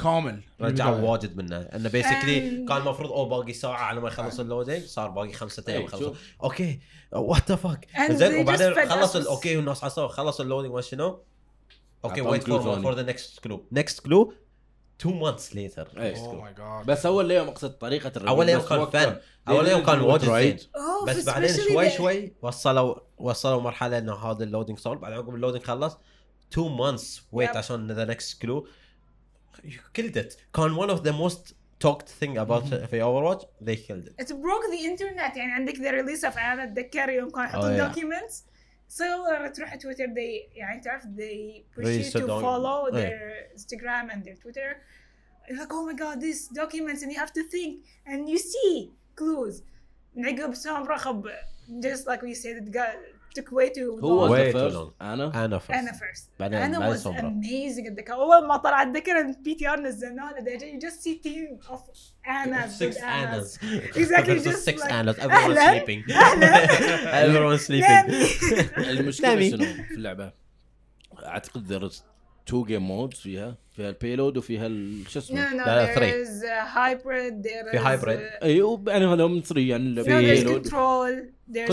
كامل 0.03 0.41
رجعوا 0.61 0.95
واجد 1.11 1.37
منه 1.37 1.57
إنه 1.57 1.89
basically 1.89 2.49
And- 2.65 2.69
كان 2.69 2.77
المفروض 2.77 3.11
أو 3.11 3.29
باقي 3.29 3.53
ساعة 3.53 3.77
على 3.83 3.99
ما 4.01 4.07
يخلص 4.07 4.39
ال 4.39 4.45
loading 4.45 4.83
صار 4.83 5.09
باقي 5.09 5.33
خمسة 5.33 5.63
أيام 5.67 5.79
إيه، 5.79 5.85
يخلص 5.87 6.01
شوف. 6.01 6.33
okay 6.43 6.79
what 7.11 7.49
the 7.49 7.55
fuck 7.55 7.87
زين 8.11 8.41
وبعدين 8.41 8.89
خلص 8.89 9.15
okay 9.15 9.57
والناس 9.57 9.83
عصوا 9.83 10.07
خلص 10.07 10.41
ال 10.41 10.45
loading 10.45 10.73
ما 10.73 10.81
شنو 10.81 11.19
okay 12.05 12.21
wait. 12.21 12.43
for 12.83 12.93
the 12.93 13.01
next 13.01 13.39
clue 13.39 13.65
next 13.71 13.99
clue 13.99 14.33
two 14.99 15.09
months 15.09 15.55
later 15.55 15.87
بس 16.87 17.05
أول 17.05 17.31
يوم 17.31 17.47
أقصد 17.47 17.77
طريقة 17.77 18.07
ال 18.07 18.10
reveal 18.10 18.27
أول 18.27 18.49
يوم 18.49 18.61
كان 18.61 18.85
fun. 18.85 19.17
أول 19.47 19.67
يوم 19.67 19.83
كان 19.85 19.99
it 19.99 20.03
واجد. 20.03 20.59
Oh, 20.59 21.07
بس 21.07 21.25
بعدين 21.25 21.49
شوي 21.53 21.89
the- 21.89 21.93
شوي 21.93 22.33
وصلوا 22.41 22.95
وصلوا 23.17 23.61
مرحلة 23.61 23.97
إنه 23.97 24.13
هذا 24.15 24.43
ال 24.43 24.48
loading 24.48 24.79
صار. 24.79 24.97
بعد 24.97 25.13
عقب 25.13 25.35
ال 25.35 25.39
loading 25.39 25.63
خلص 25.63 25.97
تو 26.51 26.69
مانثs 26.77 27.21
ويت. 27.31 27.57
عشان 27.57 27.91
ذا 27.91 28.05
نكست 28.05 28.41
كلو 28.41 28.67
كلد 29.95 30.17
ات 30.17 30.33
كان 30.53 30.75
one 30.77 30.89
of 30.91 31.01
the 31.01 31.11
most 31.11 31.53
talked 31.87 32.07
thing 32.21 32.37
about 32.37 32.73
في 32.85 33.01
اوفر 33.01 33.23
واتش 33.23 33.43
they 33.63 33.75
killed 33.75 34.07
it. 34.09 34.23
It 34.25 34.27
broke 34.29 34.65
the 34.71 34.85
internet 34.91 35.37
يعني 35.37 35.51
عندك 35.51 35.73
the 35.73 35.77
release 35.77 36.23
of 36.31 36.37
أنا 36.37 36.63
اتذكر 36.63 37.09
يوم 37.09 37.29
كانوا 37.29 37.45
يحطون 37.45 37.77
yeah. 37.77 38.33
documents 38.88 39.04
صور 39.28 39.48
تروح 39.48 39.74
تويتر 39.74 40.06
they 40.06 40.56
يعني 40.56 40.80
تعرف 40.80 41.02
they 41.02 41.62
push 41.76 41.84
They 41.84 42.00
you 42.06 42.10
shut 42.12 42.22
to 42.22 42.26
down- 42.26 42.42
follow 42.42 42.94
إيه. 42.94 43.08
their 43.08 43.58
Instagram 43.58 44.10
and 44.14 44.24
their 44.24 44.36
Twitter 44.42 44.76
You're 45.48 45.58
like 45.62 45.72
oh 45.72 45.84
my 45.90 45.94
god 46.04 46.20
these 46.20 46.42
documents 46.62 47.02
and 47.02 47.10
you 47.12 47.18
have 47.24 47.32
to 47.38 47.42
think 47.54 47.72
and 48.06 48.28
you 48.28 48.38
see 48.38 48.90
clues 49.20 49.62
من 50.16 50.24
عقب 50.40 50.54
سومبرا 50.54 50.96
خب 50.96 51.28
just 51.80 52.06
like 52.06 52.22
we 52.22 52.34
said 52.34 52.72
too 53.41 54.03
هو 54.03 54.29
first 54.51 54.91
أنا 55.01 55.45
أنا 55.45 55.59
first 55.59 55.71
أنا 55.71 55.91
first 55.91 56.23
بعدين 56.39 56.59
أنا 56.59 56.93
was 56.93 56.95
سومبرا 56.95 57.41
amazing 57.41 57.87
اتذكر 57.91 58.13
اول 58.13 58.47
ما 58.47 58.57
طلع 58.57 58.81
اتذكر 58.81 59.11
ان 59.11 59.35
بي 59.43 59.55
تي 59.55 59.69
ار 59.69 59.79
نزلناه 59.79 60.33
لدرجه 60.39 60.79
you 60.79 60.81
just 60.81 61.01
see 61.03 61.15
team 61.27 61.71
of 61.71 61.79
Annas 62.27 62.71
six 62.79 62.95
Annas. 62.97 63.03
Annas 63.03 63.97
Exactly, 64.01 64.39
just 64.39 64.63
six 64.69 64.81
like, 64.81 64.93
Annas 64.93 65.17
everyone's 65.25 65.59
sleeping 65.69 66.01
everyone's 67.23 67.65
sleeping 67.65 68.79
المشكلة. 68.79 69.49
شنو 69.49 69.65
في 69.87 69.93
اللعبه؟ 69.93 70.33
اعتقد 71.25 71.67
there 71.67 71.91
is 71.91 72.14
two 72.51 72.67
game 72.69 72.87
modes 72.89 73.17
فيها 73.21 73.57
فيها 73.73 73.89
البيلود 73.89 74.37
وفيها 74.37 74.67
شو 75.07 75.19
No, 75.19 75.23
اسمه 75.23 75.49
no, 75.49 75.55
لا، 75.55 75.65
لا، 75.65 75.95
there 75.95 75.97
three. 75.97 76.27
is 76.27 76.43
uh, 76.43 76.75
hybrid, 76.75 77.43
there 77.47 77.71
في 77.71 77.79
is... 77.79 77.83
hybrid. 78.01 78.39
Uh, 78.39 78.43
اي 78.43 78.61
وب- 78.61 78.87
يعني 78.89 79.05
هذا 79.05 79.27
من 79.27 79.41
3 79.41 79.61
يعني 79.61 79.95
no, 79.95 79.97
ال 80.07 80.15
payload 80.15 80.67
ذا 81.51 81.65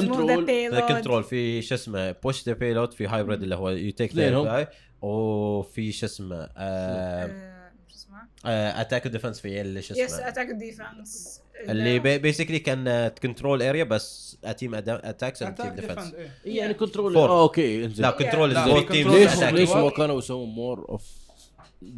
payload. 0.80 0.88
كنترول 0.92 1.24
في 1.24 1.62
شو 1.62 1.74
اسمه 1.74 2.10
push 2.12 2.46
the 2.46 2.52
payload 2.52 2.92
في 2.92 3.06
hybrid 3.06 3.42
اللي 3.42 3.54
هو 3.54 3.70
you 3.70 3.90
take. 3.92 4.14
the 4.14 4.68
وفي 5.02 5.92
شو 5.92 6.06
اسمه 6.06 6.46
Uh, 6.46 6.50
شو 7.88 7.94
اسمه؟ 7.96 8.28
attack 8.80 9.06
defense 9.08 9.40
في 9.40 9.60
اللي 9.60 9.82
شو 9.82 9.94
Yes, 9.94 9.98
اسمه 10.00 10.30
attack 10.30 10.48
defense. 10.48 11.41
اللي 11.60 12.00
The- 12.00 12.20
basically 12.22 12.58
كان 12.58 13.08
control 13.22 13.62
area 13.62 13.84
بس 13.84 14.36
team 14.58 14.74
attacks 14.74 15.42
and 15.42 15.54
team 15.54 15.68
defense 15.74 16.12
يعني 16.44 16.74
control. 16.74 17.16
آه 17.16 17.42
okay 17.42 17.84
إنزين. 17.84 18.04
لا 18.04 18.10
control 18.10 18.56
is 18.56 18.68
control 18.68 18.90
ليش. 18.92 19.42
ليش 19.42 19.70
ما 19.70 19.90
كانوا 19.90 20.18
يسوون 20.18 20.48
more 20.48 20.86
of 20.88 21.10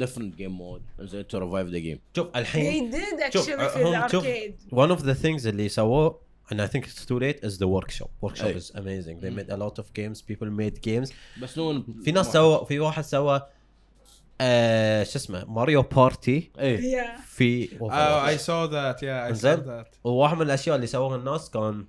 different 0.03 0.39
game 0.39 0.51
mode 0.59 1.01
زين 1.03 1.23
to 1.23 1.35
revive 1.39 1.71
the 1.73 1.81
game. 1.85 1.99
شوف 2.15 2.27
they 2.27 2.37
الحين 2.37 2.91
did 2.91 3.33
شوف، 3.33 3.49
actually 3.49 3.61
في 3.67 3.83
هم- 3.83 4.07
شوف. 4.07 4.25
ال 4.25 4.29
arcade 4.29 4.55
one 4.75 4.97
of 4.97 5.01
the 5.01 5.21
things 5.23 5.47
اللي 5.47 5.69
سووه 5.69 6.25
and 6.53 6.57
I 6.57 6.67
think 6.67 6.83
it's 6.83 7.05
too 7.05 7.19
late 7.19 7.39
is 7.47 7.57
the 7.57 7.67
workshop. 7.67 8.09
Workshop 8.25 8.43
أي. 8.43 8.59
is 8.59 8.63
amazing. 8.75 9.17
They 9.23 9.31
made 9.39 9.49
a 9.49 9.57
lot 9.57 9.81
of 9.81 9.85
games. 9.99 10.21
People 10.31 10.49
made 10.59 10.79
games. 10.87 11.11
بس 11.41 11.57
no 11.57 11.83
في 12.03 12.11
ناس 12.11 12.33
سووا 12.33 12.65
في 12.65 12.79
واحد 12.79 13.03
سوى 13.03 13.41
آه 14.41 15.03
شو 15.03 15.15
اسمه 15.19 15.45
Mario 15.45 15.81
Party 15.81 16.51
إيه 16.59 17.15
في 17.25 17.67
Oh, 17.67 18.35
I 18.35 18.37
saw 18.37 18.67
that. 18.71 18.97
Yeah, 19.01 19.03
I 19.03 19.41
saw 19.41 19.45
إنزين؟ 19.45 19.63
that. 19.83 19.87
وواحد 20.03 20.35
من 20.37 20.41
الأشياء 20.41 20.75
اللي 20.75 20.87
سووها 20.87 21.15
الناس 21.15 21.49
كان 21.49 21.85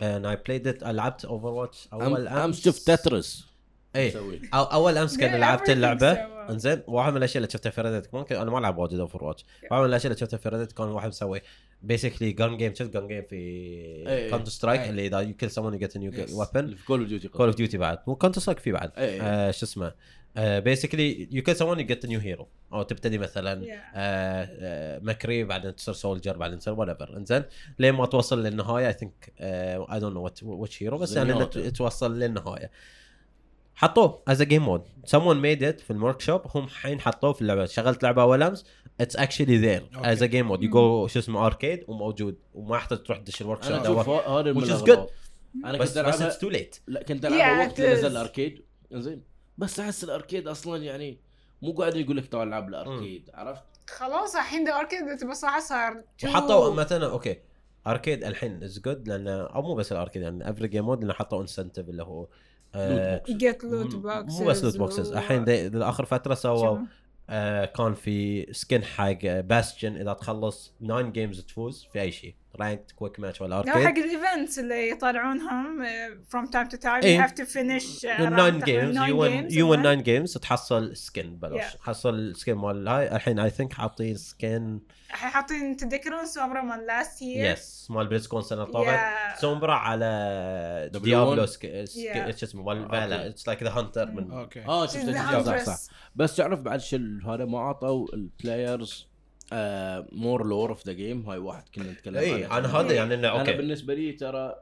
and 0.00 0.26
I 0.26 0.36
played 0.36 0.66
it 0.72 0.82
لعبت 0.86 1.24
Overwatch 1.24 1.88
اول 1.92 2.28
أمس 2.28 2.64
شفت 2.64 2.90
Tetris 2.90 3.49
اي. 3.96 4.12
أو 4.54 4.62
أول 4.62 4.98
أمس 4.98 5.16
كان 5.16 5.40
لعبت 5.40 5.70
اللعبة. 5.70 6.12
إنزين 6.50 6.82
واحد 6.86 7.10
من 7.10 7.16
الأشياء 7.16 7.36
اللي 7.36 7.52
شفتها 7.52 7.70
في 7.70 7.80
Reddit 7.80 8.14
ممكن 8.14 8.36
أنا 8.36 8.50
ما 8.50 8.58
العب 8.58 8.78
واجد 8.78 8.98
Overwatch 8.98 9.44
واحد 9.70 9.82
من 9.82 9.88
الأشياء 9.88 10.12
اللي 10.12 10.20
شفتها 10.20 10.36
في 10.36 10.48
Reddit 10.48 10.72
كان 10.72 10.86
واحد 10.86 11.08
مسوي 11.08 11.40
basically 11.82 12.32
gun 12.32 12.56
game 12.56 12.74
شفت 12.74 12.90
gun 12.90 13.08
game 13.08 13.22
في 13.22 13.36
إيه. 13.36 14.30
Counter-Strike 14.30 14.80
إيه. 14.80 14.90
اللي 14.90 15.06
إذا 15.06 15.18
you 15.20 15.34
kill 15.34 15.50
someone 15.50 15.72
you 15.72 15.78
get 15.78 15.96
new. 15.96 16.12
weapon 16.32 16.74
في 16.74 16.84
Call 16.84 17.00
of 17.00 17.08
Duty 17.08 17.28
Call 17.28 17.46
of 17.46 17.56
Duty 17.56 17.78
بعد 17.78 17.98
مو 18.06 18.16
Counter-Strike 18.16 18.58
في 18.58 18.72
بعد 18.72 18.90
إيه. 18.98 19.22
آه 19.22 19.50
شو 19.50 19.66
اسمه 19.66 19.92
basically 20.36 21.28
you 21.30 21.42
kill 21.42 21.56
someone 21.56 21.80
you 21.80 21.86
get 21.86 22.06
new 22.06 22.20
hero 22.20 22.48
أو 22.72 22.82
تبتدي 22.82 23.18
مثلا 23.18 23.64
Yeah. 23.64 23.68
آه، 23.94 24.48
آه، 24.60 24.98
McCree 24.98 25.44
بعدين 25.44 25.76
تصير 25.76 25.94
Soldier 25.94 26.36
بعدين 26.36 26.58
تصير 26.58 26.74
whatever 26.74 27.16
إنزين 27.16 27.42
لين 27.78 27.94
ما 27.94 28.06
توصل 28.06 28.42
للنهاية 28.42 28.88
I 28.88 28.92
think 28.92 29.32
I 29.40 30.00
don't 30.00 30.14
know 30.14 30.30
which 30.42 30.82
hero 30.82 30.98
بس 30.98 31.16
يعني. 31.16 31.46
توصل 31.70 32.18
للنهاية 32.18 32.70
حطوه 33.80 34.22
as 34.28 34.42
game 34.42 34.62
mode 34.62 34.82
someone 35.06 35.36
made 35.36 35.64
it 35.64 35.80
في 35.80 35.90
ال 35.90 36.20
workshop 36.20 36.42
هم 36.54 36.64
الحين 36.64 37.00
حطوه 37.00 37.32
في 37.32 37.42
اللعبة. 37.42 37.64
شغلت 37.64 38.02
لعبة 38.02 38.22
أول 38.22 38.42
أمس 38.42 38.64
it's 39.00 39.16
actually 39.16 39.56
there. 39.56 39.90
as 39.94 40.24
game 40.24 40.46
mode 40.46 40.62
you 40.62 40.70
go 40.70 41.06
شو 41.06 41.18
اسمه 41.18 41.46
arcade 41.46 41.84
وموجود. 41.88 42.38
وما 42.54 42.76
يحتاج 42.76 43.02
تروح 43.02 43.18
تدش 43.18 43.42
ال 43.42 43.64
workshop 43.64 43.72
هذا 43.72 44.52
من 44.52 44.60
Which 44.60 44.64
is 44.64 44.70
الأغراض. 44.70 45.10
أنا 45.64 45.78
بس 45.78 45.88
كنت 45.88 45.98
بس 45.98 45.98
العبها 45.98 46.26
it's 46.26 46.38
too 46.38 46.48
late 46.48 46.76
لا 46.86 47.02
كنت 47.02 47.24
ألعبها 47.24 47.66
وقت. 47.66 47.80
نزل 47.80 48.10
ال 48.10 48.17
arcade. 48.17 48.64
زين 48.92 49.22
بس 49.58 49.80
أحس 49.80 50.04
ال 50.04 50.10
arcade 50.10 50.48
أصلا 50.48 50.82
يعني 50.82 51.20
مو 51.62 51.72
قاعد 51.72 51.96
يقول 51.96 52.16
لك 52.16 52.26
تعال 52.26 52.48
العب 52.48 52.68
الأركيد 52.68 53.30
عرفت؟ 53.34 53.62
خلاص 53.90 54.36
الحين 54.36 54.66
the 54.66 54.72
arcade 54.72 55.28
بصراحه 55.30 55.60
صار 55.60 56.02
وحطوا 56.24 56.74
مثلا 56.74 57.10
okay. 57.10 57.36
arcade 57.86 58.24
الحين 58.24 58.62
is 58.62 58.80
good 58.80 59.08
لأن 59.08 59.28
أو 59.28 59.62
مو 59.62 59.74
بس 59.74 59.92
ال 59.92 59.96
arcade 59.96 60.22
يعني 60.22 60.50
every 60.50 60.68
game 60.68 60.84
mode 60.84 61.00
لأنه 61.00 61.12
حطوا 61.12 61.42
incentive 61.42 61.88
اللي 61.88 62.02
هو 62.02 62.26
م- 62.74 63.20
boxes 64.02 64.40
مو 64.40 64.46
بس 64.46 64.64
loot 64.64 64.76
boxes 64.78 65.12
الحين 65.12 65.44
آخر 65.82 66.04
فترة 66.04 66.34
سووا؟ 66.34 66.78
آه 67.30 67.64
كان 67.64 67.94
في 67.94 68.46
skin 68.52 68.84
حق 68.84 69.18
Bastion 69.24 69.96
إذا 69.96 70.12
تخلص 70.12 70.74
9 70.80 71.00
games 71.10 71.40
تفوز 71.40 71.88
في 71.92 72.00
أي 72.00 72.12
شيء. 72.12 72.34
rank 72.56 72.92
quick 72.96 73.20
match 73.20 73.40
ولا 73.40 73.62
لا 73.62 73.72
حق 73.72 73.78
arcade؟ 73.78 74.04
ال 74.04 74.12
events 74.12 74.58
اللي 74.58 74.90
يطلعونهم 74.90 75.86
from 76.34 76.46
time 76.46 76.68
to 76.70 76.76
time 76.82 77.04
إيه. 77.04 77.20
you 77.20 77.26
have 77.26 77.34
to 77.34 77.44
finish 77.44 78.04
uh, 78.04 78.20
around 78.20 78.60
9 78.60 78.60
تقريباً 78.60 78.64
games 78.64 78.98
nine 78.98 79.08
يو 79.08 79.28
games 79.28 79.54
يو 79.54 79.76
and 79.76 79.80
9 79.80 79.94
جيمز 79.94 80.38
تحصل 80.38 80.96
سكن 80.96 81.36
ببلاش 81.36 81.72
Yeah. 81.72 81.80
حصل 81.80 82.36
skin 82.36 82.54
مال 82.54 82.88
هاي 82.88 83.16
الحين 83.16 83.38
I 83.38 83.50
think 83.50 83.72
حاطين 83.72 84.16
skin 84.16 84.80
الحين 85.10 85.30
حاطين 85.30 85.76
تذكرون 85.76 86.26
Sombra 86.26 86.62
من 86.62 86.86
last 86.86 87.22
year 87.22 87.52
yes 87.52 87.86
مال 87.90 88.06
BlizzCon 88.06 88.40
السنة 88.40 88.62
اللي 88.62 88.72
طافت. 88.72 89.40
Sombra 89.40 89.74
على 89.74 90.90
W1. 90.94 90.98
Diablo. 90.98 91.46
شو 91.46 91.58
اسمه 92.46 92.62
مال. 92.62 92.88
فالا 92.88 93.26
it's 93.26 93.48
like 93.48 93.62
the 93.62 93.70
hunter 93.70 94.10
من 94.10 94.30
okay. 94.32 94.64
آه 94.64 94.86
شفت 94.86 95.66
صح 95.66 95.76
بس 96.16 96.36
تعرف 96.36 96.60
بعد 96.60 96.80
شو 96.80 96.96
هذا 97.26 97.44
ما 97.44 97.60
عطوا 97.60 98.06
ال 98.14 98.26
players 98.26 99.09
more 100.12 100.46
lore 100.46 100.70
of 100.70 100.86
the 100.86 100.92
game 100.92 101.30
هاي 101.30 101.38
واحد 101.38 101.68
كنا 101.74 101.92
نتكلم 101.92 102.16
اي. 102.16 102.46
أنا 102.46 102.80
هذا 102.80 102.92
يعني 102.92 103.14
إنه 103.14 103.28
أنا 103.28 103.40
okay. 103.40 103.52
بالنسبة 103.52 103.94
لي 103.94 104.12
ترى 104.12 104.56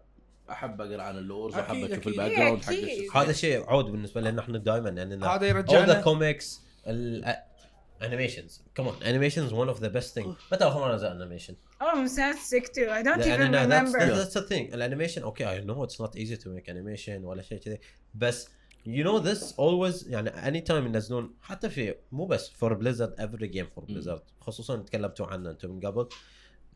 أحب 0.51 0.81
أقرأ 0.81 1.03
عن 1.03 1.19
ال 1.19 1.25
lores 1.25 1.55
وأحب 1.55 1.85
أشوف. 1.85 2.07
ال 2.07 2.33
background 2.33 2.65
حق. 2.65 3.17
هذا 3.17 3.33
شيء 3.33 3.65
عود 3.71 3.85
بالنسبة 3.85 4.21
لنا 4.21 4.41
إحنا 4.41 4.59
دائما 4.59 4.91
يعني 4.91 5.15
إنه 5.15 5.27
هذا 5.27 5.41
the 5.41 5.43
يرجعنا. 5.43 6.03
comics 6.03 6.45
ال 6.87 7.03
animations 7.03 8.63
كمان 8.75 8.95
animations 9.07 9.55
one 9.55 9.69
of 9.75 9.79
the 9.81 9.89
best 9.89 10.15
thing. 10.15 10.29
متى 10.53 10.65
اخر 10.65 10.81
مره 10.81 10.95
نزل 10.95 11.07
animation؟ 11.07 11.55
oh 11.83 11.97
من 11.97 12.09
سنة 12.09 12.31
62 12.31 12.89
I 12.89 13.03
don't 13.03 13.21
even 13.21 13.53
remember. 13.53 13.99
that's, 13.99 14.33
that's 14.33 14.45
the 14.45 14.49
thing. 14.49 14.75
ال 14.75 14.79
animation 14.79 15.23
okay 15.23 15.61
I 15.61 15.65
know 15.65 15.85
it's 15.85 16.01
not 16.01 16.17
easy 16.17 16.37
to 16.37 16.47
make 16.49 16.69
animation 16.69 17.25
ولا 17.25 17.43
شيء 17.43 17.59
كذي 17.59 17.79
بس 18.15 18.49
you 18.89 19.05
know 19.05 19.19
this 19.29 19.53
always 19.53 20.07
يعني 20.11 20.31
any 20.31 20.65
time 20.69 20.73
ينزلون 20.73 21.35
حتى 21.43 21.71
في 21.71 21.95
مو 22.13 22.27
بس 22.27 22.51
for 22.51 22.69
Blizzard 22.71 23.21
every 23.21 23.47
game 23.49 23.67
for 23.79 23.83
Blizzard 23.93 24.21
خصوصا 24.41 24.77
تكلمتوا 24.77 25.27
عنه 25.27 25.51
أنتم 25.51 25.71
من 25.71 25.81
قبل 25.81 26.09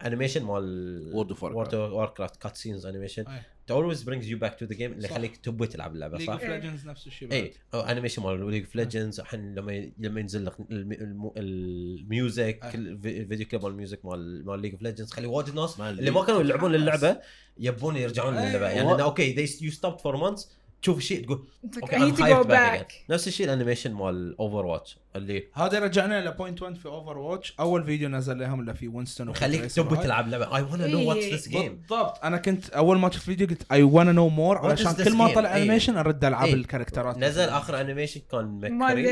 animation 0.07 0.43
مال 0.45 1.13
Warcraft. 1.15 1.39
World 1.53 1.71
of 1.73 1.93
Warcraft 2.09 2.39
cutscenes 2.39 2.87
animation 2.87 3.25
always 3.71 3.97
brings 4.05 4.25
you 4.27 4.37
back 4.45 4.55
to 4.59 4.67
the 4.67 4.77
game 4.79 4.83
اللي. 4.83 5.05
يخليك 5.05 5.37
تبي 5.37 5.67
تلعب 5.67 5.95
اللعبة 5.95 6.19
League 6.19 6.27
صح؟ 6.27 6.33
of 6.33 6.45
Legends 6.45 6.87
نفس 6.87 7.07
الشيء 7.07 7.29
بعد. 7.29 7.51
اي 7.75 7.93
animation 7.93 8.23
مال 8.23 8.51
League 8.51 8.65
of 8.65 8.77
Legends 8.77 9.21
الحين 9.21 9.55
لما 9.55 9.91
لما 9.99 10.21
ينزل 10.21 10.45
لك 10.47 10.61
الم- 10.71 10.93
الم- 10.93 11.33
ال 11.37 11.55
music. 11.55 12.61
ال 12.75 12.87
video 12.87 13.47
clip 13.47 13.63
مال 13.63 13.71
ال 13.71 13.77
music 13.77 14.05
مال 14.05 14.47
مال 14.47 14.61
League 14.61 14.73
of 14.73 14.83
Legends 14.83 15.11
خلي 15.13 15.27
واجد 15.27 15.55
ناس 15.55 15.81
اللي 15.81 16.11
ما. 16.11 16.25
كانوا 16.25 16.41
يلعبون 16.41 16.75
اللعبة 16.75 17.21
يبون 17.59 17.97
يرجعون. 17.97 18.35
للعبة 18.35 18.69
يعني 18.69 19.03
okay 19.03 19.47
you 19.63 19.71
stopped 19.71 20.01
four 20.01 20.17
months 20.17 20.47
تشوف 20.83 21.01
شيء 21.01 21.25
تقول 21.25 21.45
okay 21.83 22.13
again. 22.13 22.47
back 22.47 22.93
نفس 23.11 23.29
الشيء 23.29 23.47
ال 23.47 23.51
animation 23.51 23.93
مال 23.93 24.37
Overwatch 24.41 24.99
اللي 25.17 25.45
هذا 25.55 25.79
رجعنا 25.79 26.29
ل 26.29 26.35
point 26.35 26.63
1 26.63 26.75
في 26.75 26.87
Overwatch 26.87 27.55
أول 27.61 27.85
فيديو 27.85 28.09
نزل 28.09 28.39
لهم 28.39 28.61
اللي 28.61 28.75
فيه 28.75 28.89
Winston 28.89 29.29
يخليك 29.31 29.65
تبي 29.73 29.97
تلعب 29.97 30.29
لعبة 30.29 30.57
I 30.57 30.63
wanna 30.63 30.87
know 30.87 31.09
what's. 31.09 31.25
this 31.25 31.49
game 31.49 31.77
بالضبط 31.77 32.25
أنا 32.25 32.37
كنت 32.37 32.71
أول 32.71 32.99
ما 32.99 33.11
شفت 33.11 33.23
فيديو 33.23 33.47
قلت 33.47 33.73
I 33.73 33.83
wanna 33.83 34.13
know 34.13 34.29
more 34.29 34.59
علشان 34.59 34.93
this 34.93 35.05
كل 35.05 35.15
ما 35.17 35.29
game؟ 35.29 35.35
طلع. 35.35 35.57
animation 35.57 35.97
أرد 35.97 36.25
العب 36.25 36.47
إيه. 36.47 36.55
ال 36.55 36.61
characterات 36.61 37.19
نزل 37.19 37.49
آخر 37.49 37.81
animation 37.81 38.21
كان 38.31 38.45
مال 38.45 38.79
McCree 38.79 39.05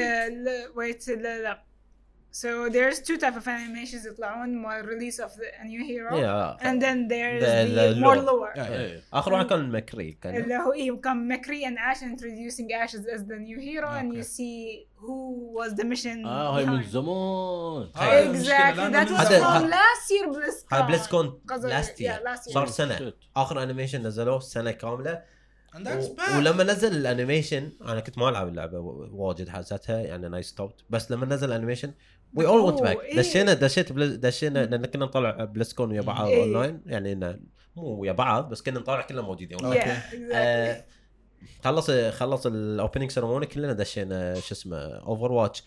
wait 0.75 1.09
لا 1.09 1.43
لا 1.43 1.70
so 2.33 2.49
there's 2.71 2.99
two 3.09 3.17
type 3.19 3.37
of 3.37 3.49
animations 3.49 4.07
يطلعون 4.07 4.63
مال 4.63 4.85
release 4.87 5.19
of 5.19 5.31
the, 5.37 5.63
a 5.63 5.65
new 5.65 5.83
hero 5.85 6.15
Yeah. 6.17 6.67
and 6.69 6.81
then 6.83 7.09
there's 7.09 7.43
The- 7.43 7.75
the, 7.79 7.95
the 7.95 8.01
more 8.01 8.17
lore. 8.17 8.27
lower 8.31 8.53
Yeah. 8.57 8.61
إيه. 8.71 9.03
اخر 9.13 9.33
واحد 9.33 9.47
كان 9.47 9.71
McCree 9.71 10.13
كان 10.23 10.37
اللي 10.37 10.55
هو 10.57 10.73
إيه 10.73 11.01
كان 11.01 11.29
McCree 11.29 11.65
and 11.67 11.79
Ash 11.79 12.03
introducing 12.03 12.69
Ash 12.85 12.95
as, 12.95 13.05
as 13.17 13.23
the 13.31 13.37
new 13.49 13.59
hero 13.59 13.89
and 14.01 14.13
you 14.15 14.21
Okay. 14.21 14.37
see 14.37 14.87
who 15.05 15.17
was 15.59 15.71
the 15.81 15.85
mission 15.85 16.27
آه 16.27 16.57
هاي 16.59 16.67
من. 16.67 16.83
زمان 16.83 17.89
exactly 18.35 18.93
that 18.93 19.11
من 19.11 19.17
was 19.17 19.29
from 19.29 19.71
last 19.71 20.11
year 20.11 20.27
BlizzCon 20.33 21.53
هاي 21.53 21.83
yeah, 21.83 22.01
year 22.01 22.21
last 22.25 22.47
year. 22.49 22.53
صار 22.55 22.67
سنه 22.67 22.97
Shit. 22.99 23.15
اخر 23.37 23.63
animation 23.63 24.07
نزلوه 24.07 24.41
سنه 24.41 24.71
كامله 24.71 25.23
And 25.75 25.87
that's 25.87 26.11
و- 26.11 26.17
bad. 26.17 26.37
ولما 26.37 26.65
نزل 26.65 26.97
ال 26.97 27.04
animation 27.04 27.73
أنا 27.83 28.01
كنت 28.01 28.19
ما 28.19 28.29
العب 28.29 28.49
اللعبه 28.49 28.79
واجد 29.13 29.49
حاستها 29.49 29.99
يعني 30.01 30.27
أنا 30.27 30.43
stopped 30.43 30.75
بس 30.91 31.11
لما 31.11 31.27
نزل 31.27 31.49
ال 31.49 31.53
animation 31.53 31.93
we 32.35 32.47
all 32.47 32.61
went 32.61 32.83
back. 32.83 32.99
دشينا 33.17 33.55
دشيت 33.55 33.93
دشينا 33.93 34.67
لأن 34.67 34.87
كنا 34.87 35.05
نطلع 35.05 35.45
BlizzCon 35.45 35.91
ويا 35.91 36.01
بعض 36.01 36.27
إيه. 36.27 36.43
اونلاين 36.43 36.81
يعني 36.87 37.13
إنه 37.13 37.39
مو 37.77 37.83
ويا 38.01 38.13
بعض 38.13 38.49
بس 38.49 38.63
كنا 38.63 38.81
نطلع 38.81 39.01
كلنا 39.01 39.23
موجودين 39.23 39.59
آه، 40.33 40.85
خلص 41.65 41.91
خلص 41.91 42.47
ال 42.47 42.55
opening 42.55 43.11
ceremony 43.11 43.47
كلنا 43.47 43.73
دشينا 43.73 44.35
شو 44.35 44.55
اسمه 44.55 44.77
Overwatch 44.77 45.65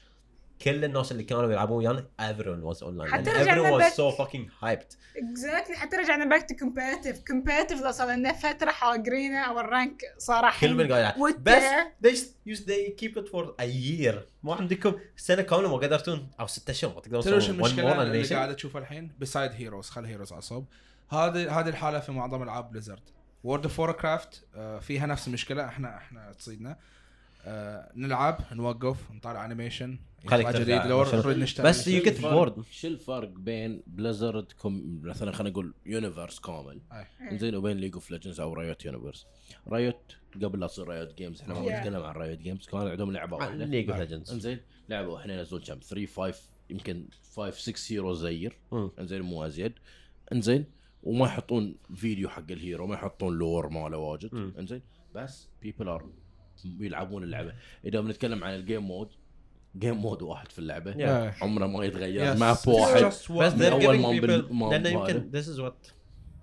كل 0.63 0.85
الناس 0.85 1.11
اللي 1.11 1.23
كانوا 1.23 1.51
يلعبون 1.51 1.77
ويانا 1.77 2.05
everyone 2.21 2.73
was 2.75 2.79
online. 2.79 3.11
حتى 3.11 3.31
and 3.31 3.37
رجعنا 3.37 3.61
everyone 3.79 3.81
was 3.81 3.85
back- 3.85 3.95
so 3.95 4.17
fucking 4.17 4.63
hyped. 4.65 4.95
Exactly. 5.17 5.75
حتى 5.75 5.97
رجعنا 5.97 6.25
back 6.25 6.49
to 6.49 6.55
competitive 6.55 7.19
competitive 7.27 7.81
لو 7.81 7.91
صار 7.91 8.11
لنا 8.11 8.33
فترة 8.33 8.71
حاقرينا 8.71 9.39
أو 9.43 9.59
ال 9.59 9.68
rank 9.68 10.01
صار 10.17 10.53
كل 10.61 10.73
من 10.73 10.91
قاعد 10.93 11.13
بس 11.43 11.63
they 12.05 12.11
just 12.15 12.53
use 12.55 12.59
they 12.65 13.03
keep 13.03 13.17
it 13.21 13.27
for 13.27 13.45
a 13.61 13.65
year. 13.65 14.15
ما 14.43 14.55
عندكم 14.55 14.95
سنة 15.17 15.41
كاملة 15.41 15.69
ما 15.69 15.77
قدرتون. 15.77 16.29
أو 16.39 16.47
ستة 16.47 16.71
اشهر 16.71 16.93
ما 16.95 17.01
تقدرون 17.01 17.41
more 17.41 17.49
المشكلة 17.49 18.01
اللي 18.01 18.23
animation 18.23 18.33
قاعد 18.33 18.55
تشوفها 18.55 18.81
الحين؟ 18.81 19.11
besides 19.19 19.51
Heroes 19.51 19.89
خل 19.89 20.05
Heroes 20.05 20.33
على 20.33 20.49
صوب 20.49 20.65
هذه 21.09 21.59
هذه 21.59 21.69
الحالة 21.69 21.99
في 21.99 22.11
معظم 22.11 22.43
ألعاب 22.43 22.71
Blizzard 22.71 23.09
World 23.43 23.63
of 23.63 23.81
Warcraft 23.81 24.43
فيها 24.81 25.05
نفس 25.05 25.27
المشكلة. 25.27 25.65
إحنا 25.65 25.97
إحنا 25.97 26.31
تصيدنا. 26.31 26.77
آه، 27.45 27.91
نلعب 27.95 28.39
نوقف 28.51 28.97
نطالع 29.11 29.45
animation 29.45 29.99
خليك 30.27 30.47
يطلع 30.47 30.51
ترجع. 30.59 30.77
جديد 30.79 30.91
لو 30.91 31.01
بس 31.63 31.89
get 31.89 32.07
الفرق- 32.07 32.55
bored. 32.55 32.61
شو 32.71 32.87
الفرق 32.87 33.29
بين 33.29 33.83
Blizzard 33.87 34.51
كوم 34.51 35.01
مثلا 35.03 35.31
خلينا 35.31 35.49
نقول 35.49 35.73
universe 35.85 36.39
كامل. 36.39 36.81
زين 37.33 37.55
وبين 37.55 37.77
League 37.77 37.93
of 37.93 38.11
Legends 38.11 38.39
أو 38.39 38.53
Riot 38.53 38.85
universe 38.85 39.25
Riot 39.67 40.17
قبل 40.43 40.59
لا 40.59 40.67
تصير 40.67 40.87
Riot 40.87 41.13
Games 41.17 41.41
إحنا 41.41 41.53
ما. 41.53 41.79
نتكلم 41.79 42.03
عن 42.03 42.15
Riot 42.15 42.37
Games 42.39 42.65
كان 42.65 42.87
عندهم 42.87 43.11
لعبة 43.11 43.37
واحدة. 43.37 43.65
League 43.65 43.89
of 43.89 43.99
Legends 43.99 44.31
انزين 44.31 44.59
لعبوا 44.89 45.19
إحنا 45.19 45.33
ينزلون 45.37 45.61
كم؟ 45.61 45.79
3 45.79 46.05
5 46.05 46.49
يمكن 46.69 47.05
5 47.35 47.51
6 47.71 47.93
heroes 47.93 48.13
a 48.13 48.20
year. 48.20 48.57
انزين 48.99 49.21
مو 49.21 49.45
أزيد. 49.45 49.73
انزين 50.33 50.65
وما 51.03 51.25
يحطون 51.25 51.75
فيديو 51.95 52.29
حق 52.29 52.51
ال 52.51 52.58
hero 52.58 52.87
ما 52.87 52.95
يحطون 52.95 53.37
lore 53.37 53.69
ماله 53.69 53.97
واجد. 53.97 54.33
انزين 54.59 54.81
بس 55.15 55.47
people 55.61 55.87
are 55.87 56.09
يلعبون 56.65 57.23
اللعبة. 57.23 57.53
إذا 57.85 58.01
بنتكلم 58.01 58.43
عن 58.43 58.55
ال 58.55 58.61
game 58.61 58.83
mode 58.83 59.09
game 59.77 59.97
mode 59.97 60.21
واحد 60.21 60.51
في 60.51 60.59
اللعبة. 60.59 60.93
Yeah. 60.93 61.43
عمره 61.43 61.65
ما 61.67 61.85
يتغير. 61.85 62.35
Yes. 62.35 62.39
map 62.39 62.57
واحد. 62.67 63.03
بس 63.03 63.31
giving 63.31 63.31
ما 63.31 64.19
بال- 64.19 64.53
ما. 64.53 64.75
يمكن 64.89 65.31
this 65.31 65.45
is 65.45 65.59
what 65.59 65.91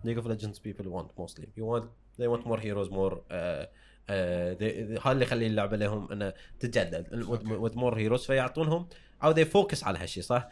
League 0.07 0.23
of 0.23 0.27
Legends 0.27 0.59
people 0.59 0.87
want 0.87 1.09
mostly. 1.23 1.45
You 1.59 1.65
want 1.65 1.85
they 2.21 2.29
want 2.35 2.45
more 2.47 2.61
heroes 2.61 2.89
more 2.91 3.15
uh, 3.15 3.17
uh, 3.17 4.55
they, 4.59 4.71
they- 4.89 5.07
هذا 5.07 5.13
اللي 5.13 5.25
يخلي 5.25 5.47
اللعبة 5.47 5.77
لهم 5.77 6.13
انها 6.13 6.35
تتجدد. 6.61 7.25
with, 7.25 7.71
with 7.71 7.77
more 7.79 7.95
heroes 7.95 8.27
فيعطونهم 8.27 8.89
أو 9.25 9.35
they 9.35 9.47
focus 9.47 9.85
على 9.85 9.99
هالشيء 9.99 10.23
صح؟ 10.23 10.49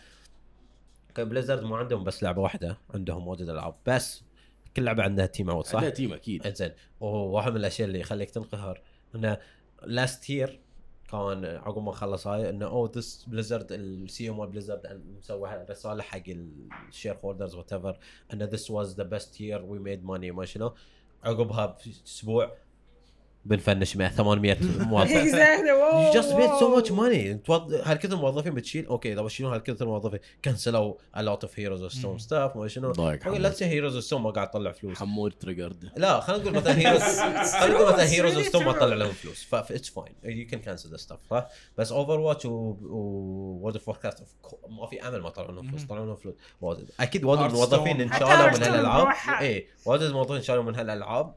Blizzard 1.18 1.62
مو 1.62 1.76
عندهم 1.76 2.04
بس 2.04 2.22
لعبة 2.22 2.42
واحدة 2.42 2.78
عندهم 2.94 3.28
واجد 3.28 3.48
ألعاب. 3.48 3.74
بس 3.86 4.22
كل 4.76 4.84
لعبة 4.84 5.02
عندها 5.02 5.26
team 5.26 5.50
out 5.50 5.66
صح؟ 5.66 5.74
عندها 5.74 5.90
team 5.90 6.12
أكيد. 6.12 6.46
إنزين. 6.46 6.70
وواحد 7.00 7.50
من 7.50 7.56
الأشياء 7.56 7.88
اللي 7.88 8.00
يخليك 8.00 8.30
تنقهر 8.30 8.80
إنه 9.14 9.38
last 9.82 10.30
year 10.30 10.60
كان 11.10 11.44
عقب 11.44 11.82
ما 11.82 11.92
خلص 11.92 12.26
هاي 12.26 12.50
إنه 12.50 12.66
أوه 12.66 12.92
this 12.96 13.24
Blizzard 13.24 13.72
ال 13.72 14.28
CEO 14.28 14.34
مال 14.34 14.46
Blizzard 14.46 15.02
مسوي 15.18 15.66
رساله 15.70 16.02
حق 16.02 16.22
ال 16.88 17.16
shareholders 17.24 17.54
whatever 17.54 17.98
إنه 18.32 18.44
this 18.44 18.70
was 18.70 18.94
the 18.96 19.02
best 19.04 19.40
year 19.40 19.64
we 19.64 19.78
made 19.78 20.04
money 20.04 20.30
ما 20.30 20.44
شنو. 20.44 20.74
عقبها 21.24 21.66
بأسبوع 21.66 22.56
بنفنش 23.44 23.96
100 23.96 24.08
800 24.08 24.56
موظف. 24.62 25.10
exactly 25.24 25.70
whoa, 25.70 26.12
You 26.12 26.20
just 26.22 26.34
made 26.34 26.58
so 26.60 26.64
whoa. 26.64 26.80
much 26.82 26.90
money. 26.90 27.46
توظ... 27.46 27.74
هالكثر 27.74 28.16
موظفين 28.16 28.54
بتشيل. 28.54 28.86
أوكي 28.86 29.12
اذا 29.12 29.22
بشيلون 29.22 29.52
هالكثر 29.52 29.86
موظفين؟ 29.86 30.20
كنسلوا 30.44 30.94
a 31.16 31.20
lot 31.20 31.38
of 31.46 31.48
heroes 31.48 31.90
of 31.92 31.94
stone 31.98 32.26
stuff 32.28 32.56
ما 32.56 32.68
شنو. 32.68 32.92
لا 33.26 33.48
تسي 33.48 33.80
heroes 33.80 34.02
of 34.04 34.08
stone 34.08 34.12
ما 34.14 34.30
قاعد 34.30 34.50
تطلع 34.50 34.72
فلوس. 34.72 34.98
حمود 34.98 35.32
تريجرد 35.32 35.90
لا 35.96 36.20
خلينا 36.20 36.42
نقول 36.42 36.54
مثلا 36.54 36.78
هيروز 36.78 37.02
خلينا 37.60 37.74
نقول 37.74 37.86
مثلا 37.92 38.06
It's 38.06 38.10
هيروز 38.10 38.34
really 38.38 38.48
ستون 38.48 38.64
ما. 38.64 38.72
تطلع 38.72 38.94
لهم 38.96 39.12
فلوس. 39.12 39.44
ف 39.44 39.54
اتس 39.54 39.88
فاين 39.88 40.14
يو 40.24 40.46
كان 40.46 40.60
كانسل 40.60 40.90
ذا 40.90 40.96
ستاف 40.96 41.18
صح؟ 41.30 41.46
بس 41.78 41.92
اوفر 41.92 42.20
واتش 42.20 42.44
وورد 42.46 43.74
اوف 43.86 43.98
كاست 43.98 44.22
ما 44.68 44.86
في 44.86 45.08
أمل 45.08 45.20
ما 45.20 45.28
طلعوا 45.30 45.52
لهم 45.52 45.68
فلوس. 45.68 45.84
طلعوا 45.84 46.06
لهم 46.06 46.16
فلوس. 46.16 46.34
أكيد 47.00 47.24
واجد 47.24 47.40
Hearthstone. 47.40 47.44
الموظفين 47.52 48.00
انشالوا 48.00 48.46
من 48.50 48.62
هالألعاب. 48.62 49.06
اي 49.40 49.66
واجد 49.86 50.02
الموظفين 50.02 50.36
انشالوا 50.36 50.62
من 50.62 50.74
هالألعاب. 50.74 51.34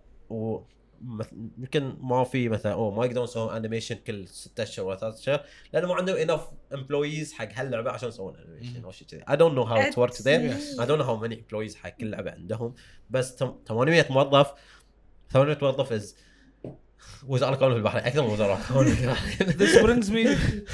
يمكن 1.57 1.97
ما 2.01 2.23
في 2.23 2.49
مثلا 2.49 2.73
أوه 2.73 2.95
ما 2.95 3.05
يقدرون 3.05 3.23
يسوون 3.23 3.55
animation 3.55 3.95
كل 3.95 4.27
ستة 4.27 4.63
أشهر 4.63 4.85
ولا 4.85 4.97
ثلاث 4.97 5.19
أشهر 5.19 5.43
لأنه 5.73 5.87
ما 5.87 5.95
عندهم 5.95 6.15
enough 6.15 6.41
employees 6.73 7.33
حق 7.33 7.47
هاللعبة 7.53 7.91
عشان 7.91 8.09
يسوون 8.09 8.35
animation 8.35 8.83
أو 8.83 8.91
شيء 8.91 9.07
كذي. 9.07 9.21
I 9.21 9.35
don't 9.37 9.55
know 9.55 9.65
how 9.65 9.77
it 9.89 9.97
works 9.97 10.17
there. 10.23 10.41
Yes. 10.41 10.79
I 10.79 10.85
don't 10.85 10.99
know 10.99 11.07
how 11.11 11.27
many 11.27 11.35
employees 11.35 11.75
حق 11.75 11.89
كل 11.89 12.09
لعبة 12.11 12.31
عندهم. 12.31 12.73
بس 13.09 13.35
تم- 13.35 13.55
800 13.67 14.05
موظف. 14.11 14.53
800 15.33 15.57
موظف 15.61 15.91
is 15.91 16.15
وزاره 17.27 17.53
الكون 17.53 17.71
في 17.71 17.77
البحرين 17.77 18.03
أكثر 18.03 18.21
من 18.21 18.29
وزاره 18.29 18.59
الكون 18.59 18.85
في 18.85 19.03
البحرين 19.03 19.47
This 19.61 19.75
brings 19.83 20.09
me 20.09 20.27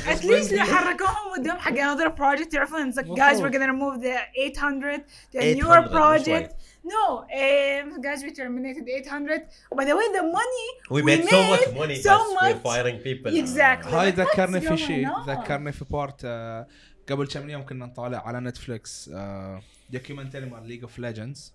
At 0.08 0.24
least 0.24 0.54
لو 0.54 0.64
حركوهم 0.64 1.32
ودهم 1.40 1.58
حق 1.58 1.74
another 1.74 2.10
project 2.10 2.54
يعرفون. 2.54 2.92
It's 2.92 2.96
like 2.96 3.06
guys 3.06 3.42
we're 3.42 3.52
gonna 3.52 3.72
remove 3.72 4.02
the 4.02 4.18
800 4.36 5.04
to 5.32 5.38
a 5.38 5.42
800 5.42 5.56
newer 5.56 5.90
project. 5.90 6.54
No 6.96 7.06
um, 7.42 8.02
guys 8.06 8.20
we 8.26 8.32
terminated 8.42 8.86
800 8.90 9.42
by 9.78 9.84
the 9.86 9.96
way 10.00 10.08
the 10.20 10.24
money 10.40 10.68
we 10.96 11.02
made 11.10 11.24
so 11.34 11.40
much 11.52 11.66
money 11.82 11.96
so 11.96 12.10
بس 12.10 12.22
we're 12.42 12.56
much. 12.56 12.62
firing 12.68 12.98
people. 13.08 13.32
Exactly. 13.44 13.94
هاي 13.94 14.10
ذكرني 14.12 14.62
في 14.62 14.78
شيء? 14.78 15.08
ذكرني 15.28 15.72
في 15.72 15.86
part 15.90 16.22
آه، 16.26 16.68
قبل 17.10 17.28
كم 17.28 17.50
يوم 17.50 17.66
كنا 17.66 17.86
نطالع 17.86 18.18
على 18.28 18.40
Netflix 18.40 19.10
documentary 19.90 20.46
مال 20.46 20.68
League 20.68 20.82
of 20.82 21.00
Legends 21.00 21.54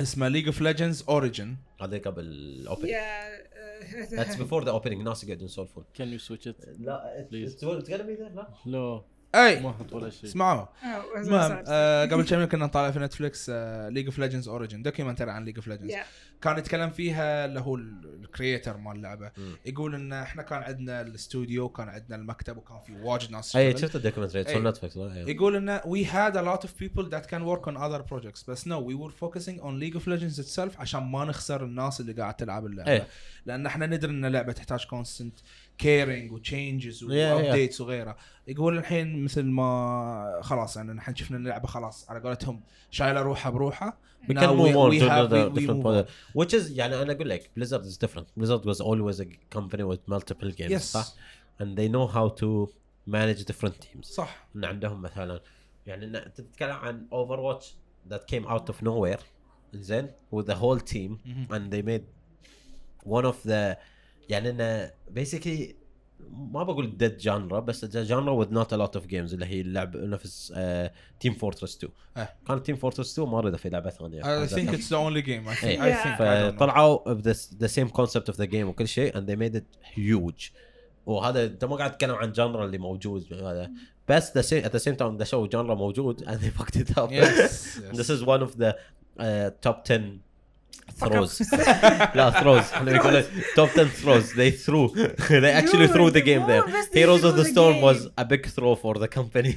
اسمه 0.00 0.28
League 0.28 0.46
of 0.46 0.60
Legends 0.60 1.04
Origins 1.08 1.56
هذا 1.82 1.98
قبل 1.98 2.22
ال 2.24 2.32
opening 2.32 2.90
yeah 2.90 2.94
uh, 2.94 4.16
That's 4.16 4.36
before 4.44 4.64
the 4.64 4.72
opening. 4.72 5.02
ناس 5.04 5.24
قاعدين 5.24 5.46
يسولفون. 5.46 5.84
can 5.94 6.08
you 6.08 6.18
switch 6.18 6.48
it 6.48 6.56
لا 6.78 7.26
Please. 7.30 7.50
it's 7.50 7.62
it's 7.62 7.88
gonna 7.88 8.02
be 8.02 8.16
there 8.20 8.36
لا. 8.36 8.48
لا 8.66 9.02
أي. 9.34 9.60
ما 9.60 9.70
أحط 9.70 9.92
ولا 9.92 10.10
شيء 10.10 10.24
اسمعوا. 10.30 10.66
was 10.66 11.16
المهم 11.16 11.64
آه، 11.68 12.04
قبل 12.04 12.24
كم 12.24 12.40
يوم 12.40 12.48
كنا 12.48 12.66
نطالع 12.66 12.90
في 12.90 12.98
Netflix 12.98 13.50
League 13.90 14.06
of 14.06 14.18
Legends 14.18 14.48
Origins 14.48 14.82
documentary 14.82 15.30
عن 15.30 15.44
League 15.44 15.56
of 15.56 15.68
Legends 15.68 15.94
كان 16.42 16.58
يتكلم 16.58 16.90
فيها 16.90 17.44
اللي 17.44 17.60
هو 17.60 17.76
ال 17.76 17.88
creator 17.88 18.76
مال 18.76 18.96
اللعبة. 18.96 19.30
يقول 19.66 19.94
إن 19.94 20.12
إحنا 20.12 20.42
كان 20.42 20.62
عندنا 20.62 21.00
الاستوديو 21.00 21.68
كان 21.68 21.88
عندنا 21.88 22.16
المكتب 22.16 22.56
وكان 22.56 22.78
في 22.86 22.92
واجد 22.92 23.30
ناس 23.30 23.56
أي. 23.56 23.76
شفت 23.76 23.96
ال 23.96 24.00
documentary 24.00 24.44
on 24.44 24.56
Netflix. 24.56 24.96
يقول 24.96 25.56
إن 25.56 25.78
we 25.78 26.06
had 26.06 26.34
a 26.34 26.44
lot 26.44 26.66
of 26.66 26.70
people 26.70 27.04
that 27.10 27.26
can 27.30 27.42
work 27.42 27.72
on 27.72 27.76
other 27.76 28.02
projects 28.12 28.48
بس 28.48 28.68
no 28.68 28.72
we 28.72 28.94
were 28.94 29.12
focusing 29.24 29.60
on 29.60 29.80
League 29.80 29.96
of 29.96 30.06
Legends 30.06 30.38
itself 30.44 30.80
عشان 30.80 31.02
ما 31.02 31.24
نخسر 31.24 31.64
الناس 31.64 32.00
اللي 32.00 32.12
قاعد 32.12 32.34
تلعب 32.34 32.66
اللعبة. 32.66 33.06
لأن 33.46 33.66
إحنا 33.66 33.86
ندري 33.86 34.10
إن 34.10 34.24
اللعبة 34.24 34.52
تحتاج 34.52 34.84
constant 34.84 35.38
caring 35.78 36.32
و 36.32 36.40
changes. 36.40 37.04
و 37.04 37.13
updates 37.13 37.80
وغيره 37.80 38.16
يقول 38.46 38.78
الحين 38.78 39.24
مثل 39.24 39.42
ما 39.42 40.40
خلاص 40.42 40.76
يعني 40.76 40.92
الحين 40.92 41.16
شفنا 41.16 41.36
اللعبه 41.36 41.66
خلاص 41.66 42.10
على 42.10 42.20
قولتهم 42.20 42.62
شايله 42.90 43.20
روحها 43.22 43.50
بروحها 43.50 43.98
We 44.22 44.34
can 44.34 44.56
move 44.56 44.76
on 44.76 44.90
to 44.92 45.04
another 45.04 45.50
different 45.50 45.82
product. 45.82 46.10
Which 46.34 46.54
is 46.54 46.70
يعني 46.70 47.02
أنا 47.02 47.12
أقول 47.12 47.28
لك 47.28 47.50
Blizzard 47.58 47.84
is 47.84 47.96
different. 47.98 48.26
Blizzard 48.36 48.64
was 48.64 48.80
always 48.80 49.20
a 49.20 49.26
company 49.58 49.82
with 49.82 50.00
multiple 50.08 50.50
games 50.50 50.70
Yes. 50.70 50.84
صح؟ 50.84 51.14
And 51.60 51.76
they 51.76 51.88
know 51.88 52.06
how 52.06 52.28
to 52.40 52.68
manage 53.06 53.44
different 53.44 53.74
teams. 53.80 54.06
صح 54.06 54.48
إن 54.56 54.64
عندهم 54.64 55.02
مثلا 55.02 55.40
يعني 55.86 56.04
أنت 56.04 56.40
تتكلم 56.40 56.76
عن 56.76 57.06
Overwatch 57.12 57.64
that 58.12 58.20
came 58.34 58.46
out 58.46 58.70
of 58.70 58.82
nowhere 58.82 59.20
زين 59.74 60.08
with 60.34 60.46
the 60.46 60.54
whole 60.54 60.80
team 60.80 61.18
مهم. 61.26 61.46
and 61.50 61.72
they 61.72 61.82
made 61.82 62.04
one 63.04 63.24
of 63.24 63.42
the 63.44 63.76
يعني 64.28 64.50
إنه 64.50 64.90
basically 65.10 65.76
ما 66.30 66.62
بقول 66.62 66.96
dead 66.96 67.16
genre 67.16 67.60
بس 67.60 67.84
genre 67.84 68.30
with 68.30 68.52
not 68.52 68.72
a 68.72 68.76
lot 68.76 68.96
of 68.96 69.06
games 69.06 69.32
اللي 69.32 69.46
هي 69.46 69.60
اللعب 69.60 69.96
نفس 69.96 70.54
Team 71.20 71.34
Fortress 71.34 71.78
2 72.16 72.28
كان 72.48 72.62
Team 72.62 72.76
Fortress 72.76 73.12
2 73.12 73.28
ما 73.28 73.38
أدري 73.38 73.56
في 73.56 73.68
لعبة 73.68 73.90
ثانية. 73.90 74.40
I 74.42 74.46
think 74.48 74.74
it's 74.74 74.90
the 74.90 74.96
only 74.96 75.22
game 75.22 75.48
I 75.48 75.54
think 75.54 76.58
طلعوا 76.58 77.14
the 77.60 77.66
same 77.66 77.88
concept 77.88 78.28
of 78.28 78.38
the 78.38 78.44
game 78.44 78.68
وكل 78.68 78.88
شيء 78.88 79.18
and 79.18 79.30
they 79.30 79.36
made 79.36 79.56
it 79.56 79.66
huge 79.94 80.48
وهذا 81.06 81.44
أنت 81.44 81.64
ما 81.64 81.76
قاعد 81.76 81.92
تتكلم 81.92 82.14
عن 82.14 82.32
genre 82.32 82.64
اللي 82.64 82.78
موجود. 82.78 83.32
هذا. 83.32 83.70
بس 84.08 84.34
the 84.34 84.42
same 84.42 84.64
at 84.64 84.72
the 84.72 84.78
same 84.78 84.94
time 84.94 85.16
they 85.16 85.24
chose 85.24 85.46
genre 85.46 85.74
موجود 85.74 86.22
and 86.22 86.38
they 86.38 86.50
fucked 86.50 86.76
it 86.76 86.98
up 86.98 87.12
this 87.94 88.10
is 88.10 88.22
one 88.22 88.40
of 88.40 88.56
the 88.56 88.74
top 89.48 89.74
10 89.74 90.18
throws 91.00 91.42
لا 92.16 92.30
throws 92.40 92.72
إحنا 92.74 92.92
نقول 92.92 93.24
top 93.56 93.70
10 93.74 93.88
throws 94.02 94.26
they 94.36 94.50
threw 94.66 94.88
they 95.28 95.52
actually 95.60 95.88
threw 95.88 96.10
the 96.10 96.20
game 96.20 96.46
there 96.46 96.64
Heroes 96.94 97.24
of 97.24 97.34
the 97.40 97.44
Storm 97.52 97.76
was 97.80 97.98
a 98.18 98.24
big 98.24 98.46
throw 98.56 98.74
for 98.84 98.94
the 99.02 99.08
company 99.18 99.54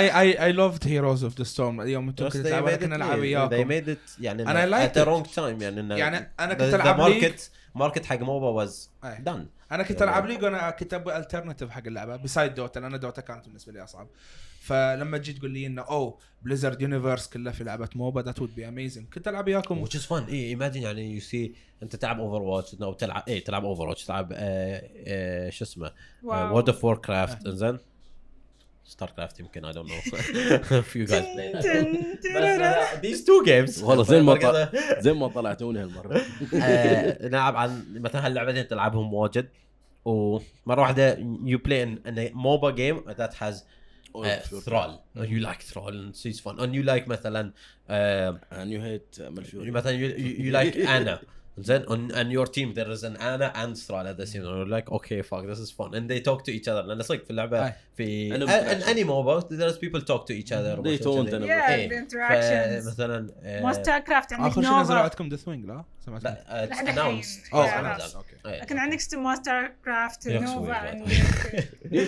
I 0.00 0.02
I 0.24 0.26
I 0.48 0.50
loved 0.62 0.82
Heroes 0.84 1.22
of 1.22 1.34
the 1.40 1.44
Storm 1.44 1.80
يوم 1.80 2.10
they 2.12 2.28
تلعبون 2.32 2.70
made 2.70 2.74
كنا 2.80 2.96
it 2.96 2.98
نلعب 2.98 3.16
they 3.16 3.20
وياكم 3.20 3.68
made 3.68 3.88
it 3.88 4.20
يعني 4.20 4.44
And 4.44 4.48
I 4.74 4.86
at 4.88 4.94
the 5.00 5.04
wrong 5.06 5.24
time 5.36 5.62
يعني 5.62 5.98
يعني 5.98 6.30
the- 6.38 6.54
كنت 6.54 6.62
League. 6.98 7.24
market 7.32 7.40
market 7.82 8.04
حق 8.04 8.20
MOBA 8.20 8.66
was 8.66 8.70
done 9.04 9.46
أنا 9.72 9.82
كنت 9.82 10.02
العب 10.02 10.26
League 10.26 10.42
وأنا 10.44 10.70
كنت 10.70 10.94
أبغى 10.94 11.16
alternative 11.16 11.70
حق 11.70 11.82
اللعبه 11.86 12.16
besides 12.16 12.54
Dota 12.54 12.78
لأن 12.80 13.00
Dota 13.00 13.20
كانت 13.20 13.46
بالنسبة 13.46 13.72
لي 13.72 13.84
اصعب 13.84 14.06
فلما 14.68 15.18
تجي 15.18 15.32
تقول 15.32 15.50
لي 15.50 15.66
إنه 15.66 15.82
أوه 15.82 16.18
Blizzard 16.42 16.82
universe 16.82 17.28
كلها 17.28 17.52
في 17.52 17.64
لعبة 17.64 17.88
MOBA 17.94 18.20
that 18.20 18.40
would 18.40 18.54
be 18.54 18.68
amazing 18.68 19.06
كنت 19.14 19.28
ألعب 19.28 19.46
وياكم. 19.46 19.86
Which 19.86 19.90
is 19.92 20.02
fun. 20.08 20.28
I 20.28 20.56
imagine 20.58 20.76
يعني 20.76 21.14
you 21.14 21.20
see 21.20 21.54
أنت 21.82 21.96
تلعب 21.96 22.20
Overwatch 22.20 22.74
أو 22.82 22.92
تلعب 22.92 23.22
اي 23.28 23.40
تلعب 23.40 23.64
Overwatch 23.64 24.04
تلعب 24.04 24.32
آه، 24.32 24.90
آه، 25.06 25.50
شو 25.50 25.64
اسمه. 25.64 25.90
World 26.22 26.68
of 26.68 26.84
Warcraft 26.84 27.46
إنزين. 27.46 27.78
StarCraft 28.84 29.40
يمكن 29.40 29.64
I 29.64 29.72
don't 29.72 29.90
know 29.90 29.96
played. 30.00 30.96
بس 30.96 31.12
these 33.02 33.20
two 33.24 33.46
games. 33.46 33.82
والله 33.82 34.04
زين 34.04 34.22
ما 34.22 34.34
زين 35.04 35.16
ما 35.16 35.28
طلعتوني 35.28 35.80
هالمرة. 35.82 36.20
آه، 36.54 37.28
نلعب 37.28 37.56
عن 37.56 37.84
مثلا 37.94 38.26
هاللعبتين 38.26 38.68
تلعبهم 38.68 39.14
واجد. 39.14 39.48
ومرة 40.04 40.80
واحدة 40.80 41.18
you 41.44 41.58
play 41.58 41.82
a 41.82 42.30
MOBA 42.34 42.70
game 42.70 43.04
that 43.08 43.42
has 43.42 43.66
Thrall 44.66 44.98
you 45.16 45.38
like 45.38 45.62
Thrall 45.62 46.14
this 46.14 46.31
is 46.31 46.40
fun 46.40 46.56
and 46.58 46.72
you 46.74 46.82
like 46.88 47.08
مثلا 47.08 47.52
آه، 47.90 48.40
you 48.52 48.80
hate 48.82 49.16
Malfurion 49.20 49.70
مثلا 49.70 50.12
you 50.18 50.52
like 50.52 50.76
Anna 50.88 51.18
then 51.70 51.82
on, 51.92 52.00
on 52.20 52.30
your 52.30 52.46
team 52.46 52.68
there 52.78 52.90
is 52.96 53.02
an 53.02 53.16
Anna 53.16 53.48
and 53.62 53.76
Thrall 53.76 54.06
at 54.12 54.16
the 54.16 54.26
same 54.26 54.42
time 54.44 54.56
you're 54.58 54.74
like 54.78 54.88
okay 54.98 55.22
fuck 55.22 55.44
this 55.50 55.58
is 55.58 55.70
fun 55.78 55.90
and 55.96 56.08
they 56.10 56.20
talk 56.20 56.44
to 56.44 56.52
each 56.52 56.68
other 56.68 56.82
لأن 56.86 57.02
صدق 57.02 57.24
في 57.24 57.30
اللعبه 57.30 57.66
أي. 57.66 57.72
في 57.96 58.30
in 58.38 58.82
any 58.82 59.04
MOBA 59.04 59.40
there's 59.50 59.78
people 59.78 60.00
talk 60.00 60.26
to 60.26 60.32
each 60.40 60.52
other 60.52 60.76
They 60.82 60.98
don't 60.98 61.28
and 61.32 61.44
Yeah, 61.44 61.70
إيه. 61.70 61.88
the 61.88 61.94
interactions. 61.94 62.88
فمثلا 62.88 63.26
آه، 63.42 63.60
مو 63.62 63.72
StarCraft 63.72 64.32
عندك 64.32 64.46
اخر 64.50 64.62
شيء 64.62 64.70
نزلوا 64.70 64.82
Nova 64.82 64.94
عندكم 65.02 65.28
Deathwing 65.28 65.64
لا؟ 65.66 65.84
سمعت 66.06 66.24
لا 66.24 66.68
it's 66.70 66.78
announced 66.78 67.54
اوه 67.54 67.98
It's. 67.98 68.16
okay 68.16 68.36
إيه. 68.46 68.60
لكن 68.60 68.78
عندك 68.78 69.00
StarCraft 69.00 70.28
Nova 70.28 70.72
عندك 70.74 71.08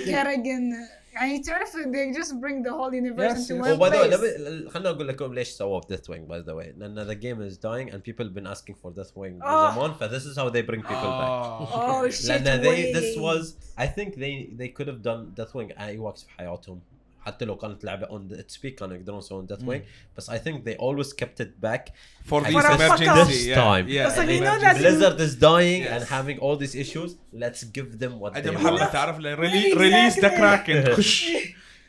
Kerrigan 0.07 0.73
يعني 1.14 1.40
تعرف 1.40 1.70
they 1.76 2.18
just 2.18 2.32
bring 2.32 2.64
the 2.64 2.72
whole 2.72 2.94
universe 2.94 3.38
Yes, 3.38 3.50
into 3.50 3.56
yes. 3.56 3.68
one 3.68 3.72
وباي 3.72 4.10
ذا 4.10 4.18
place 4.18 4.22
واي 4.22 4.70
خليني 4.70 4.90
اقول 4.90 5.08
لكم 5.08 5.34
ليش 5.34 5.48
سووا 5.50 5.82
ديث 5.90 6.10
وينج 6.10 6.28
باي 6.28 6.40
ذا 6.40 6.54
واي 6.54 6.74
لان 6.78 7.08
the 7.08 7.16
game 7.16 7.52
is 7.52 7.58
dying 7.58 7.94
and 7.94 7.98
people 8.04 8.26
have 8.26 8.36
been 8.36 8.48
asking 8.56 8.76
for 8.76 8.92
death 9.00 9.16
wing 9.16 9.44
آه. 9.44 9.76
زمان 9.76 9.94
ف 9.94 10.04
this 10.04 10.24
is 10.26 10.38
how 10.38 10.50
they 10.50 10.62
bring 10.72 10.82
people 10.82 11.12
back 11.22 11.30
آه. 11.30 12.08
oh 12.08 12.12
shit 12.12 12.30
لان 12.30 12.62
they 12.64 12.94
this 12.98 13.18
way. 13.18 13.22
was 13.22 13.46
I 13.78 13.88
think 13.88 14.10
they 14.16 14.58
they 14.60 14.70
could 14.78 14.88
have 14.88 15.02
done 15.02 15.42
death 15.42 15.54
wing 15.56 15.80
اي 15.82 15.98
وقت 15.98 16.20
في 16.20 16.30
حياتهم 16.38 16.80
حتى 17.21 17.45
لو 17.45 17.57
كانت 17.57 17.85
لعبة 17.85 18.07
اون 18.07 18.29
اتس 18.33 18.57
بي 18.57 18.71
كانوا 18.71 18.97
يقدرون 18.97 19.19
يسوون 19.19 19.47
that 19.47 19.63
way 19.65 19.85
بس 20.17 20.31
I 20.31 20.39
think 20.39 20.65
they 20.65 20.75
always 20.75 21.15
kept 21.15 21.41
it 21.41 21.55
back 21.59 21.93
فور 22.25 22.47
ذيس 22.47 22.65
ايمرجنسي 22.65 23.55
تايم 23.55 24.07
بس 24.07 24.19
اي 24.19 24.41
نو 24.41 24.57
ذات 24.57 24.77
بليزرد 24.77 25.21
از 25.21 25.35
داينج 25.35 25.87
اند 25.87 26.03
هافينج 26.11 26.41
اول 26.41 26.59
ذيس 26.59 26.77
ايشوز 26.77 27.19
ليتس 27.33 27.65
جيف 27.65 27.87
ذيم 27.87 28.23
وات 28.23 28.37
ذي 28.37 28.51
محمد 28.51 28.91
تعرف 28.91 29.19
ريليس 29.19 30.19
ذا 30.19 30.29
كراكن 30.29 30.95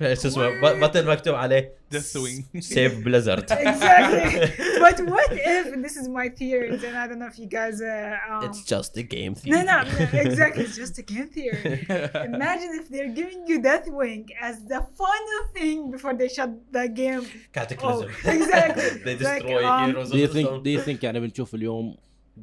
اسمه 0.01 0.61
بطل 0.73 1.07
مكتوب 1.07 1.35
عليه. 1.35 1.80
Death 1.90 2.14
Wing. 2.16 2.60
سيف 2.60 2.98
بليزرد 3.04 3.52
exactly 3.52 4.40
but 4.84 4.98
what 5.14 5.30
if 5.32 5.66
and 5.74 5.84
this 5.86 5.96
is 6.02 6.08
my 6.08 6.28
theory 6.40 6.68
and 6.70 6.96
I 7.02 7.06
don't 7.08 7.20
know 7.22 7.30
if 7.34 7.38
you 7.42 7.48
guys 7.58 7.76
uh, 7.80 8.32
um, 8.32 8.44
It's 8.46 8.62
just 8.74 8.92
a 8.96 9.04
game 9.16 9.32
no, 9.32 9.40
theme. 9.40 9.52
no, 9.52 9.76
no, 9.82 10.20
exactly. 10.26 10.62
It's 10.66 10.78
just 10.84 10.96
a 11.04 11.06
game 11.12 11.28
theory. 11.36 11.62
Imagine 12.34 12.70
if 12.80 12.86
they're 12.92 13.12
giving 13.20 13.40
you 13.50 13.56
Deathwing 13.68 14.22
as 14.48 14.56
the 14.72 14.80
final 15.02 15.40
thing 15.56 15.76
before 15.94 16.14
they 16.20 16.28
shut 16.36 16.50
the 16.76 16.84
game. 17.02 17.22
Cataclysm. 17.58 18.08
Oh, 18.26 18.30
exactly. 18.36 18.88
they 19.06 19.14
Like, 19.16 19.42
destroy 19.42 19.62
um, 19.72 19.86
heroes 19.90 20.08
Do 20.14 20.18
you 20.22 20.28
of 20.28 20.32
the 20.32 20.36
think 20.36 20.48
stone. 20.48 20.62
do 20.66 20.70
you 20.76 20.80
think 20.88 20.98
يعني 21.04 21.20
بنشوف 21.20 21.54
اليوم 21.54 21.96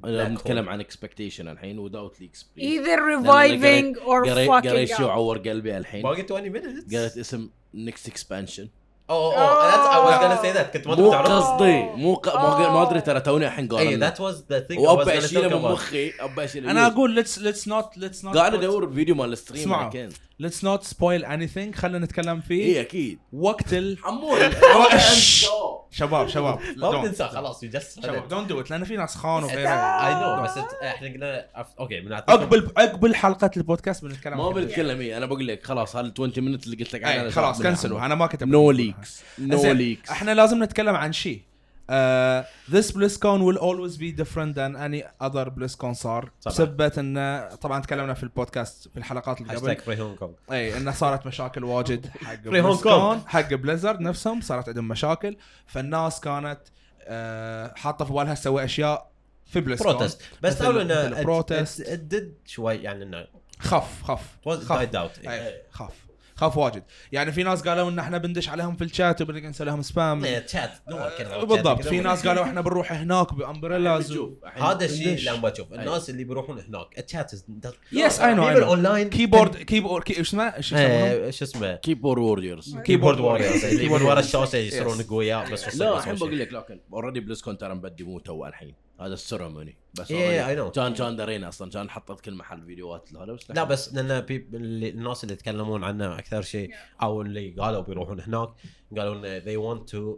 Black 0.04 0.08
نتكلم 0.32 0.66
hole. 0.66 0.70
عن 0.70 0.80
اكسبكتيشن 0.80 1.48
الحين 1.48 1.90
without 1.90 2.14
leaks 2.22 2.44
please. 2.44 2.64
Either 2.64 2.98
reviving 3.02 3.98
or 4.06 4.28
قريت 4.30 4.50
fucking 4.92 4.98
شو 4.98 5.04
out. 5.08 5.10
عور 5.10 5.38
قلبي 5.38 5.78
الحين 5.78 6.02
باقي 6.02 6.24
20 6.24 6.54
minutes. 6.54 6.96
قالت 6.96 7.18
اسم 7.18 7.50
next 7.76 8.10
expansion 8.12 8.68
Oh, 9.11 9.13
oh, 9.15 9.33
oh, 9.37 9.71
that's, 9.71 9.89
I 9.97 9.99
was 10.07 10.17
gonna 10.23 10.41
say 10.43 10.53
that. 10.59 10.73
كنت 10.77 10.87
ما 10.87 10.95
مو 10.95 11.11
تعرف. 11.11 11.29
قصدي 11.31 11.81
مو 11.83 12.15
ق... 12.15 12.27
ما 12.37 12.57
Oh. 12.57 12.71
ما 12.71 12.83
أدري 12.89 13.01
ترى 13.01 13.21
توني 13.21 13.47
الحين 13.47 13.65
اي 13.65 13.97
قارن 13.97 14.11
that 14.11 14.15
was 14.17 14.35
the 14.53 14.61
thing 14.69 14.79
I 14.79 14.81
was 14.81 14.87
وأبى 14.89 15.19
أشيله 15.19 15.59
من. 15.59 15.73
مخي 15.73 16.13
أبى 16.21 16.45
أشيله 16.45 16.71
أنا 16.71 16.87
أقول 16.87 17.11
let's 17.11 17.39
let's 17.39 17.69
not 17.69 17.99
let's 17.99 18.25
not 18.25 18.37
قاعد 18.37 18.55
أدور 18.55 18.93
فيديو 18.93 19.15
مال 19.15 19.33
ال 19.33 19.37
stream 19.37 19.61
اسمعوا. 19.63 20.09
let's 20.41 20.65
not 20.65 20.83
spoil 20.85 21.25
anything 21.25 21.75
خلينا 21.75 21.99
نتكلم 21.99 22.37
اي 22.37 22.43
فيه 22.43 22.81
أكيد 22.81 23.19
وقت 23.33 23.73
ال 23.73 23.99
حمود 24.03 24.39
شباب 25.99 26.29
شباب 26.29 26.59
ما. 26.77 27.03
بتنسى 27.03 27.25
خلاص 27.29 27.65
said 27.65 28.03
شباب. 28.03 28.29
don't 28.29 28.49
do 28.49 28.61
it 28.61 28.71
لأن 28.71 28.85
في 28.85 28.97
ناس 28.97 29.15
خان 29.17 29.43
I 29.43 29.45
وغيره 29.45 30.37
know 30.41 30.45
بس 30.45 30.59
it- 30.59 30.83
إحنا 30.85 31.09
قلنا 31.09 31.47
أوكي 31.81 32.01
بنعطيكم 32.01 32.33
عقب 32.43 32.71
عقب 32.79 33.15
حلقة 33.15 33.51
البودكاست 33.57 34.05
بنتكلم 34.05 34.37
ما. 34.39 34.51
بنتكلم 34.51 35.01
إيه 35.01 35.17
أنا 35.17 35.27
بقول 35.27 35.47
لك 35.49 35.67
خلاص 35.67 35.97
هال 35.97 36.13
20 36.21 36.33
minute 36.39 36.65
اللي 36.67 36.77
قلت 36.77 36.95
لك 36.95 37.05
عنها 37.05 37.15
اي 37.15 37.21
أنا 37.21 37.31
خلاص 37.31 37.63
كنسلوا. 37.63 38.01
أنا 38.07 38.15
ما 38.15 38.27
كتبت 38.27 38.43
no 38.53 38.71
leaks 38.71 39.23
no 39.39 39.73
leaks 39.73 40.11
إحنا 40.11 40.31
لازم 40.35 40.63
نتكلم 40.65 40.97
عن 40.97 41.13
شيء 41.13 41.41
Uh, 41.89 42.45
this 42.75 42.93
BlizzCon 42.93 43.39
will 43.47 43.59
always 43.69 43.97
be 43.97 44.13
different 44.13 44.55
than 44.55 44.77
any 44.77 45.03
other 45.27 45.47
BlizzCon 45.51 45.93
صار. 45.93 46.31
بسبة 46.47 46.93
انه 46.99 47.55
طبعا 47.55 47.81
تكلمنا 47.81 48.15
في 48.15 48.23
البودكاست 48.23 48.89
في 48.89 48.97
الحلقات 48.97 49.41
اللي 49.41 49.55
قبل. 49.55 49.77
free 49.77 50.01
Hong 50.01 50.19
Kong 50.19 50.35
إي 50.53 50.77
انه 50.77 50.93
صارت 50.93 51.27
مشاكل 51.27 51.65
واجد 51.65 52.07
حق. 52.07 53.27
حق 53.27 53.55
Blizzard 53.55 54.01
نفسهم 54.01 54.41
صارت 54.41 54.69
عندهم 54.69 54.89
مشاكل. 54.89 55.37
فالناس 55.67 56.21
كانت 56.21 56.61
آه، 57.03 57.75
حاطة 57.77 58.05
في 58.05 58.13
بالها 58.13 58.35
تسوي 58.35 58.65
أشياء 58.65 59.11
في 59.47 59.61
BlizzCon 59.61 59.93
protest 59.97 60.23
بس 60.43 60.63
قالوا 60.63 60.83
إنه 60.83 61.23
it 61.85 62.15
did 62.15 62.25
شوي 62.47 62.75
يعني 62.75 63.05
إنه 63.05 63.27
خف 63.59 64.03
خف. 64.03 64.37
خف. 64.47 64.79
خف. 65.71 66.08
خف 66.39 66.57
واجد. 66.57 66.83
يعني 67.13 67.33
في 67.33 67.43
ناس 67.43 67.63
قالوا 67.63 67.91
إن 67.91 67.99
إحنا 67.99 68.19
بندش 68.19 68.49
عليهم 68.49 68.77
في 68.77 68.85
الشات 68.85 69.23
وبنقعد 69.23 69.45
نسوي 69.45 69.67
لهم 69.67 69.83
spam 69.83 70.25
chat 70.47 70.71
بالضبط. 71.49 71.83
في 71.83 72.01
ناس 72.01 72.27
قالوا 72.27 72.45
إحنا 72.45 72.61
بنروح 72.61 72.93
هناك 72.93 73.35
ب 73.35 73.43
umbrellas 73.43 74.19
هذا 74.55 74.85
الشيء 74.85 75.31
عم 75.31 75.41
بشوف. 75.41 75.73
الناس 75.73 76.11
اللي 76.11 76.25
بيروحون 76.25 76.59
هناك. 76.61 77.05
ال 77.05 77.11
chat 77.11 77.33
yes 77.93 78.21
I 78.21 78.35
know 78.35 78.49
online 78.49 79.11
keyboard 79.11 79.57
keyboard 79.57 80.03
key- 80.05 80.19
إيش 80.19 80.29
اسمه؟ 80.29 80.45
إيش 80.45 80.73
يسمونهم؟ 80.73 81.25
إيش 81.25 81.43
اسمه؟ 81.43 81.75
keyboard 81.75 82.19
warriors 82.23 82.77
keyboard 82.79 83.21
warriors 83.21 83.65
اللي 83.65 83.89
من 83.89 84.03
ورا 84.03 84.15
warriors. 84.15 84.19
الشاشة 84.19 84.57
يصيرون. 84.57 85.03
قوياء 85.03 85.53
بس 85.53 85.77
لا 85.77 85.99
الحين 85.99 86.15
بقول. 86.15 86.39
لك 86.39 86.53
لكن 86.53 86.81
already 86.93 87.21
BlizzCon 87.21 87.59
ترى 87.59 87.75
مبدي 87.75 88.05
مو 88.05 88.19
تو 88.19 88.47
الحين. 88.47 88.75
هذا 89.01 89.15
ال 89.15 89.21
ceremony. 89.21 89.77
بس 89.95 90.07
already 90.09 90.13
I 90.13 90.59
know. 90.59 90.73
كان 90.75 90.95
كان 90.95 91.17
درينا 91.17 91.49
أصلا. 91.49 91.71
كان 91.71 91.91
حطت 91.91 92.21
كل 92.21 92.35
محل 92.35 92.67
فيديوهات 92.67 93.09
هذا 93.17 93.33
بس 93.33 93.51
لا 93.51 93.65
بس 93.65 93.95
لأن 93.95 94.21
بي- 94.21 94.49
اللي- 94.53 94.89
الناس 94.89 95.25
اللي 95.25 95.35
يتكلمون 95.35 95.85
عنه 95.85 96.19
أكثر 96.19 96.43
شيء 96.43 96.71
أو 97.03 97.23
اللي 97.23 97.51
قالوا 97.59 97.81
بيروحون 97.83 98.21
هناك 98.21 98.49
قالوا 98.97 99.15
ان 99.15 99.41
they 99.43 99.59
want 99.61 99.91
to 99.91 100.17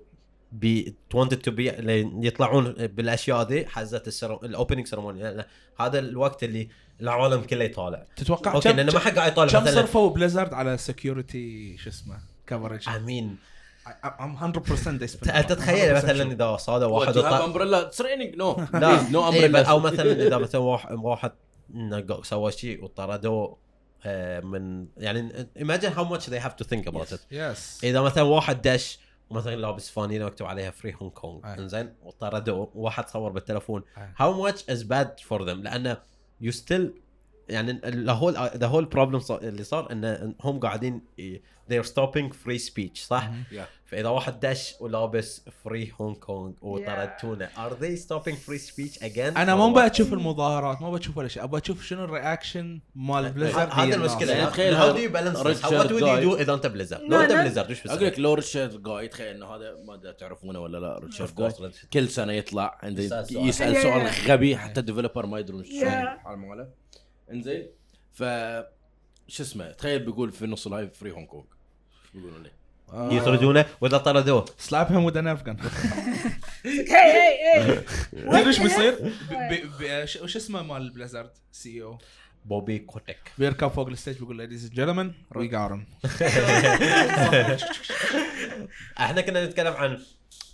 be 0.65 0.91
wanted 1.15 1.39
to 1.49 1.53
be 1.53 1.79
اللي 1.79 2.27
يطلعون 2.27 2.73
بالأشياء 2.73 3.49
ذي 3.49 3.67
حزت 3.67 4.23
ال 4.45 4.50
opening 4.50 4.87
ceremony 4.87 5.45
هذا 5.81 5.99
الوقت 5.99 6.45
اللي 6.45 6.69
العالم 7.01 7.41
كله 7.41 7.65
يطالع. 7.65 8.07
تتوقع 8.17 8.55
أوكي 8.55 8.73
لأنه 8.73 8.93
ما 8.93 8.99
حد 8.99 9.19
قاعد 9.19 9.33
يطالع 9.33 9.53
كم 9.53 9.67
صرفوا 9.67 10.11
Blizzard 10.11 10.55
على 10.55 10.79
security 10.79 11.77
شو 11.77 11.91
اسمه 11.91 12.19
coverage 12.47 12.89
I 12.89 12.98
mean 12.98 13.37
I'm 14.05 14.37
100% 14.37 14.99
they 14.99 15.07
spent 15.07 15.35
أنت 15.35 15.53
تتخيل 15.53 15.95
100% 15.95 16.05
مثلا. 16.05 16.33
إذا 16.33 16.57
صادوا 16.57 16.89
واحد 16.89 17.17
واحد 17.17 17.19
وطلع 17.19 17.45
umbrella 17.45 17.83
training 17.83 18.37
no 18.37 18.57
لا 18.75 19.11
no 19.11 19.29
umbrella 19.29 19.71
أو 19.71 19.79
مثلا 19.89 20.13
إذا 20.13 20.39
مثلا 20.39 20.61
واحد 20.61 20.93
واحد 20.93 21.33
سوى 22.23 22.53
شيء 22.53 22.85
وطردوه 22.85 23.59
آه، 24.05 24.41
من 24.41 24.87
يعني 24.97 25.47
imagine 25.59 25.93
how 25.97 26.05
much 26.15 26.27
they 26.27 26.41
have 26.47 26.57
to 26.57 26.65
think 26.65 26.87
about 26.87 27.13
it. 27.13 27.21
yes 27.31 27.81
إذا 27.85 28.01
مثلا 28.01 28.23
واحد 28.23 28.63
دش 28.63 28.99
ومثلا 29.31 29.57
لابس 29.57 29.91
فانيله 29.91 30.27
مكتوب 30.27 30.49
عليها 30.49 30.71
free 30.71 30.95
Hong 31.03 31.13
Kong 31.13 31.47
أي. 31.47 31.59
إنزين 31.59 31.95
وطردوه 32.03 32.71
وواحد 32.75 33.09
صور 33.09 33.31
بالتلفون. 33.33 33.83
أي. 33.99 34.09
how 34.21 34.33
much 34.47 34.59
is 34.59 34.85
bad 34.85 35.25
for 35.29 35.39
them 35.39 35.49
لأنه 35.63 35.97
you 36.43 36.51
still 36.53 36.91
يعني 37.51 37.71
ال 37.85 37.93
whole 37.93 38.35
the 38.57 38.67
whole 38.67 38.85
problem 38.85 39.21
اللي 39.31 39.65
صار 39.65 39.93
إن 39.93 40.35
هم 40.41 40.61
قاعدين 40.61 41.01
they're 41.71 41.87
stopping 41.87 42.31
free 42.45 42.59
speech 42.71 42.99
صح؟ 43.07 43.31
Yeah. 43.53 43.57
فإذا 43.87 44.09
واحد 44.09 44.41
دش 44.41 44.75
ولابس 44.81 45.43
free 45.65 45.93
Hong 46.01 46.17
Kong 46.17 46.55
وطردتونه 46.63 47.49
are 47.57 47.71
they 47.83 48.01
stopping 48.07 48.35
free 48.35 48.59
speech 48.71 48.99
again؟ 49.03 49.37
أنا 49.37 49.55
ما? 49.57 49.89
بشوف 49.89 50.13
المظاهرات 50.13 50.83
ما 50.83 50.91
بشوف 50.91 51.17
ولا 51.17 51.29
شيء 51.29 51.45
أبغى 51.45 51.61
أشوف 51.65 51.85
شنو 51.85 52.05
ال 52.05 52.13
reaction 52.13 52.81
مال 52.95 53.33
Blizzard 53.33 53.69
هذا 53.73 53.95
المشكلة 53.97 54.33
يعني 54.33 54.47
تخيل 54.51 54.77
this? 54.79 55.47
Richard 55.47 55.57
How- 55.57 55.91
what 55.91 55.93
would 55.93 56.01
you 56.03 56.05
جاي. 56.05 56.31
do 56.31 56.41
إذا 56.41 56.55
أنت 56.55 56.67
Blizzard؟ 56.67 57.01
لا، 57.01 57.07
لو 57.09 57.21
انت 57.21 57.33
لا. 57.33 57.43
بليزرد 57.43 57.71
وش 57.71 57.81
أقول 57.87 57.95
بتسوي؟ 57.97 58.09
لك 58.11 58.19
لو 58.19 58.35
Richard 58.35 58.83
جاي 58.83 59.09
تخيل 59.09 59.27
إنه 59.37 59.47
هذا 59.47 59.77
ما 59.87 59.95
أدري 59.95 60.13
تعرفونه 60.13 60.61
ولا 60.61 60.79
لا 60.79 60.99
Richard 60.99 61.35
جاي. 61.35 61.71
كل 61.93 62.09
سنة 62.09 62.33
يطلع 62.33 62.79
عنده 62.83 63.03
يسأل 63.03 63.27
سؤال. 63.27 63.49
يسأل 63.49 63.75
Yeah, 63.77 63.83
سؤال 63.83 64.11
yeah. 64.11 64.31
غبي 64.31 64.57
حتى 64.57 64.81
ال 64.81 64.85
developer 64.85 65.27
ما 65.27 65.39
يدرون 65.39 65.65
شو 65.65 65.71
Yeah. 65.71 65.85
الحال 65.85 66.39
ماله 66.39 66.69
انزين؟ 67.33 67.67
ف 68.13 68.23
شو 69.29 69.43
اسمه 69.43 69.71
تخيل 69.71 70.05
بيقول 70.05 70.33
في 70.33 70.47
نص 70.47 70.67
ال 70.67 70.73
live 70.73 70.99
free 70.99 71.13
Hong 71.13 71.27
Kong 71.29 71.45
شو 72.13 72.19
بيقولون 72.19 72.43
لي؟ 72.43 72.51
يطردونه 73.17 73.67
وإذا 73.81 73.99
طردوه. 73.99 74.45
slap 74.59 74.93
him 74.93 75.05
with 75.05 75.17
a 75.17 75.27
gun 75.27 75.57
هي 76.65 76.85
هي 76.91 77.63
هي. 77.63 77.83
تدري 78.33 78.47
إيش 78.47 78.59
بيصير؟ 78.59 79.13
وش 80.23 80.37
اسمه 80.37 80.63
مال 80.63 80.91
Blizzard 80.91 81.31
CEO 81.53 81.99
Bobby 82.45 82.79
Kotick 82.79 83.33
بيركب 83.39 83.69
فوق 83.69 83.89
ال 83.89 83.94
stage 83.94 84.19
بيقول 84.19 84.37
ladies 84.37 84.65
and 84.65 84.75
gentlemen 84.75 85.13
we 85.37 85.49
جارن 85.49 85.85
إحنا 89.01 89.21
كنا 89.21 89.47
نتكلم 89.47 89.73
عن 89.73 89.99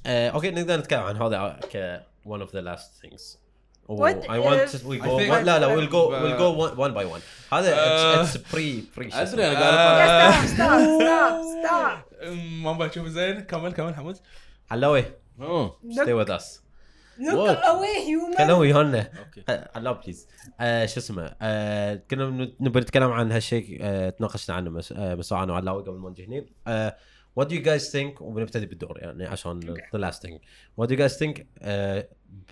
آه، 0.06 0.28
أوكي 0.30 0.50
نقدر 0.50 0.78
نتكلم 0.78 1.00
عن 1.00 1.16
هذا 1.16 1.60
ك 1.72 2.02
one 2.28 2.40
of 2.46 2.50
the 2.50 2.60
last 2.60 3.02
things. 3.02 3.45
What 3.88 4.16
I 4.28 4.38
want 4.38 4.68
to 4.72 4.78
we 4.88 4.98
go 4.98 5.16
one, 5.16 5.44
لا 5.44 5.58
لا 5.58 5.76
we'll 5.76 5.90
go 5.90 6.10
Uh, 6.10 6.22
we'll 6.22 6.38
go 6.38 6.50
one, 6.64 6.76
one 6.76 6.92
by 6.94 7.06
one. 7.14 7.20
هذا 7.52 7.76
Uh, 7.76 8.24
it's, 8.24 8.34
it's 8.34 8.42
pre 8.52 8.82
pre 8.98 9.14
ادري. 9.14 9.46
أنا 9.46 9.60
قاعد 9.60 10.32
stop 10.48 10.50
stop 10.50 11.02
stop 11.02 11.44
stop. 11.64 12.26
ما 12.62 12.72
بشوف 12.72 13.06
زين 13.06 13.40
كمل 13.40 13.72
كمل 13.72 13.94
حمود 13.94 14.16
علاوي 14.70 15.04
stay 15.90 16.24
with 16.24 16.28
us. 16.30 16.58
Look 17.18 17.58
away 17.58 17.96
human 18.08 18.36
كلام 18.38 18.58
ويانا 18.58 19.10
أوكي 19.18 19.64
علاو 19.74 19.94
بليز 19.94 20.28
شو 20.60 21.00
اسمه؟ 21.00 21.34
آه، 21.42 21.94
كنا 22.10 22.50
نبي 22.60 22.80
نتكلم 22.80 23.10
عن 23.12 23.32
هالشيء 23.32 23.78
آه، 23.80 24.10
تناقشنا 24.10 24.56
عنه 24.56 24.70
مس- 24.70 24.92
مساء 24.96 25.42
أنا 25.42 25.52
وعلاوي 25.52 25.82
قبل 25.82 25.98
ما 25.98 26.10
نجي 26.10 26.24
هني. 26.26 26.46
آه، 26.66 26.96
what 27.40 27.44
do 27.44 27.50
you 27.52 27.64
guys 27.66 27.90
think 27.92 28.22
وبنبتدي 28.22 28.66
بالدور 28.66 28.98
يعني 28.98 29.26
عشان 29.26 29.60
the 29.96 29.98
last 29.98 30.16
thing. 30.18 30.38
What 30.80 30.86
do 30.88 30.92
you 30.92 30.98
guys 30.98 31.16
think 31.22 31.40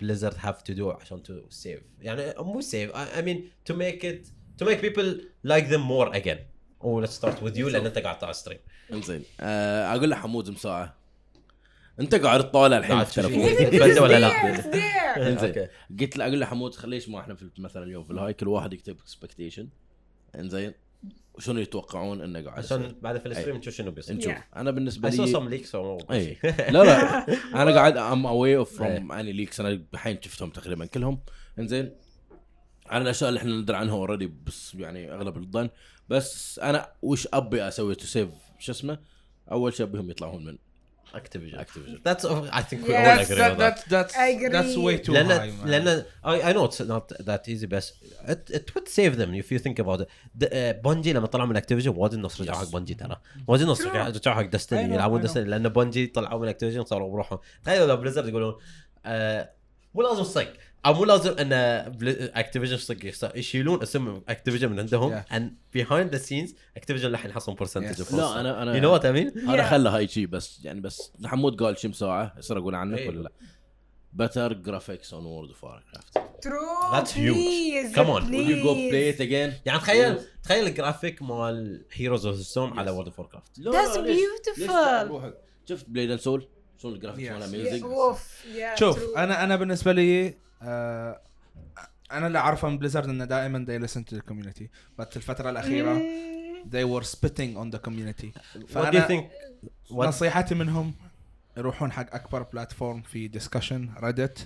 Blizzard 0.01 0.35
have 0.37 0.63
to 0.69 0.75
do 0.75 0.81
عشان 1.01 1.23
to 1.23 1.53
save. 1.53 1.81
يعني 2.01 2.33
مو 2.39 2.61
save 2.61 2.91
I, 2.93 3.17
I 3.17 3.21
mean 3.21 3.37
to 3.71 3.75
make 3.75 4.03
it 4.03 4.27
to 4.61 4.65
make 4.67 4.81
people 4.81 5.21
like 5.47 5.67
them 5.69 5.81
more 5.81 6.13
again. 6.15 6.39
Oh 6.81 7.01
let's 7.05 7.15
start 7.21 7.41
with 7.41 7.57
you 7.57 7.65
لأن 7.67 7.85
أنت 7.85 7.97
قاعد 7.97 8.23
على 8.23 8.33
stream 8.33 8.59
انزين. 8.93 9.23
آه، 9.39 9.95
أقول 9.95 10.09
له 10.09 10.15
حمود 10.15 10.49
مساعة. 10.49 10.95
أنت 11.99 12.15
قاعد 12.15 12.49
تطالع 12.49 12.77
الحين 12.77 13.03
في 13.03 13.21
تبدأ 13.79 14.01
ولا 14.01 14.19
لا؟ 14.19 14.55
انزين. 15.29 15.67
قلت 15.99 16.17
له 16.17 16.25
أقول 16.25 16.39
له 16.39 16.45
حمود 16.45 16.75
خليش 16.75 17.09
ما 17.09 17.19
إحنا 17.19 17.35
في 17.35 17.49
مثلا 17.57 17.83
اليوم 17.83 18.03
في 18.03 18.11
الهاي 18.11 18.33
كل 18.33 18.47
واحد 18.47 18.73
يكتب 18.73 18.97
expectation 18.99 19.69
انزين. 20.35 20.73
شنو 21.39 21.59
يتوقعون 21.59 22.21
إنه 22.21 22.41
قاعد 22.41 22.57
عشان 22.59 22.95
بعد 23.01 23.17
في 23.19 23.25
ال 23.25 23.29
stream 23.29 23.55
نشوف 23.55 23.73
شنو 23.73 23.91
بيصير. 23.91 24.15
نشوف 24.15 24.33
Yeah. 24.33 24.57
أنا 24.57 24.71
بالنسبة 24.71 25.09
I 25.09 25.13
saw 25.13 25.19
لي 25.19 25.33
some 25.33 25.51
leaks 25.63 25.69
so 25.71 26.11
إي. 26.11 26.37
لا 26.73 26.83
لا. 26.83 27.25
أنا 27.61 27.71
قاعد 27.77 27.97
I'm 27.97 28.25
away 28.25 28.57
of. 28.57 28.77
from 28.77 29.11
any 29.11 29.31
leaks 29.33 29.59
أنا 29.59 29.81
الحين 29.93 30.21
شفتهم 30.21 30.49
تقريبا 30.49 30.85
كلهم. 30.85 31.19
إنزين. 31.59 31.91
عن 32.87 33.01
الأشياء 33.01 33.29
اللي 33.29 33.39
إحنا 33.39 33.51
ندري 33.55 33.77
عنها 33.77 33.93
already 33.95 34.33
بس 34.45 34.75
يعني 34.75 35.11
أغلب 35.13 35.37
الظن. 35.37 35.69
بس 36.09 36.59
أنا 36.59 36.91
وش 37.01 37.27
أبي 37.33 37.67
أسوي 37.67 37.95
to 37.95 38.05
save 38.05 38.29
شو 38.59 38.71
اسمه؟ 38.71 38.99
أول 39.51 39.73
شيء 39.73 39.85
أبيهم 39.85 40.09
يطلعون 40.09 40.45
من. 40.45 40.57
Activision 41.19 41.57
Activision. 41.59 41.99
That's 42.03 42.25
I 42.25 42.61
think 42.69 42.87
we 42.87 42.95
all 42.95 43.03
That's 43.03 43.29
agree 43.29 43.41
that, 43.41 43.51
on 43.51 43.57
that. 43.57 43.75
that, 43.77 43.89
that's 43.89 44.15
I 44.15 44.27
agree. 44.35 44.49
that's 44.49 44.75
way 44.77 44.97
too 44.97 45.13
high 45.13 45.23
لأن 45.23 45.53
man. 45.63 45.67
لأن 45.67 46.03
I, 46.25 46.41
I 46.49 46.53
know 46.53 46.65
it's 46.65 46.81
not 46.81 47.25
that 47.25 47.47
easy 47.49 47.65
بس 47.67 47.93
it, 48.27 48.49
it 48.49 48.75
would 48.75 48.87
save 48.89 49.17
them 49.17 49.33
if 49.33 49.51
you 49.51 49.59
think 49.59 49.79
about 49.79 50.01
it 50.01 50.07
uh, 50.43 50.81
Bungie 50.83 51.13
لما 51.13 51.27
طلعوا 51.27 51.47
من 51.49 51.57
Activision 51.57 51.93
وايد 51.97 52.13
الناس 52.13 52.41
رجعوا 52.41 52.57
حق 52.57 52.69
Bungie 52.71 52.93
ترى 52.93 53.17
وايد 53.47 53.61
الناس. 53.61 53.81
رجعوا 53.81 54.35
حق 54.35 54.43
I 54.43 54.45
Destiny 54.45 54.93
يلعبون. 54.93 55.21
Destiny 55.21 55.43
لأن 55.43 55.69
Bungie 55.69 56.07
طلعوا 56.07 56.39
من 56.41 56.47
Activision 56.47 56.83
صاروا 56.85 57.11
بروحهم 57.11 57.39
تخيل 57.63 57.87
لو 57.87 57.97
Blizzard 57.97 58.27
يقولون 58.29 58.55
آه 59.05 59.51
مو 59.95 60.01
لازم 60.01 60.23
صق 60.23 60.53
أو 60.85 60.93
مو 60.93 61.05
لازم 61.05 61.35
إن 61.39 61.53
Activision 62.35 62.77
يخسر- 63.03 63.31
يشيلون 63.37 63.81
اسم 63.81 64.21
Activision 64.29 64.71
من 64.71 64.79
عندهم 64.79 65.21
and 65.21 65.77
behind 65.77 66.15
the 66.15 66.19
scenes 66.27 66.49
Activision 66.77 67.11
راح 67.11 67.25
ينحصون 67.25 67.55
percentage 67.55 68.03
Yes. 68.03 68.13
لا 68.13 68.39
أنا 68.39 68.63
أنا 68.63 68.79
you 68.79 68.83
know 68.83 68.99
what 68.99 69.03
I 69.05 69.11
mean 69.17 69.49
أنا. 69.49 69.69
خله 69.69 69.95
هاي 69.97 70.07
شيء 70.07 70.25
بس 70.27 70.65
يعني 70.65 70.81
بس 70.81 71.11
حمود 71.25 71.61
قال 71.63 71.77
شي 71.77 71.87
مساعة 71.87 72.33
يصير 72.37 72.57
أقول 72.57 72.75
عنك 72.75 72.97
إيه. 72.97 73.09
ولا 73.09 73.19
لا 73.21 73.31
better 74.13 74.53
graphics 74.53 75.13
on 75.13 75.25
World 75.25 75.49
of 75.49 75.61
Warcraft 75.65 76.17
True. 76.45 76.93
That's 76.93 77.11
huge. 77.11 77.35
please, 77.35 77.95
Come 77.97 78.09
on. 78.15 78.21
will 78.31 78.47
you 78.51 78.57
go 78.67 78.73
please. 78.73 78.91
play 78.91 79.15
it 79.15 79.19
again 79.27 79.53
يعني 79.65 79.79
تخيل 79.79 80.17
تخيل 80.43 80.67
الجرافيك 80.67 81.21
مال 81.21 81.85
Heroes 81.93 82.25
of 82.25 82.35
the 82.35 82.51
Storm 82.51 82.79
على 82.79 82.91
World 82.91 83.05
of 83.07 83.21
Warcraft 83.21 83.59
That's 83.59 83.97
beautiful. 83.97 84.67
تعب 84.67 85.07
روحك؟ 85.07 85.33
شفت 85.69 85.85
Blade 85.89 86.11
and 86.11 86.19
Soul 86.19 86.47
شلون 86.81 86.93
ال 86.93 86.97
graphics 86.97 87.29
Yes. 87.29 87.31
ماله 87.31 87.45
Yeah, 87.45 87.47
amazing 87.55 87.83
شوف. 88.79 89.17
أنا 89.17 89.43
أنا 89.43 89.55
بالنسبة 89.55 89.91
لي 89.91 90.37
آه 90.65 91.21
أنا 92.11 92.27
اللي 92.27 92.37
اعرفه 92.39 92.69
من 92.69 92.77
Blizzard 92.77 93.09
انه 93.09 93.25
دائما 93.25 93.65
they 93.65 93.87
listen 93.87 94.01
to 94.13 94.17
the 94.17 94.31
community 94.31 94.63
بس 94.97 95.17
الفترة 95.17 95.49
الاخيره 95.49 95.99
Mm, 95.99 96.67
they 96.67 96.85
were 96.85 97.03
spitting 97.05 97.55
on 97.57 97.69
the 97.75 97.79
community 97.87 98.29
what 98.73 98.91
do 98.91 98.97
you 98.97 99.07
think 99.07 99.23
what 99.89 100.05
نصيحتي 100.07 100.55
منهم 100.55 100.93
يروحون 101.57 101.91
حق 101.91 102.15
اكبر 102.15 102.43
بلاتفورم 102.43 103.01
في 103.01 103.29
discussion 103.29 104.01
reddit 104.03 104.39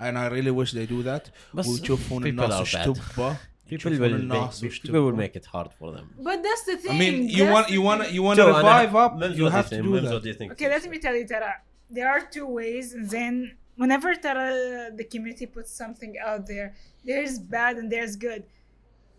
and 0.00 0.16
I 0.18 0.26
really 0.28 0.50
wish 0.50 0.72
they 0.72 0.86
do 0.86 1.02
that 1.06 1.30
بس 1.54 1.66
ويشوفون 1.66 2.22
people 2.22 2.26
الناس 2.26 2.52
are 2.52 2.60
وش 2.60 2.76
bad. 2.76 2.84
تبى 2.84 3.34
people 3.70 3.90
will 3.90 4.18
make, 4.34 4.82
people 4.82 5.02
will 5.06 5.16
make 5.24 5.36
it 5.40 5.46
hard 5.54 5.68
for 5.78 5.88
them 5.96 6.06
But 6.28 6.38
that's 6.46 6.64
the 6.70 6.76
thing. 6.82 6.90
I 6.90 6.98
mean 7.02 7.28
you 7.28 7.44
that's 7.44 7.54
want 7.54 7.66
you 7.76 7.82
want 7.88 8.00
you 8.16 8.22
want 8.26 8.36
to 8.40 8.46
revive 8.54 8.94
up 9.04 9.12
you 9.40 9.46
have 9.56 9.68
to 9.70 9.82
do 9.82 10.00
that 10.00 10.52
Okay, 10.52 10.68
let 10.74 10.84
me 10.92 10.98
tell 10.98 11.14
you 11.20 11.26
ترى 11.26 11.52
there 11.90 12.08
are 12.14 12.22
two 12.36 12.46
ways 12.58 12.86
then 13.14 13.56
whenever 13.77 14.15
ترى 14.15 14.97
the 14.97 15.03
community 15.03 15.45
puts 15.45 15.71
something 15.71 16.15
out 16.19 16.45
there 16.47 16.75
there's 17.05 17.39
bad 17.39 17.77
and 17.77 17.91
there's 17.91 18.15
good 18.15 18.43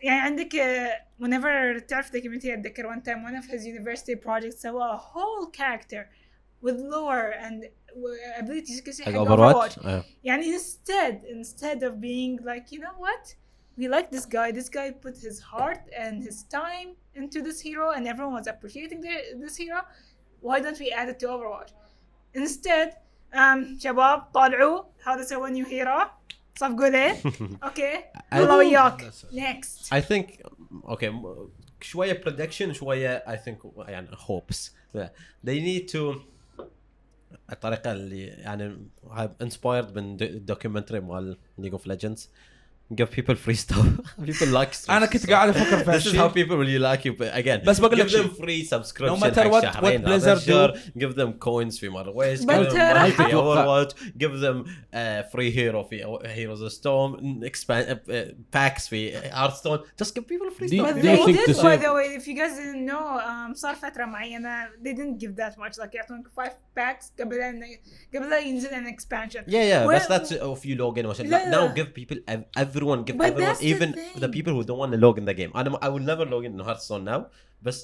يعني 0.03 0.21
عندك 0.21 0.55
uh, 0.55 1.25
whenever 1.25 1.81
تعرف 1.81 2.11
the 2.11 2.21
community 2.21 2.53
اتذكر 2.53 2.87
one 2.87 3.03
time 3.03 3.23
one 3.23 3.37
of 3.37 3.45
his 3.45 3.67
university 3.67 4.17
projects 4.17 4.63
سوى 4.63 4.83
a 4.83 4.97
whole 4.97 5.47
character 5.47 6.09
with 6.63 6.81
lore 6.81 7.35
and 7.41 7.65
uh, 7.65 8.41
abilities 8.41 8.81
كل 8.81 8.95
شيء 8.95 9.05
حق 9.05 9.13
حق 9.13 9.19
اوفر 9.19 9.37
Overwatch 9.37 9.79
واتش 9.79 10.05
يعني 10.25 10.59
instead 10.59 11.25
instead 11.25 11.83
of 11.83 12.01
being 12.01 12.39
like 12.45 12.73
you 12.73 12.81
know 12.81 12.97
what 12.99 13.35
we 13.77 13.89
like 13.89 14.11
this 14.11 14.27
guy 14.27 14.51
this 14.53 14.69
guy 14.69 14.91
put 14.91 15.17
his 15.17 15.41
heart 15.41 15.83
and 16.03 16.23
his 16.23 16.45
time 16.45 16.89
into 17.15 17.43
this 17.43 17.61
hero 17.61 17.87
and 17.97 18.07
everyone 18.07 18.35
was 18.41 18.47
appreciating 18.47 19.01
the, 19.01 19.15
this 19.43 19.57
hero 19.57 19.81
why 20.41 20.61
don't 20.61 20.79
we 20.85 20.89
add 21.01 21.09
it 21.13 21.19
to 21.23 21.27
Overwatch 21.35 21.73
instead 22.35 22.89
um 23.36 23.80
شباب 23.84 24.20
طالعوا. 24.34 24.84
هذا 25.08 25.24
سوى 25.24 25.52
نيو 25.52 25.66
هيرو 25.66 26.02
صفقوا 26.56 26.88
له 26.88 27.22
أوكي 27.64 28.04
الله 28.34 28.58
وياك. 28.58 29.12
next. 29.32 29.94
I 29.94 30.02
think 30.02 30.42
okay 30.86 31.04
م- 31.06 31.50
شوية 31.82 32.22
prediction 32.26 32.72
شوية 32.72 33.24
I 33.28 33.38
think 33.38 33.58
يعني 33.88 34.08
hopes. 34.08 34.72
They 35.48 35.60
need 35.60 35.92
to 35.94 36.18
الطريقة 37.52 37.92
اللي 37.92 38.24
يعني 38.26 38.78
inspired 39.44 39.96
من 39.96 40.18
دوكيومنتري 40.46 41.00
مال 41.00 41.38
ليج 41.58 41.72
اوف 41.72 41.88
ليجندز 41.88 42.30
give 42.95 43.11
people 43.19 43.37
free 43.47 43.55
stuff 43.55 43.87
people 44.27 44.49
like 44.59 44.91
انا 44.91 45.07
كنت 45.07 45.31
قاعد 45.31 45.49
افكر 45.49 45.77
في 45.85 45.85
This 46.01 46.05
is 46.13 46.17
how 46.17 46.21
هالشيء 46.21 46.45
people 46.45 46.57
will 46.57 46.69
you 46.69 46.81
like 46.81 47.05
you 47.05 47.13
but 47.23 47.35
again 47.45 47.67
بس 47.67 47.79
بقول 47.81 47.99
لك 47.99 48.07
give 48.07 48.11
them 48.11 48.13
شيء. 48.13 48.31
free 48.33 48.65
subscription 48.69 49.07
No 49.07 49.17
matter 49.17 49.41
حق 49.41 49.51
what- 49.51 49.63
شهرين 49.63 50.03
what 50.05 50.09
هذا 50.09 50.35
Blizzard 50.35 50.39
الشهر 50.39 50.79
give 50.99 51.13
them 51.15 51.33
coins 51.49 51.81
في 51.81 51.89
مره 51.89 52.11
ويست 52.11 52.43
give 52.43 52.47
But 52.55 52.69
them 52.69 52.73
ترى 52.73 53.01
money 53.01 53.13
في 53.13 53.23
حتى- 53.23 53.33
Overwatch 53.33 53.95
give 54.19 54.41
them 54.41 54.65
uh, 54.67 55.31
free 55.33 55.51
hero 55.57 55.83
في 55.89 56.19
Heroes 56.37 56.63
of 56.63 56.73
Storm 56.73 57.45
expand 57.45 57.87
uh, 57.91 58.57
packs 58.57 58.89
في 58.89 59.13
Hearthstone 59.31 59.81
just 60.03 60.15
give 60.15 60.27
people 60.27 60.51
free 60.59 60.69
Do 60.69 60.77
you- 60.77 60.85
stuff 60.85 60.95
But 60.95 61.03
do 61.03 61.09
you 61.09 61.17
they 61.17 61.25
think 61.25 61.39
did 61.47 61.57
to 61.57 61.63
by 61.63 61.77
save- 61.77 61.83
the 61.87 61.93
way 61.99 62.07
if 62.21 62.25
you 62.29 62.35
guys 62.41 62.55
didn't 62.61 62.87
know 62.91 63.07
um, 63.31 63.55
صار 63.55 63.75
فترة 63.75 64.05
معينة 64.05 64.69
they 64.85 64.93
didn't 64.95 65.19
give 65.25 65.37
that 65.37 65.55
much 65.59 65.79
like 65.83 65.95
يعطونك 65.95 66.27
5 66.37 66.51
packs 66.79 67.05
قبل 67.21 67.35
أن 67.41 67.61
قبل 68.15 68.31
لا 68.31 68.39
ينزل 68.39 68.69
an 68.69 68.95
expansion 68.95 69.41
Yeah, 69.47 69.53
yeah, 69.53 69.87
Well- 69.87 69.99
that's 69.99 70.09
that's 70.09 70.33
if 70.33 70.65
you 70.67 70.75
log 70.77 70.99
in. 70.99 71.07
or 71.07 71.15
something. 71.15 71.31
لا، 71.31 71.51
Now 71.51 71.55
لا. 71.55 71.75
give 71.75 71.95
people, 72.01 72.17
ev- 72.29 72.45
everyone, 72.75 73.05
give 73.05 73.17
But 73.19 73.29
everyone, 73.29 73.49
that's 73.49 73.61
the 73.61 73.67
even 73.69 73.93
thing. 73.93 74.21
the 74.21 74.29
people 74.29 74.53
who 74.55 74.65
don't 74.65 74.79
want 74.79 74.93
to 74.93 74.99
log 74.99 75.19
in 75.19 75.25
the 75.25 75.35
game. 75.35 75.51
I'm, 75.55 75.77
I 75.83 75.89
will 75.89 76.01
never 76.13 76.25
log 76.27 76.45
in 76.45 76.59
Hearthstone 76.59 77.05
now, 77.05 77.27
but 77.63 77.75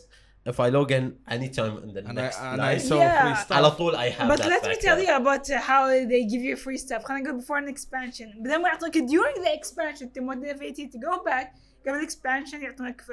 if 0.44 0.60
I 0.60 0.68
log 0.68 0.92
in 0.92 1.16
anytime 1.28 1.78
in 1.82 1.92
the 1.92 2.04
and 2.06 2.14
next 2.14 2.38
I, 2.40 2.52
and 2.52 2.62
I 2.62 2.72
night, 2.74 2.82
saw 2.82 2.98
Yeah. 2.98 3.22
free 3.22 3.34
stuff 3.44 3.56
على 3.58 3.70
طول 3.76 3.94
I 3.96 4.08
have 4.10 4.28
But 4.28 4.38
that 4.38 4.48
let 4.48 4.62
me 4.62 4.68
back 4.70 4.80
tell 4.80 4.96
there. 4.96 5.06
you 5.06 5.16
about 5.16 5.50
uh, 5.50 5.58
how 5.60 5.86
they 5.88 6.24
give 6.24 6.42
you 6.42 6.56
free 6.56 6.78
stuff. 6.78 7.02
خلينا 7.04 7.30
نقول 7.30 7.40
before 7.42 7.58
an 7.58 7.68
expansion. 7.68 8.28
بعدين 8.42 8.62
ما 8.62 8.68
يعطونك 8.68 8.98
during 9.08 9.42
the 9.42 9.52
expansion 9.54 10.10
to 10.14 10.20
motivate 10.20 10.78
you 10.78 10.88
to 10.90 10.98
go 10.98 11.24
back. 11.24 11.54
قبل 11.86 12.08
expansion 12.08 12.62
يعطونك 12.62 13.00
في 13.00 13.12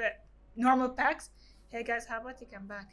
normal 0.58 0.90
packs. 0.90 1.30
Hey 1.72 1.84
guys, 1.84 2.06
how 2.06 2.20
about 2.22 2.40
you 2.42 2.48
come 2.58 2.68
back? 2.68 2.88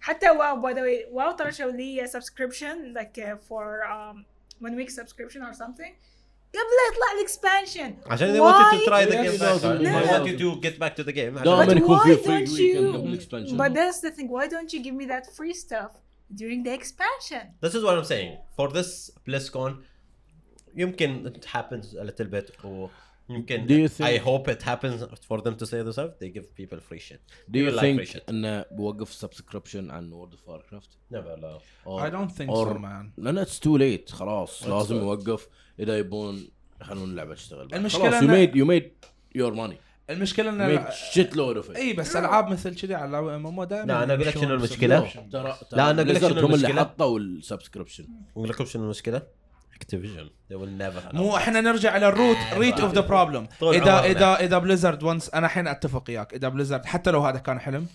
حتى 0.00 0.30
واو 0.30 0.62
by 0.62 0.74
the 0.74 0.80
way 0.82 1.12
واو 1.12 1.32
ترى 1.36 1.52
شو 1.52 1.68
لي 1.68 2.06
subscription 2.06 2.94
like 2.94 3.18
uh, 3.18 3.36
for 3.48 3.84
um, 3.84 4.24
one 4.60 4.76
week 4.76 4.90
subscription 4.90 5.42
or 5.42 5.52
something. 5.52 5.92
قبل 6.56 6.60
لا 6.60 6.94
يطلع 6.94 7.18
الاكسبانشن 7.18 7.94
عشان 8.06 8.34
they 8.34 8.40
want 8.40 8.74
you 8.74 8.78
to 8.80 8.90
try 8.90 9.04
the 9.06 9.14
Yes, 9.14 9.24
game 9.24 9.34
it 9.34 9.40
back. 9.40 9.60
does. 9.60 9.62
They 9.62 9.92
No. 9.92 10.12
want 10.12 10.26
you 10.26 10.38
to 10.38 10.60
get 10.66 10.78
back 10.78 10.96
to 10.96 11.04
the 11.04 11.12
game. 11.12 11.34
دائما 11.44 11.66
But 11.66 11.76
يكون 11.76 11.98
why 11.98 12.02
في 12.02 12.16
فري 12.16 12.46
don't 12.46 12.52
ويكند 12.52 12.94
you- 12.94 12.96
قبل 12.96 13.08
الاكسبانشن 13.08 13.56
But 13.56 13.72
that's 13.74 14.00
the 14.00 14.10
thing. 14.16 14.28
Why 14.28 14.46
don't 14.48 14.72
you 14.74 14.80
give 14.82 14.94
me 14.94 15.06
that 15.06 15.26
free 15.38 15.54
stuff 15.54 15.90
during 16.34 16.62
the 16.66 16.72
expansion? 16.80 17.44
This 17.64 17.74
is 17.74 17.82
what 17.84 17.94
I'm 17.98 18.08
saying. 18.14 18.36
For 18.56 18.68
this 18.72 19.10
BlizzCon, 19.28 19.72
يمكن 20.76 21.32
it 21.34 21.44
happens 21.44 21.94
a 21.94 22.04
little 22.04 22.26
bit 22.30 22.50
or 22.64 22.90
يمكن 23.29 23.67
Do 23.67 23.69
you 23.89 23.91
think- 23.93 24.05
I 24.05 24.25
hope 24.25 24.47
it 24.53 24.61
happens 24.63 25.03
for 25.29 25.41
them 25.41 25.55
to 25.61 25.65
say 25.65 25.83
this 25.83 25.97
out. 25.97 26.11
They 26.21 26.29
give 26.37 26.45
people 26.61 26.79
free 26.89 26.99
shit. 26.99 27.19
Do 27.51 27.59
you 27.59 27.71
like 27.75 27.81
think 27.81 28.07
shit. 28.15 28.29
انه 28.29 28.65
بوقف 28.71 29.13
subscription 29.13 29.91
عن 29.91 30.11
World 30.11 30.31
of 30.31 30.41
Warcraft؟ 30.69 30.89
Never 31.13 31.39
لا. 31.41 31.57
I 31.87 32.11
don't 32.11 32.31
think 32.37 32.49
or- 32.49 32.73
so 32.73 32.77
man 32.79 33.09
لأن 33.17 33.37
it's 33.37 33.59
too 33.59 33.77
late 33.77 34.11
خلاص 34.11 34.63
What's 34.63 34.67
لازم? 34.67 34.95
يوقف 34.95 35.47
إذا 35.79 35.97
يبون 35.97 36.47
يخلون 36.81 37.09
اللعبة 37.09 37.33
تشتغل 37.35 37.67
بعد. 37.67 37.73
المشكلة 37.79 38.09
خلاص 38.09 38.21
إن- 38.23 38.25
made 38.25 38.55
you 38.55 38.65
made 38.65 38.91
your 39.35 39.53
money 39.53 39.77
المشكلة 40.09 40.49
إن 40.49 40.85
shitload 41.11 41.55
of 41.55 41.71
EPs 41.75 42.15
ألعاب 42.15 42.47
مثل 42.51 42.75
كذي 42.75 42.95
على 42.95 43.19
MM 43.19 43.63
دائما 43.63 43.85
لا، 43.85 44.03
أنا 44.03 44.13
أقول 44.13 44.27
لك 44.27 44.37
شنو 44.37 44.53
المشكلة. 44.53 44.99
ترى 45.31 45.57
لا، 45.71 45.91
أنا 45.91 46.01
أقول 46.01 46.15
لك 46.15 46.21
شنو 46.21 46.45
هم 46.47 46.53
اللي. 46.53 46.67
حطوا 46.73 47.19
ال 47.19 47.26
subscription 47.26 48.07
أقول 48.31 48.49
لكم 48.49 48.65
شنو 48.65 48.83
المشكلة؟ 48.83 49.21
Activision 49.77 50.29
مو 51.13 51.37
إحنا 51.37 51.61
نرجع 51.61 51.91
على 51.91 52.07
ال 52.07 52.13
root 52.13 52.37
right 52.53 52.79
of 52.79 52.93
the 52.93 53.01
problem 53.01 53.47
اذا 53.61 53.99
اذا 54.05 54.35
إذا 54.35 54.57
Blizzard 54.57 55.03
once 55.03 55.29
أنا 55.29 55.45
الحين 55.45 55.67
أتفق 55.67 56.03
وياك. 56.09 56.33
إذا 56.33 56.49
Blizzard 56.49 56.85
حتى 56.85 57.11
لو 57.11 57.21
هذا 57.21 57.37
كان 57.37 57.59
حلم 57.59 57.87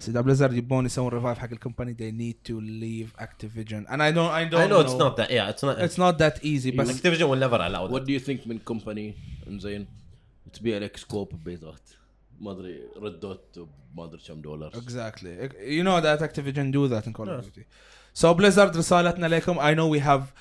بس 0.00 0.08
إذا 0.08 0.20
Blizzard 0.20 0.52
يبون 0.52 0.86
يسوون 0.86 1.08
revive 1.08 1.38
حق 1.38 1.50
ال 1.52 1.57
company 1.57 1.94
they 1.94 2.12
need 2.22 2.50
to 2.50 2.54
leave 2.60 3.22
Activision 3.22 3.86
and 3.86 4.00
I 4.00 4.12
don't 4.12 4.30
I 4.30 4.52
don't 4.52 4.60
I 4.60 4.66
know, 4.66 4.82
know. 4.82 4.86
it's 4.86 4.98
not 4.98 5.16
that 5.16 5.30
yeah 5.30 5.52
it's 5.52 5.62
not 5.62 5.78
it's 5.78 5.98
not 5.98 6.18
that 6.18 6.44
easy 6.44 6.76
بس 6.76 6.90
Activision 6.96 7.26
will 7.26 7.48
never 7.48 7.58
allow 7.58 7.86
that. 7.86 7.92
What 7.92 8.04
do 8.06 8.12
you 8.12 8.26
think 8.28 8.46
من 8.48 8.58
company 8.58 9.14
إنزين 9.48 9.86
تبيع 10.52 10.78
لك 10.78 10.96
scope 10.96 11.34
ببيضات 11.34 11.88
ما 12.40 12.52
أدري 12.52 12.80
red 13.02 13.20
dot 13.20 13.68
ما 13.96 14.04
أدري 14.04 14.20
كم 14.28 14.40
دولار 14.40 14.68
exactly 14.74 15.50
you 15.60 15.84
know 15.84 15.98
that 15.98 16.22
Activision 16.22 16.70
do 16.70 16.86
that 16.86 17.06
in 17.06 17.12
Call 17.12 17.28
of 17.28 17.40
Duty 17.44 17.64
so 18.14 18.34
Blizzard 18.34 18.76
رسالتنا 18.76 19.26
لكم. 19.26 19.58
I 19.58 19.74
know 19.74 19.88
we 19.88 20.00
have 20.00 20.32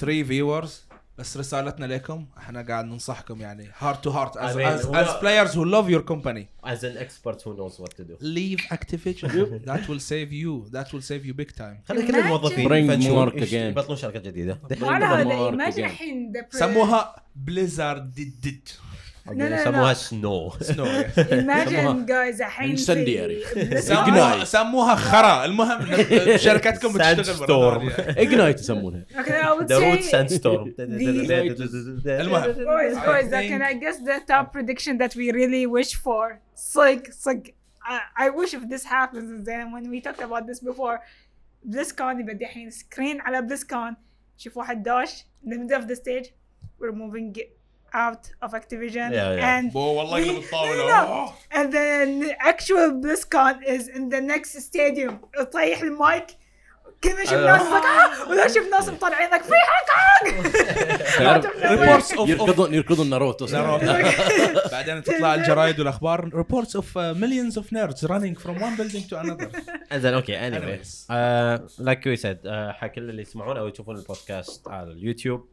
3 0.00 0.22
viewers 0.22 0.86
بس 1.18 1.36
رسالتنا 1.36 1.86
لكم. 1.86 2.26
إحنا 2.38 2.62
قاعد 2.62 2.84
ننصحكم 2.84 3.40
يعني 3.40 3.68
heart 3.78 4.04
to 4.04 4.10
heart 4.10 4.36
as 4.36 4.56
as 4.56 4.86
as 4.86 5.20
players 5.22 5.56
who 5.56 5.64
love 5.64 5.88
your 5.88 6.02
company 6.02 6.48
as 6.64 6.84
an 6.84 6.96
expert 6.96 7.48
who 7.48 7.56
knows 7.56 7.80
what 7.80 7.92
to 7.92 8.02
do 8.02 8.16
leave 8.20 8.72
Activision 8.72 9.60
that 9.66 9.90
will 9.90 10.00
save 10.00 10.32
you 10.32 10.66
that 10.72 10.94
will 10.94 11.02
save 11.02 11.24
you 11.24 11.34
big 11.34 11.46
time 11.46 11.80
خلي 11.88 12.06
كل 12.06 12.16
الموظفين 12.16 12.72
يبطلون 12.72 13.96
شركة 13.96 14.18
جديدة. 14.18 14.58
على 14.82 15.04
هذا 15.04 15.68
الحين 15.68 16.32
سموها 16.50 17.22
بليزارد 17.36 18.14
ديد 18.14 18.68
لا، 19.32 19.70
لا. 19.70 19.94
سنو 19.94 20.50
سنو 20.60 20.86
imagine 21.16 22.06
guys 22.08 22.40
الحين 22.40 22.76
سموها 22.76 24.44
سموها 24.44 24.94
خرا 24.94 25.44
المهم 25.44 25.86
شركتكم 26.36 26.92
بتشتغل. 26.92 27.16
بالأنظار. 27.16 27.92
اجنايت 27.98 28.60
يسمونها 28.60 29.04
Okay, 29.14 29.42
I 29.42 29.58
would 29.60 29.66
ذا 29.66 29.78
روت 29.78 29.98
say 29.98 30.02
ساند 30.02 30.28
ستورم 30.28 30.74
المهم. 30.78 32.46
That 33.30 33.30
think- 33.30 33.50
can 33.50 33.62
I 33.62 33.74
guess 33.74 33.96
the 34.10 34.20
top 34.32 34.52
prediction 34.52 34.98
that 34.98 35.12
we 35.16 35.30
really 35.40 35.66
wish 35.66 35.92
for? 35.94 36.40
It's 36.54 36.76
like, 37.30 37.54
I, 38.24 38.28
wish 38.40 38.50
if 38.58 38.64
this 38.74 38.84
happens, 38.96 39.28
and 39.34 39.44
then 39.50 39.64
when 39.74 39.84
we 39.92 39.98
talked 40.06 40.22
about 40.28 40.44
this 40.50 40.60
before, 40.70 40.96
BlizzCon 41.72 42.20
يبقى 42.20 42.34
دحين 42.34 42.70
screen 42.70 43.20
على 43.20 43.48
BlizzCon 43.48 43.94
شوف 44.38 44.56
واحد 44.56 44.82
داش 44.82 45.24
in 45.46 45.50
the 45.50 45.56
middle 45.58 45.82
of 45.82 45.88
the 45.88 45.96
stage 45.96 46.26
we're 46.80 46.92
moving 46.92 47.36
it 47.40 47.48
out 47.94 48.46
of 48.48 48.50
Activision 48.54 49.10
Yeah, 49.10 49.36
yeah. 49.38 49.58
and 49.60 49.72
بو 49.72 49.80
والله 49.80 50.18
يقلب 50.18 50.34
No, 50.34 50.44
الطاوله 50.44 51.32
and 51.52 51.72
then 51.72 52.36
actual 52.40 52.90
BlizzCon 53.02 53.62
is 53.66 53.88
in 53.88 54.08
the 54.08 54.20
next 54.20 54.60
stadium. 54.60 55.14
يطيح 55.40 55.80
المايك. 55.82 56.26
كذا 57.02 57.24
شوف 57.24 57.32
أيوة. 57.32 57.46
ناس 57.46 57.62
like, 57.62 58.28
ولا 58.28 58.48
شوف 58.48 58.68
ناس 58.72 58.88
مطلعين 58.88 59.30
لك 59.30 59.42
في 59.42 59.52
هونغ 59.52 61.40
تعرف 61.40 61.46
Reports 61.76 62.16
of- 62.18 62.28
يركضون 62.28 62.74
يركضون 62.74 63.10
ناروتو. 63.10 63.46
بعدين 64.72 65.02
تطلع 65.02 65.34
الجرايد 65.34 65.78
والأخبار. 65.80 66.30
Reports 66.30 66.70
of 66.70 66.84
uh, 66.84 67.14
millions 67.14 67.56
of 67.60 67.64
nerds 67.70 68.08
running 68.08 68.34
from 68.36 68.54
one 68.60 68.76
building 68.76 69.04
to 69.10 69.16
another. 69.20 69.48
زين 69.94 70.14
أوكي 70.14 70.38
اني 70.46 70.58
Anyways. 70.80 71.10
like 71.78 72.06
we 72.06 72.16
said 72.16 72.38
حق 72.70 72.86
كل 72.86 73.10
اللي 73.10 73.22
يسمعون 73.22 73.56
أو 73.56 73.68
يشوفون 73.68 73.96
البودكاست 73.96 74.68
على 74.68 74.92
اليوتيوب 74.92 75.48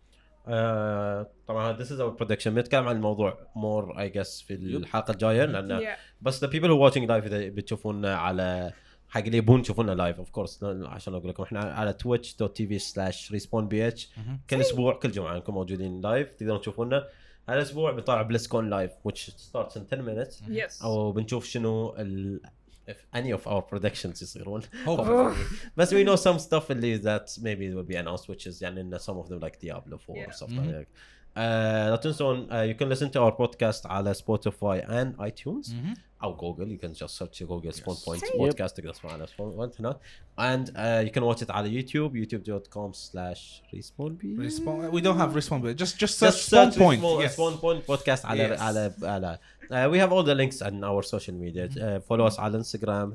طبعا 1.47 1.77
this 1.77 1.87
is 1.87 1.99
our 1.99 2.23
prediction. 2.23 2.47
بنتكلم 2.47 2.87
عن 2.87 2.95
الموضوع 2.95 3.37
more 3.55 3.95
I 3.95 4.13
guess 4.17 4.43
في 4.45 4.53
الحلقة 4.53 5.11
الجاية 5.11 5.45
لأن 5.45 5.79
Yeah. 5.79 5.97
بس 6.21 6.45
the 6.45 6.47
people 6.47 6.67
who 6.69 6.91
watching 6.91 7.07
live 7.07 7.11
إذا 7.11 7.49
بتشوفونا 7.49 8.15
على 8.15 8.73
حق 9.09 9.21
اللي 9.21 9.37
يبون 9.37 9.59
يشوفونا 9.59 9.91
live 9.91 10.17
of 10.17 10.29
course 10.29 10.63
عشان 10.63 11.13
أقول 11.13 11.29
لكم 11.29 11.43
إحنا 11.43 11.59
على 11.59 11.93
Twitch 11.93 12.35
dot 12.35 12.57
TV 12.57 12.79
slash 12.79 13.31
Respawn 13.31 13.67
BH 13.67 14.09
كل 14.49 14.61
أسبوع 14.61 14.93
كل 14.93 15.11
جمعة 15.11 15.37
نكون 15.37 15.55
موجودين 15.55 16.01
live 16.01 16.29
تقدرون 16.33 16.61
تشوفونا. 16.61 17.07
هالاسبوع 17.49 17.91
بنطلع 17.91 18.21
بلسكون 18.21 18.69
لايف 18.69 18.91
which 19.07 19.21
starts 19.21 19.73
in 19.75 19.81
10 19.93 20.01
minutes. 20.05 20.33
Yes. 20.49 20.83
أو 20.83 21.11
بنشوف 21.11 21.45
شنو 21.45 21.95
ال 21.97 22.41
if 22.88 22.96
any 23.14 23.30
of 23.32 23.46
our 23.46 23.62
predictions 23.62 24.22
يصيرون 24.22 24.62
Hopefully. 24.86 25.34
بس 25.76 25.94
we 25.94 26.04
know 26.04 26.16
some 26.16 26.38
stuff 26.38 26.70
اللي 26.70 26.98
that 27.02 27.38
maybe 27.42 27.74
will 27.74 27.88
be 27.92 27.96
announced 27.96 28.28
which 28.28 28.46
is 28.46 28.62
يعني 28.62 28.80
إن 28.80 28.98
some 28.98 29.16
of 29.18 29.28
them 29.28 29.40
like 29.40 29.58
Diablo 29.60 29.98
4 29.98 30.16
or 30.16 30.18
Yeah. 30.18 30.30
stuff 30.32 30.50
like 30.50 30.88
that. 31.34 31.38
Uh, 31.38 31.90
لا 31.90 31.96
تنسون 31.96 32.48
uh, 32.48 32.52
you 32.52 32.74
can 32.74 32.88
listen 32.88 33.10
to 33.10 33.20
our 33.20 33.32
podcast 33.32 33.86
على 33.86 34.14
Spotify 34.14 34.84
and 34.88 35.16
iTunes 35.28 35.70
او 36.24 36.36
جوجل 36.36 36.78
you 36.78 36.86
can 36.86 36.94
just 36.94 37.10
search 37.22 37.42
جوجل 37.42 37.72
spawn 37.72 37.96
point 38.04 38.20
Same. 38.20 38.40
podcast 38.40 38.72
تقدر 38.72 38.92
تسمع 38.92 39.12
على 39.12 39.26
spawn 39.26 39.56
point 39.58 39.80
هناك 39.80 39.96
and 40.40 40.68
uh, 40.68 41.08
you 41.08 41.12
can 41.18 41.24
watch 41.24 41.42
it 41.42 41.50
على 41.50 41.68
يوتيوب 41.70 42.16
youtube.com 42.24 42.92
slash 42.92 43.62
respawn 43.74 44.12
Respawn. 44.22 44.90
We 44.90 45.00
don't 45.00 45.18
have 45.18 45.32
respawn, 45.40 45.60
but 45.62 45.76
just 45.76 45.96
just 46.04 46.20
Just 46.20 46.20
search 46.20 46.34
spawn 46.34 46.72
search 46.72 46.78
point. 46.78 47.00
Respawn, 47.02 47.20
Yes. 47.22 47.36
Respawn 47.36 47.60
point 47.60 47.86
podcast 47.86 48.24
على 48.24 48.48
Yes. 48.48 48.60
على 48.60 48.92
على 49.02 49.38
uh, 49.70 49.88
we 49.92 49.98
have 49.98 50.12
all 50.12 50.24
the 50.30 50.34
links 50.34 50.60
on 50.62 50.82
our 50.90 51.02
social 51.14 51.34
media 51.44 51.64
uh, 51.68 52.00
follow 52.08 52.26
us 52.26 52.38
على 52.38 52.58
Instagram 52.64 53.08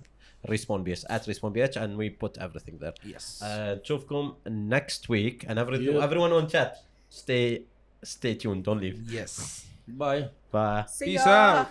respawn 0.51 0.81
bh 0.87 1.03
at 1.09 1.21
respawn 1.29 1.51
bh 1.57 1.75
and 1.83 1.97
we 2.01 2.09
put 2.23 2.33
everything 2.45 2.75
there 2.83 2.93
Yes. 3.13 3.41
uh, 3.43 3.45
نشوفكم 3.81 4.33
next 4.47 5.09
week 5.09 5.45
and 5.49 5.59
every, 5.59 5.77
Yeah. 5.79 6.03
everyone 6.07 6.31
on 6.39 6.47
chat 6.53 6.71
stay 7.09 7.61
stay 8.02 8.34
tuned. 8.34 8.64
Don't 8.64 8.80
leave. 8.80 9.00
Yes. 9.10 9.66
Bye. 9.86 10.28
Bye. 10.50 10.84
See 10.88 11.06
Peace 11.06 11.24
ya. 11.26 11.30
out. 11.32 11.68